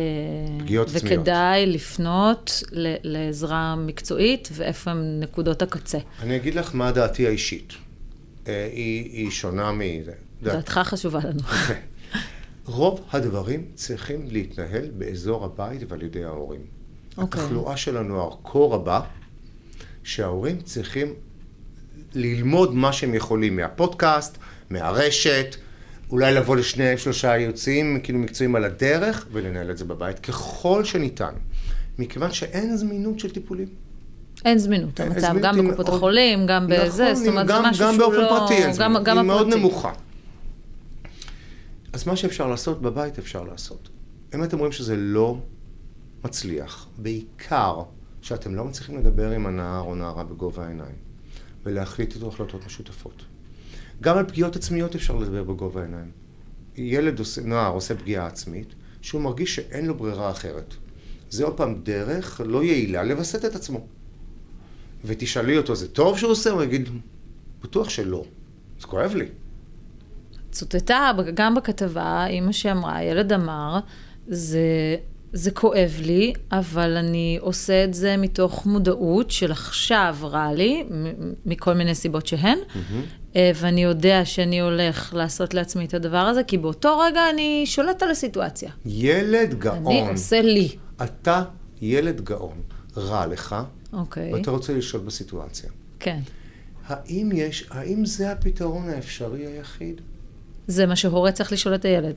פגיעות 0.59 0.89
עצמיות. 0.89 1.19
וכדאי 1.21 1.67
לפנות 1.67 2.63
ל- 2.73 2.95
לעזרה 3.03 3.77
מקצועית, 3.77 4.49
ואיפה 4.53 4.91
הם 4.91 5.21
נקודות 5.21 5.63
הקצה. 5.63 5.99
אני 6.23 6.37
אגיד 6.37 6.55
לך 6.55 6.75
מה 6.75 6.93
דעתי 6.93 7.27
האישית. 7.27 7.73
אה, 8.49 8.69
היא, 8.73 9.05
היא 9.13 9.31
שונה 9.31 9.73
מזה. 9.73 10.13
דעת- 10.43 10.55
דעתך 10.55 10.81
חשובה 10.85 11.21
לנו. 11.25 11.41
רוב 12.67 13.01
הדברים 13.13 13.65
צריכים 13.75 14.27
להתנהל 14.31 14.91
באזור 14.99 15.45
הבית 15.45 15.81
ועל 15.89 16.03
ידי 16.03 16.25
ההורים. 16.25 16.61
אוקיי. 17.19 17.41
התחלואה 17.43 17.77
של 17.77 17.97
הנוער 17.97 18.31
כה 18.45 18.59
רבה, 18.59 19.01
שההורים 20.05 20.61
צריכים 20.61 21.15
ללמוד 22.15 22.75
מה 22.75 22.93
שהם 22.93 23.15
יכולים 23.15 23.57
מהפודקאסט, 23.57 24.39
מהרשת, 24.71 25.57
אולי 26.11 26.35
לבוא 26.35 26.57
לשני, 26.57 26.99
שלושה 26.99 27.37
יוצאים, 27.37 28.01
כאילו 28.03 28.19
מקצועיים 28.19 28.57
על 28.57 28.65
הדרך, 28.65 29.27
ולנהל 29.33 29.71
את 29.71 29.79
זה 29.79 29.85
בבית 29.85 30.19
ככל 30.19 30.85
שניתן. 30.85 31.33
מכיוון 31.99 32.33
שאין 32.33 32.77
זמינות 32.77 33.19
של 33.21 33.31
טיפולים. 33.31 33.69
אין 34.45 34.59
זמינות, 34.59 35.01
אין 35.01 35.13
המצב, 35.13 35.35
גם 35.43 35.57
בקופות 35.59 35.87
מאוד- 35.87 35.97
החולים, 35.97 36.47
גם 36.47 36.67
בזה, 36.71 37.03
נכון, 37.05 37.15
זאת 37.15 37.29
אומרת, 37.29 37.47
זה 37.47 37.53
גם- 37.53 37.65
משהו 37.65 37.85
גם 37.87 37.95
שהוא 37.95 37.99
באופן 38.05 38.21
לא... 38.21 38.29
פרטי 38.29 38.55
אין 38.55 38.67
גם, 38.67 38.73
זמינות, 38.73 39.03
גם 39.05 39.19
היא 39.19 39.27
מאוד. 39.27 39.47
נמוכה. 39.55 39.93
אז 41.93 42.07
מה 42.07 42.17
שאפשר 42.17 42.47
לעשות 42.47 42.83
בבית 42.83 43.19
אפשר 43.19 43.43
לעשות. 43.45 43.89
אם 44.35 44.45
אתם 44.45 44.59
רואים 44.59 44.73
שזה 44.73 44.97
לא 44.97 45.39
מצליח, 46.25 46.87
בעיקר 46.99 47.83
שאתם 48.23 48.55
לא 48.55 48.65
מצליחים 48.65 48.99
לדבר 48.99 49.31
עם 49.31 49.47
הנער 49.47 49.81
או 49.81 49.95
נערה 49.95 50.25
בגובה 50.25 50.65
העיניים, 50.67 50.95
ולהחליט 51.65 52.15
איתו 52.15 52.29
החלטות 52.29 52.67
משותפות. 52.67 53.23
גם 54.01 54.19
על 54.19 54.25
פגיעות 54.25 54.57
עצמיות 54.57 54.95
אפשר 54.95 55.17
לדבר 55.17 55.43
בגובה 55.43 55.81
העיניים. 55.81 56.11
ילד 56.77 57.19
עושה, 57.19 57.41
נער 57.43 57.73
עושה 57.73 57.95
פגיעה 57.95 58.27
עצמית, 58.27 58.75
שהוא 59.03 59.21
מרגיש 59.21 59.57
שאין 59.57 59.87
לו 59.87 59.95
ברירה 59.95 60.31
אחרת. 60.31 60.75
זה 61.31 61.45
עוד 61.45 61.57
פעם 61.57 61.81
דרך 61.83 62.41
לא 62.45 62.65
יעילה 62.65 63.03
לווסת 63.03 63.45
את 63.45 63.55
עצמו. 63.55 63.87
ותשאלי 65.05 65.59
אותו, 65.59 65.75
זה 65.75 65.89
טוב 65.89 66.19
שהוא 66.19 66.31
עושה? 66.31 66.51
הוא 66.51 66.63
יגיד, 66.63 66.89
בטוח 67.63 67.89
שלא. 67.89 68.25
זה 68.81 68.87
כואב 68.87 69.15
לי. 69.15 69.27
צוטטה 70.51 71.11
גם 71.35 71.55
בכתבה, 71.55 72.27
אימא 72.27 72.53
שאמרה, 72.53 72.97
הילד 72.97 73.33
אמר, 73.33 73.79
זה, 74.29 74.97
זה 75.33 75.51
כואב 75.51 76.01
לי, 76.05 76.33
אבל 76.53 76.97
אני 76.97 77.39
עושה 77.41 77.85
את 77.85 77.95
זה 77.95 78.17
מתוך 78.17 78.67
מודעות 78.67 79.31
של 79.31 79.53
עכשיו 79.53 80.17
רע 80.23 80.53
לי, 80.53 80.85
מכל 81.47 81.75
מיני 81.75 81.95
סיבות 81.95 82.27
שהן, 82.27 82.59
אה, 82.69 82.81
ואני 83.55 83.83
יודע 83.83 84.25
שאני 84.25 84.61
הולך 84.61 85.15
לעשות 85.15 85.55
לעצמי 85.55 85.85
את 85.85 85.95
הדבר 85.95 86.17
הזה, 86.17 86.45
כי 86.45 86.59
באותו 86.59 86.99
רגע 86.99 87.21
אני 87.31 87.63
שולט 87.67 88.03
על 88.03 88.11
הסיטואציה. 88.11 88.71
ילד 88.87 89.55
גאון. 89.59 89.87
אני 89.87 90.09
עושה 90.09 90.43
לי. 90.43 90.77
אתה 91.03 91.43
ילד 91.81 92.21
גאון. 92.21 92.61
רע 92.97 93.27
לך, 93.27 93.57
אוקיי, 93.93 94.35
ואתה 94.35 94.51
רוצה 94.51 94.73
לשלוט 94.73 95.03
בסיטואציה. 95.05 95.71
כן. 96.01 96.21
האם 96.87 97.31
יש, 97.35 97.67
האם 97.71 98.05
זה 98.05 98.33
הפתרון 98.33 98.89
האפשרי 98.89 99.47
היחיד? 99.47 100.01
זה 100.67 100.87
מה 100.87 100.97
שהורה 100.97 101.33
צריך 101.33 101.53
לשאול 101.53 101.75
את 101.75 101.85
הילד. 101.85 102.15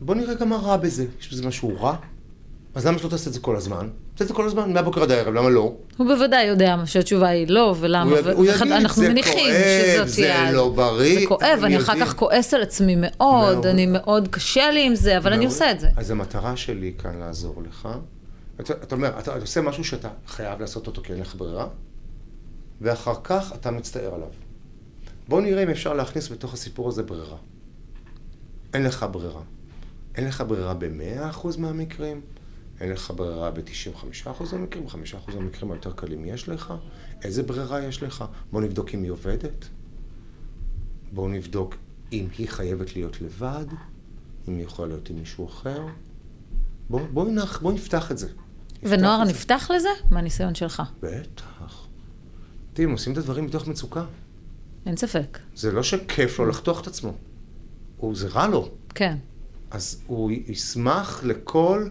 בוא 0.00 0.14
נראה 0.14 0.34
גם 0.34 0.48
מה 0.48 0.56
רע 0.56 0.76
בזה. 0.76 1.06
יש 1.20 1.32
בזה 1.32 1.46
משהו 1.46 1.80
רע? 1.80 1.96
אז 2.74 2.86
למה 2.86 2.98
שלא 2.98 3.08
תעשה 3.08 3.28
את 3.28 3.34
זה 3.34 3.40
כל 3.40 3.56
הזמן? 3.56 3.88
תעשה 4.16 4.24
את 4.24 4.28
זה 4.28 4.34
כל 4.34 4.46
הזמן, 4.46 4.72
מהבוקר 4.72 5.02
עד 5.02 5.10
הערב, 5.10 5.34
למה 5.34 5.48
לא? 5.48 5.74
הוא 5.96 6.06
בוודאי 6.06 6.44
יודע 6.44 6.76
שהתשובה 6.84 7.28
היא 7.28 7.46
לא, 7.48 7.74
ולמה, 7.80 8.10
הוא 8.10 8.18
יג- 8.18 8.26
הוא 8.28 8.44
יגיד, 8.46 8.72
אנחנו 8.72 9.02
"זה 9.02 9.08
מניחים 9.08 9.34
כואב, 9.34 9.94
שזאת 9.96 10.08
זה 10.08 10.14
תהיה... 10.22 10.52
לא 10.52 10.68
בריא", 10.68 11.20
זה 11.20 11.26
כואב, 11.26 11.60
אני 11.64 11.76
אחר. 11.76 12.00
כך 12.00 12.16
כועס 12.16 12.54
על 12.54 12.62
עצמי 12.62 12.96
מאוד, 12.96 13.10
מאוד. 13.54 13.66
אני 13.66 13.86
מאוד 13.86 14.28
קשה 14.28 14.70
לי 14.70 14.86
עם 14.86 14.94
זה, 14.94 15.18
אבל 15.18 15.32
אני 15.32 15.44
מאוד. 15.44 15.52
עושה 15.52 15.70
את 15.70 15.80
זה. 15.80 15.88
אז 15.96 16.10
המטרה 16.10 16.56
שלי 16.56 16.92
כאן 16.98 17.18
לעזור 17.18 17.62
לך. 17.68 17.88
אתה, 18.60 18.72
אתה 18.72 18.94
אומר, 18.94 19.08
אתה, 19.08 19.18
אתה 19.20 19.40
עושה 19.40 19.60
משהו 19.60 19.84
שאתה 19.84 20.08
חייב 20.26 20.60
לעשות 20.60 20.86
אותו 20.86 21.02
כי 21.02 21.12
אין 21.12 21.20
לך 21.20 21.34
ברירה, 21.34 21.66
ואחר 22.80 23.14
כך 23.24 23.52
אתה 23.54 23.70
מצטער 23.70 24.14
עליו. 24.14 24.28
בוא 25.28 25.40
נראה 25.40 25.62
אם 25.62 25.70
אפשר 25.70 25.94
להכניס 25.94 26.28
בתוך 26.32 26.54
הסיפור 26.54 26.88
הזה 26.88 27.02
ברירה. 27.02 27.36
אין 28.74 28.82
לך 28.84 29.06
ברירה. 29.10 29.40
אין 30.16 30.24
לך 30.28 30.44
ברירה 30.48 30.74
ב-100% 30.74 31.46
מהמקרים, 31.58 32.20
אין 32.80 32.92
לך 32.92 33.12
ברירה 33.16 33.50
ב-95% 33.50 34.28
מהמקרים, 34.52 34.86
ב-5% 34.86 35.34
מהמקרים 35.34 35.72
היותר 35.72 35.92
קלים 35.92 36.24
יש 36.24 36.48
לך. 36.48 36.74
איזה 37.22 37.42
ברירה 37.42 37.84
יש 37.84 38.02
לך? 38.02 38.24
בוא 38.52 38.60
נבדוק 38.60 38.94
אם 38.94 39.02
היא 39.02 39.10
עובדת. 39.10 39.68
בואו 41.12 41.28
נבדוק 41.28 41.74
אם 42.12 42.26
היא 42.38 42.48
חייבת 42.48 42.96
להיות 42.96 43.20
לבד, 43.20 43.64
אם 44.48 44.56
היא 44.56 44.64
יכולה 44.64 44.88
להיות 44.88 45.10
עם 45.10 45.16
מישהו 45.16 45.46
אחר. 45.46 45.86
בואו 46.90 47.06
בוא 47.12 47.30
נח, 47.30 47.60
בוא 47.60 47.72
נפתח 47.72 48.10
את 48.10 48.18
זה. 48.18 48.28
ונוער 48.82 49.22
את 49.22 49.26
זה. 49.26 49.32
נפתח 49.32 49.70
לזה? 49.74 49.88
מהניסיון 50.10 50.54
שלך. 50.54 50.82
בטח. 51.02 51.86
תראי, 52.72 52.86
הם 52.86 52.92
עושים 52.92 53.12
את 53.12 53.18
הדברים 53.18 53.44
מתוך 53.44 53.68
מצוקה. 53.68 54.04
אין 54.86 54.96
ספק. 54.96 55.38
זה 55.54 55.72
לא 55.72 55.82
שכיף 55.82 56.38
לו 56.38 56.46
לחתוך 56.46 56.80
את 56.80 56.86
עצמו. 56.86 57.12
הוא, 57.96 58.16
זה 58.16 58.28
רע 58.28 58.46
לו. 58.46 58.68
כן. 58.94 59.16
אז 59.70 60.02
הוא 60.06 60.30
ישמח 60.30 61.24
לכל... 61.24 61.88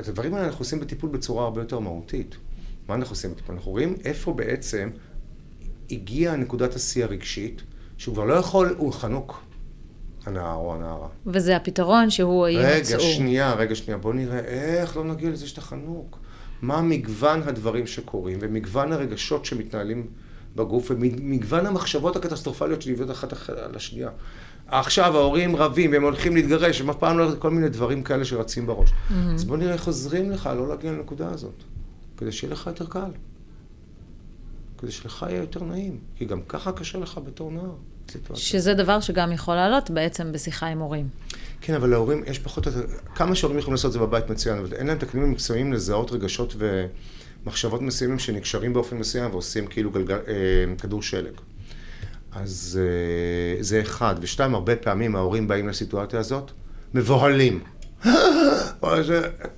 את 0.00 0.08
הדברים 0.08 0.34
האלה 0.34 0.46
אנחנו 0.46 0.60
עושים 0.60 0.80
בטיפול 0.80 1.10
בצורה 1.10 1.44
הרבה 1.44 1.60
יותר 1.60 1.78
מהותית. 1.78 2.36
מה 2.88 2.94
אנחנו 2.94 3.12
עושים 3.12 3.30
בטיפול? 3.32 3.54
אנחנו 3.54 3.70
רואים 3.70 3.96
איפה 4.04 4.32
בעצם 4.32 4.90
הגיעה 5.90 6.36
נקודת 6.36 6.74
השיא 6.74 7.04
הרגשית, 7.04 7.62
שהוא 7.98 8.14
כבר 8.14 8.24
לא 8.24 8.34
יכול, 8.34 8.74
הוא 8.78 8.92
חנוק, 8.92 9.42
הנער 10.26 10.54
או 10.54 10.74
הנערה. 10.74 11.08
וזה 11.26 11.56
הפתרון 11.56 12.10
שהוא 12.10 12.46
רגע, 12.46 12.74
יימצאו. 12.74 13.00
שנייה, 13.00 13.54
רגע, 13.54 13.74
שנייה. 13.74 13.98
בוא 13.98 14.14
נראה 14.14 14.38
איך 14.38 14.96
לא 14.96 15.04
נגיע 15.04 15.30
לזה 15.30 15.46
שאתה 15.48 15.60
חנוק. 15.60 16.18
מה 16.62 16.80
מגוון 16.82 17.42
הדברים 17.42 17.86
שקורים, 17.86 18.38
ומגוון 18.40 18.92
הרגשות 18.92 19.44
שמתנהלים 19.44 20.06
בגוף, 20.56 20.90
ומגוון 20.90 21.66
המחשבות 21.66 22.16
הקטסטרופליות 22.16 22.82
שנבנות 22.82 23.10
אחת 23.10 23.32
אח- 23.32 23.50
על 23.50 23.76
השנייה. 23.76 24.10
עכשיו 24.70 25.16
ההורים 25.16 25.56
רבים, 25.56 25.92
והם 25.92 26.02
הולכים 26.02 26.34
להתגרש, 26.34 26.80
הם 26.80 26.90
אף 26.90 26.96
פעם 26.96 27.18
לא... 27.18 27.30
כל 27.38 27.50
מיני 27.50 27.68
דברים 27.68 28.02
כאלה 28.02 28.24
שרצים 28.24 28.66
בראש. 28.66 28.90
אז 29.34 29.44
בוא 29.44 29.56
נראה 29.56 29.72
איך 29.72 29.86
עוזרים 29.86 30.30
לך 30.30 30.50
לא 30.56 30.68
להגיע 30.68 30.92
לנקודה 30.92 31.30
הזאת, 31.30 31.62
כדי 32.16 32.32
שיהיה 32.32 32.52
לך 32.52 32.66
יותר 32.66 32.86
קל. 32.86 33.10
כדי 34.78 34.90
שלך 34.90 35.26
יהיה 35.28 35.40
יותר 35.40 35.64
נעים. 35.64 35.98
כי 36.16 36.24
גם 36.24 36.40
ככה 36.48 36.72
קשה 36.72 36.98
לך 36.98 37.20
בתור 37.26 37.52
נער. 37.52 37.72
שזה 38.34 38.74
דבר 38.74 39.00
שגם 39.00 39.32
יכול 39.32 39.54
לעלות 39.54 39.90
בעצם 39.90 40.32
בשיחה 40.32 40.66
עם 40.66 40.78
הורים. 40.78 41.08
כן, 41.60 41.74
אבל 41.74 41.90
להורים, 41.90 42.22
יש 42.26 42.38
פחות... 42.38 42.66
כמה 43.14 43.34
שהורים 43.34 43.58
יכולים 43.58 43.74
לעשות 43.74 43.88
את 43.88 43.92
זה 43.92 43.98
בבית 43.98 44.30
מצוין, 44.30 44.58
אבל 44.58 44.74
אין 44.74 44.86
להם 44.86 44.96
את 44.98 45.02
הכלים 45.02 45.24
המקצועיים 45.24 45.72
לזהות 45.72 46.12
רגשות 46.12 46.54
ומחשבות 47.44 47.82
מסוימים 47.82 48.18
שנקשרים 48.18 48.72
באופן 48.72 48.96
מסוים 48.96 49.30
ועושים 49.30 49.66
כאילו 49.66 49.90
גלגל, 49.90 50.18
אה, 50.28 50.76
כדור 50.78 51.02
שלג. 51.02 51.32
אז 52.32 52.80
אה, 52.82 53.62
זה 53.62 53.80
אחד. 53.80 54.14
ושתיים, 54.20 54.54
הרבה 54.54 54.76
פעמים 54.76 55.16
ההורים 55.16 55.48
באים 55.48 55.68
לסיטואציה 55.68 56.20
הזאת, 56.20 56.50
מבוהלים. 56.94 57.60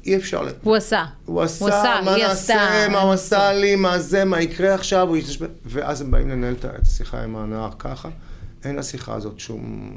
אי 0.06 0.16
אפשר... 0.16 0.42
ל- 0.42 0.48
הוא 0.62 0.76
עשה. 0.76 1.04
הוא 1.24 1.42
עשה, 1.42 2.00
מה 2.04 2.16
נעשה. 2.16 2.88
מה 2.90 3.00
הוא 3.00 3.12
עשה 3.12 3.52
לי, 3.52 3.76
מה 3.76 3.98
זה, 3.98 4.24
מה 4.24 4.40
יקרה 4.40 4.74
עכשיו, 4.74 5.08
הוא 5.08 5.16
יתשבש... 5.16 5.48
ואז 5.64 6.00
הם 6.00 6.10
באים 6.10 6.28
לנהל 6.28 6.54
את 6.54 6.64
השיחה 6.64 7.22
עם 7.22 7.36
הנער 7.36 7.70
ככה. 7.78 8.08
אין 8.64 8.76
לשיחה 8.76 9.14
הזאת 9.14 9.38
שום, 9.38 9.92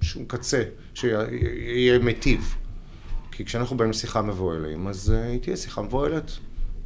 שום 0.00 0.24
קצה 0.24 0.62
שיהיה 0.94 1.98
מיטיב. 1.98 2.54
כי 3.32 3.44
כשאנחנו 3.44 3.76
באים 3.76 3.90
לשיחה 3.90 4.22
מבוהלים, 4.22 4.88
אז 4.88 5.14
uh, 5.14 5.26
היא 5.28 5.40
תהיה 5.40 5.56
שיחה 5.56 5.82
מבוהלת, 5.82 6.30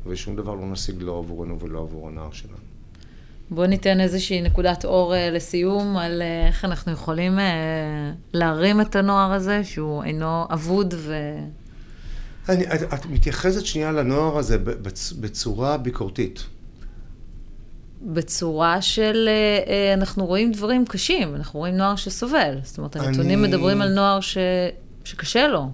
ושום 0.06 0.36
דבר 0.36 0.54
לא 0.54 0.66
נשיג 0.66 1.02
לא 1.02 1.18
עבורנו 1.18 1.61
ולא 1.61 1.78
עבור 1.78 2.08
הנער 2.08 2.32
שלנו. 2.32 2.70
בואו 3.51 3.66
ניתן 3.66 4.01
איזושהי 4.01 4.42
נקודת 4.42 4.84
אור 4.84 5.14
אה, 5.14 5.30
לסיום 5.30 5.96
על 5.96 6.22
אה, 6.22 6.46
איך 6.46 6.64
אנחנו 6.64 6.92
יכולים 6.92 7.38
אה, 7.38 7.44
להרים 8.32 8.80
את 8.80 8.96
הנוער 8.96 9.32
הזה, 9.32 9.64
שהוא 9.64 10.05
אינו 10.05 10.44
אבוד 10.53 10.94
ו... 10.96 11.14
אני, 12.48 12.64
את, 12.66 12.94
את 12.94 13.07
מתייחסת 13.07 13.66
שנייה 13.66 13.92
לנוער 13.92 14.38
הזה 14.38 14.59
בצ, 14.59 15.12
בצורה 15.12 15.76
ביקורתית. 15.76 16.44
בצורה 18.03 18.82
של, 18.82 19.28
אה, 19.28 19.72
אה, 19.72 19.94
אנחנו 19.94 20.26
רואים 20.26 20.53
דברים 20.53 20.84
קשים, 20.86 21.34
אנחנו 21.34 21.61
רואים 21.61 21.76
נוער 21.76 21.96
שסובל. 21.96 22.59
זאת 22.62 22.78
אומרת, 22.78 22.96
הנתונים 22.96 23.44
אני- 23.44 23.48
מדברים 23.48 23.82
על 23.82 23.94
נוער 23.94 24.20
ש... 24.20 24.38
שקשה 25.05 25.48
לו, 25.48 25.70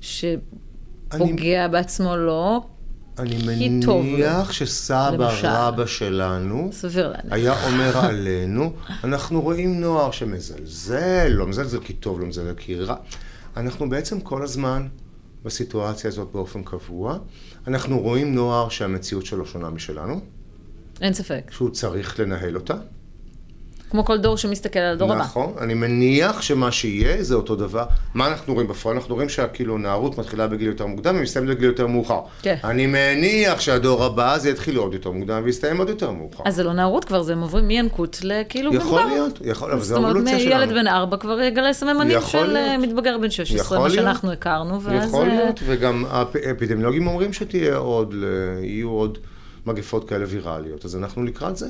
שפוגע 0.00 1.68
בעצמו 1.68 2.16
לא, 2.16 2.66
אני. 3.18 3.36
מניח 3.46 4.52
שסבא 4.52 5.10
למשל. 5.10 5.46
רבא 5.46 5.86
שלנו 5.86 6.70
סביר 6.72 7.08
להניח. 7.08 7.32
היה 7.32 7.66
אומר 7.66 7.98
עלינו, 7.98 8.72
אנחנו 9.04 9.40
רואים 9.40 9.80
נוער 9.80 10.10
שמזלזל, 10.10 11.28
לא 11.28 11.46
מזלזל 11.46 11.80
כי 11.80 11.92
טוב, 11.92 12.20
לא 12.20 12.26
מזלזל 12.26 12.54
כי 12.56 12.74
רע. 12.74 12.96
אנחנו 13.56 13.90
בעצם 13.90 14.20
כל 14.20 14.42
הזמן 14.42 14.86
בסיטואציה 15.44 16.08
הזאת 16.08 16.28
באופן 16.32 16.62
קבוע. 16.62 17.18
אנחנו 17.66 18.00
רואים 18.00 18.34
נוער 18.34 18.68
שהמציאות 18.68 19.26
שלו 19.26 19.46
שונה 19.46 19.70
משלנו, 19.70 20.20
אין 21.00 21.12
ספק. 21.12 21.50
שהוא 21.50 21.70
צריך 21.70 22.20
לנהל 22.20 22.56
אותה. 22.56 22.74
כמו 23.90 24.04
כל 24.04 24.18
דור 24.18 24.36
שמסתכל 24.36 24.78
על 24.78 24.92
הדור 24.92 25.12
הבא. 25.12 25.20
נכון, 25.20 25.52
אני 25.60 25.74
מניח 25.74 26.42
שמה 26.42 26.72
שיהיה 26.72 27.22
זה 27.22 27.34
אותו 27.34 27.56
דבר. 27.56 27.84
מה 28.14 28.26
אנחנו 28.28 28.54
רואים 28.54 28.68
בפועל? 28.68 28.96
אנחנו 28.96 29.14
רואים 29.14 29.28
שהכאילו 29.28 29.78
נערות 29.78 30.18
מתחילה 30.18 30.46
בגיל 30.46 30.66
יותר 30.66 30.86
מוקדם 30.86 31.16
ומסתיימת 31.18 31.48
בגיל 31.48 31.64
יותר 31.64 31.86
מאוחר. 31.86 32.20
כן. 32.42 32.56
אני 32.64 32.86
מניח 32.86 33.60
שהדור 33.60 34.04
הבא 34.04 34.38
זה 34.38 34.50
יתחיל 34.50 34.76
עוד 34.76 34.92
יותר 34.94 35.10
מוקדם 35.10 35.42
ויסתיים 35.44 35.78
עוד 35.78 35.88
יותר 35.88 36.10
מאוחר. 36.10 36.42
אז 36.46 36.54
זה 36.56 36.64
לא 36.64 36.72
נערות 36.72 37.04
כבר, 37.04 37.22
זה 37.22 37.32
הם 37.32 37.40
עוברים 37.40 37.68
מינקות 37.68 38.18
לכאילו 38.22 38.74
יכול 38.74 38.86
מבוגר. 39.00 39.06
להיות, 39.14 39.38
יכול, 39.44 39.70
אבל 39.70 39.80
זאת 39.80 39.88
זו 39.88 39.96
אומרת, 39.96 40.08
האבולוציה 40.10 40.40
שלנו. 40.40 40.62
ילד 40.62 40.72
בן 40.74 40.86
ארבע 40.86 41.16
כבר 41.16 41.40
יגלה 41.40 41.72
סממנים 41.72 42.16
יכול 42.16 42.30
של 42.46 42.56
אה, 42.56 42.62
להיות. 42.76 42.82
מתבגר 42.82 43.18
בן 43.18 43.30
16, 43.30 43.60
יכול 43.60 43.78
מה 43.78 43.88
להיות. 43.88 43.94
שאנחנו 44.04 44.32
הכרנו, 44.32 44.82
ואז... 44.82 45.08
יכול 45.08 45.28
אה, 45.30 45.34
להיות, 45.36 45.60
וגם 45.66 46.04
האפידמיולוגים 46.10 47.06
אומרים 47.06 47.32
שתהיה 47.32 47.76
עוד, 47.76 48.14
ל- 48.14 48.24
יהיו 48.62 48.88
עוד 48.90 49.18
מגפות 49.66 50.08
כאלה 50.08 50.24
ויראליות, 50.28 50.84
אז 50.84 50.96
אנחנו 50.96 51.24
לקראת 51.24 51.56
זה. 51.56 51.66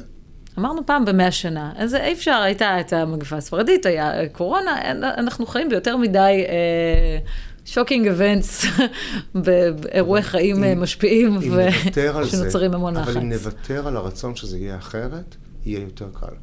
אמרנו 0.59 0.87
פעם 0.87 1.05
במאה 1.05 1.31
שנה, 1.31 1.73
אז 1.77 1.95
אי 1.95 2.13
אפשר, 2.13 2.41
הייתה 2.45 2.81
את 2.81 2.93
המגפה 2.93 3.37
הספרדית, 3.37 3.87
היה 3.87 4.29
קורונה, 4.33 4.91
אנחנו 5.03 5.47
חיים 5.47 5.69
ביותר 5.69 5.97
מדי 5.97 6.45
shocking 7.65 8.09
events, 8.09 8.65
באירועי 9.45 10.23
חיים 10.23 10.65
אם, 10.65 10.83
משפיעים, 10.83 11.39
ושנוצרים 12.23 12.75
המון 12.75 12.97
לחץ. 12.97 13.09
אבל 13.09 13.19
אם 13.19 13.29
נוותר 13.33 13.89
על 13.89 13.97
הרצון 13.97 14.37
שזה 14.37 14.59
יהיה 14.59 14.77
אחרת, 14.77 15.37
יהיה 15.65 15.81
יותר 15.81 16.09
קל. 16.21 16.35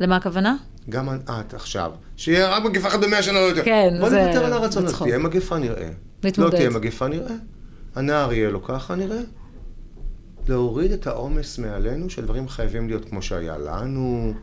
למה 0.00 0.16
הכוונה? 0.16 0.56
גם 0.90 1.08
את 1.30 1.54
עכשיו, 1.54 1.92
שיהיה 2.16 2.48
רק 2.48 2.64
מגפה 2.64 2.88
אחת 2.88 3.00
במאה 3.00 3.22
שנה 3.22 3.40
לא 3.40 3.44
יותר. 3.44 3.64
כן, 3.64 3.96
בוא 4.00 4.08
זה... 4.08 4.16
בוא 4.16 4.24
נוותר 4.26 4.44
על 4.44 4.52
הרצון, 4.52 4.84
תהיה 4.98 5.18
מגפה 5.18 5.58
נראה. 5.58 5.88
נתמודד. 6.24 6.52
לא 6.52 6.58
תהיה 6.58 6.70
מגפה 6.70 7.08
נראה. 7.08 7.34
הנער 7.94 8.32
יהיה 8.32 8.50
לו 8.50 8.62
ככה 8.64 8.94
נראה. 8.94 9.20
להוריד 10.48 10.92
את 10.92 11.06
העומס 11.06 11.58
מעלינו, 11.58 12.10
שדברים 12.10 12.48
חייבים 12.48 12.88
להיות 12.88 13.08
כמו 13.08 13.22
שהיה 13.22 13.58
לנו. 13.58 14.34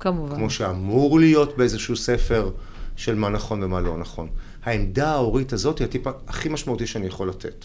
כמובן. 0.00 0.36
כמו 0.36 0.50
שאמור 0.50 1.20
להיות 1.20 1.56
באיזשהו 1.56 1.96
ספר 1.96 2.50
של 2.96 3.14
מה 3.14 3.28
נכון 3.28 3.62
ומה 3.62 3.80
לא 3.80 3.98
נכון. 3.98 4.28
העמדה 4.62 5.10
ההורית 5.10 5.52
הזאת 5.52 5.78
היא 5.78 5.84
הטיפ 5.84 6.06
הכי 6.26 6.48
משמעותי 6.48 6.86
שאני 6.86 7.06
יכול 7.06 7.28
לתת. 7.28 7.64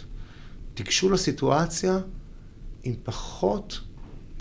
תיגשו 0.74 1.10
לסיטואציה 1.10 2.00
עם 2.84 2.94
פחות 3.04 3.80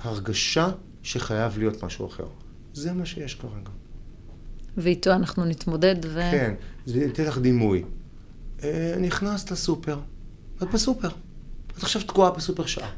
הרגשה 0.03 0.69
שחייב 1.03 1.59
להיות 1.59 1.85
משהו 1.85 2.07
אחר. 2.07 2.27
זה 2.75 2.93
מה 2.93 3.07
שיש 3.07 3.35
כרגע. 3.35 3.71
ואיתו 4.77 5.13
אנחנו 5.13 5.45
נתמודד 5.45 5.97
ו... 6.05 6.21
כן, 6.31 6.55
זה 6.87 7.07
אתן 7.13 7.25
לך 7.25 7.39
דימוי. 7.39 7.85
אה, 8.63 8.95
נכנסת 9.01 9.51
לסופר, 9.51 9.99
את 10.63 10.69
בסופר. 10.75 11.09
את 11.79 11.83
עכשיו 11.83 12.03
תקועה 12.03 12.31
בסופר 12.31 12.67
שעה. 12.67 12.91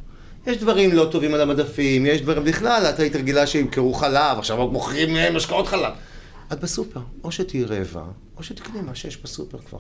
יש 0.47 0.57
דברים 0.57 0.93
לא 0.93 1.09
טובים 1.11 1.35
על 1.35 1.41
המדפים, 1.41 2.07
יש 2.07 2.21
דברים 2.21 2.45
בכלל, 2.45 2.83
את 2.91 2.99
היית 2.99 3.17
רגילה 3.17 3.47
שימכרו 3.47 3.95
חלב, 3.95 4.39
עכשיו 4.39 4.69
מוכרים 4.69 5.17
אה, 5.17 5.31
משקאות 5.31 5.67
חלב. 5.67 5.93
את 6.53 6.61
בסופר, 6.61 7.01
או 7.25 7.33
שתהיי 7.33 7.65
רעבה, 7.65 8.05
או 8.37 8.43
שתקני 8.43 8.81
מה 8.81 8.95
שיש 8.95 9.17
בסופר 9.17 9.59
כבר. 9.59 9.79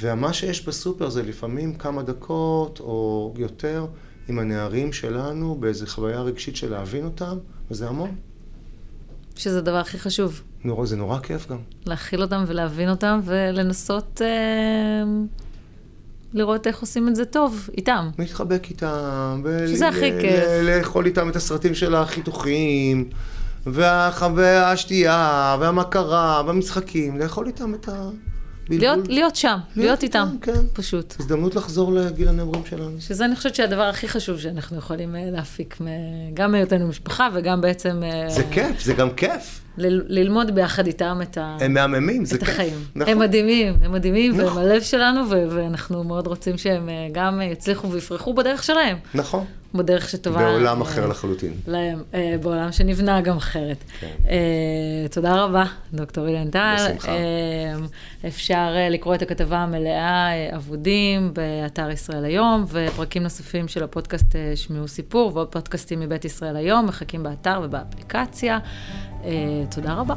ומה 0.00 0.32
שיש 0.32 0.66
בסופר 0.66 1.08
זה 1.10 1.22
לפעמים 1.22 1.74
כמה 1.74 2.02
דקות 2.02 2.80
או 2.80 3.34
יותר 3.38 3.86
עם 4.28 4.38
הנערים 4.38 4.92
שלנו 4.92 5.54
באיזו 5.54 5.86
חוויה 5.86 6.20
רגשית 6.20 6.56
של 6.56 6.70
להבין 6.70 7.04
אותם, 7.04 7.38
וזה 7.70 7.88
המון. 7.88 8.14
שזה 9.36 9.58
הדבר 9.58 9.76
הכי 9.76 9.98
חשוב. 9.98 10.42
נורא, 10.64 10.86
זה 10.86 10.96
נורא 10.96 11.18
כיף 11.18 11.48
גם. 11.50 11.58
להכיל 11.86 12.22
אותם 12.22 12.44
ולהבין 12.46 12.90
אותם 12.90 13.20
ולנסות 13.24 14.22
אה, 14.24 15.04
לראות 16.32 16.66
איך 16.66 16.80
עושים 16.80 17.08
את 17.08 17.16
זה 17.16 17.24
טוב 17.24 17.68
איתם. 17.76 18.10
להתחבק 18.18 18.66
איתם. 18.70 19.42
שזה 19.66 19.88
הכי 19.88 20.12
כיף. 20.20 20.44
לאכול 20.62 21.06
איתם 21.06 21.28
את 21.28 21.36
הסרטים 21.36 21.74
של 21.74 21.94
החיתוכים. 21.94 23.08
והשתייה, 23.66 25.56
והמכרה, 25.60 26.42
והמשחקים, 26.46 27.18
לאכול 27.18 27.46
איתם 27.46 27.74
את 27.74 27.88
ה... 27.88 28.10
להיות, 28.70 29.08
להיות 29.08 29.36
שם, 29.36 29.48
להיות, 29.48 29.76
להיות 29.76 30.02
איתם, 30.02 30.28
כן. 30.42 30.60
פשוט. 30.72 31.14
הזדמנות 31.20 31.54
לחזור 31.54 31.92
לגיל 31.92 32.28
הנעורים 32.28 32.62
שלנו. 32.64 33.00
שזה 33.00 33.24
אני 33.24 33.36
חושבת 33.36 33.54
שהדבר 33.54 33.82
הכי 33.82 34.08
חשוב 34.08 34.38
שאנחנו 34.38 34.76
יכולים 34.76 35.16
אה, 35.16 35.30
להפיק, 35.30 35.78
גם 36.34 36.52
מהיותנו 36.52 36.88
משפחה 36.88 37.28
וגם 37.34 37.60
בעצם... 37.60 38.02
אה, 38.02 38.30
זה 38.30 38.42
כיף, 38.50 38.80
זה 38.80 38.94
גם 38.94 39.10
כיף. 39.10 39.60
ללמוד 40.08 40.54
ביחד 40.54 40.86
איתם 40.86 41.18
את, 41.22 41.38
ה... 41.38 41.56
הם 41.60 41.74
מהממים, 41.74 42.24
זה 42.24 42.38
כיף. 42.38 42.48
החיים. 42.48 42.84
נכון. 42.96 43.12
הם 43.12 43.18
מדהימים, 43.18 43.74
הם 43.82 43.92
מדהימים, 43.92 44.32
נכון. 44.32 44.44
והם 44.44 44.58
הלב 44.58 44.82
שלנו, 44.82 45.20
ואנחנו 45.30 46.04
מאוד 46.04 46.26
רוצים 46.26 46.58
שהם 46.58 46.88
אה, 46.88 47.08
גם 47.12 47.40
יצליחו 47.42 47.90
ויפרחו 47.90 48.34
בדרך 48.34 48.62
שלהם. 48.62 48.96
נכון. 49.14 49.44
בדרך 49.74 50.08
שטובה... 50.08 50.38
בעולם 50.38 50.80
אחר 50.80 51.06
לחלוטין. 51.06 51.52
להם, 51.66 52.02
אה, 52.14 52.36
בעולם 52.42 52.72
שנבנה 52.72 53.20
גם 53.20 53.36
אחרת. 53.36 53.84
כן. 54.00 54.06
אה, 54.28 55.08
תודה 55.10 55.44
רבה, 55.44 55.64
דוקטור 55.92 56.28
אילן 56.28 56.50
טל. 56.50 56.76
בשמחה. 56.78 57.12
אפשר 58.26 58.68
לקרוא 58.90 59.14
את 59.14 59.22
הכתבה 59.22 59.58
המלאה, 59.58 60.28
אבודים, 60.56 61.32
באתר 61.34 61.90
ישראל 61.90 62.24
היום, 62.24 62.64
ופרקים 62.68 63.22
נוספים 63.22 63.68
של 63.68 63.82
הפודקאסט 63.84 64.36
שמעו 64.54 64.88
סיפור, 64.88 65.30
ועוד 65.34 65.48
פודקאסטים 65.48 66.00
מבית 66.00 66.24
ישראל 66.24 66.56
היום, 66.56 66.86
מחכים 66.86 67.22
באתר 67.22 67.60
ובאפליקציה. 67.64 68.58
תודה 69.70 69.94
רבה. 69.94 70.14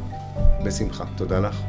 בשמחה, 0.65 1.03
תודה 1.15 1.39
לך. 1.39 1.61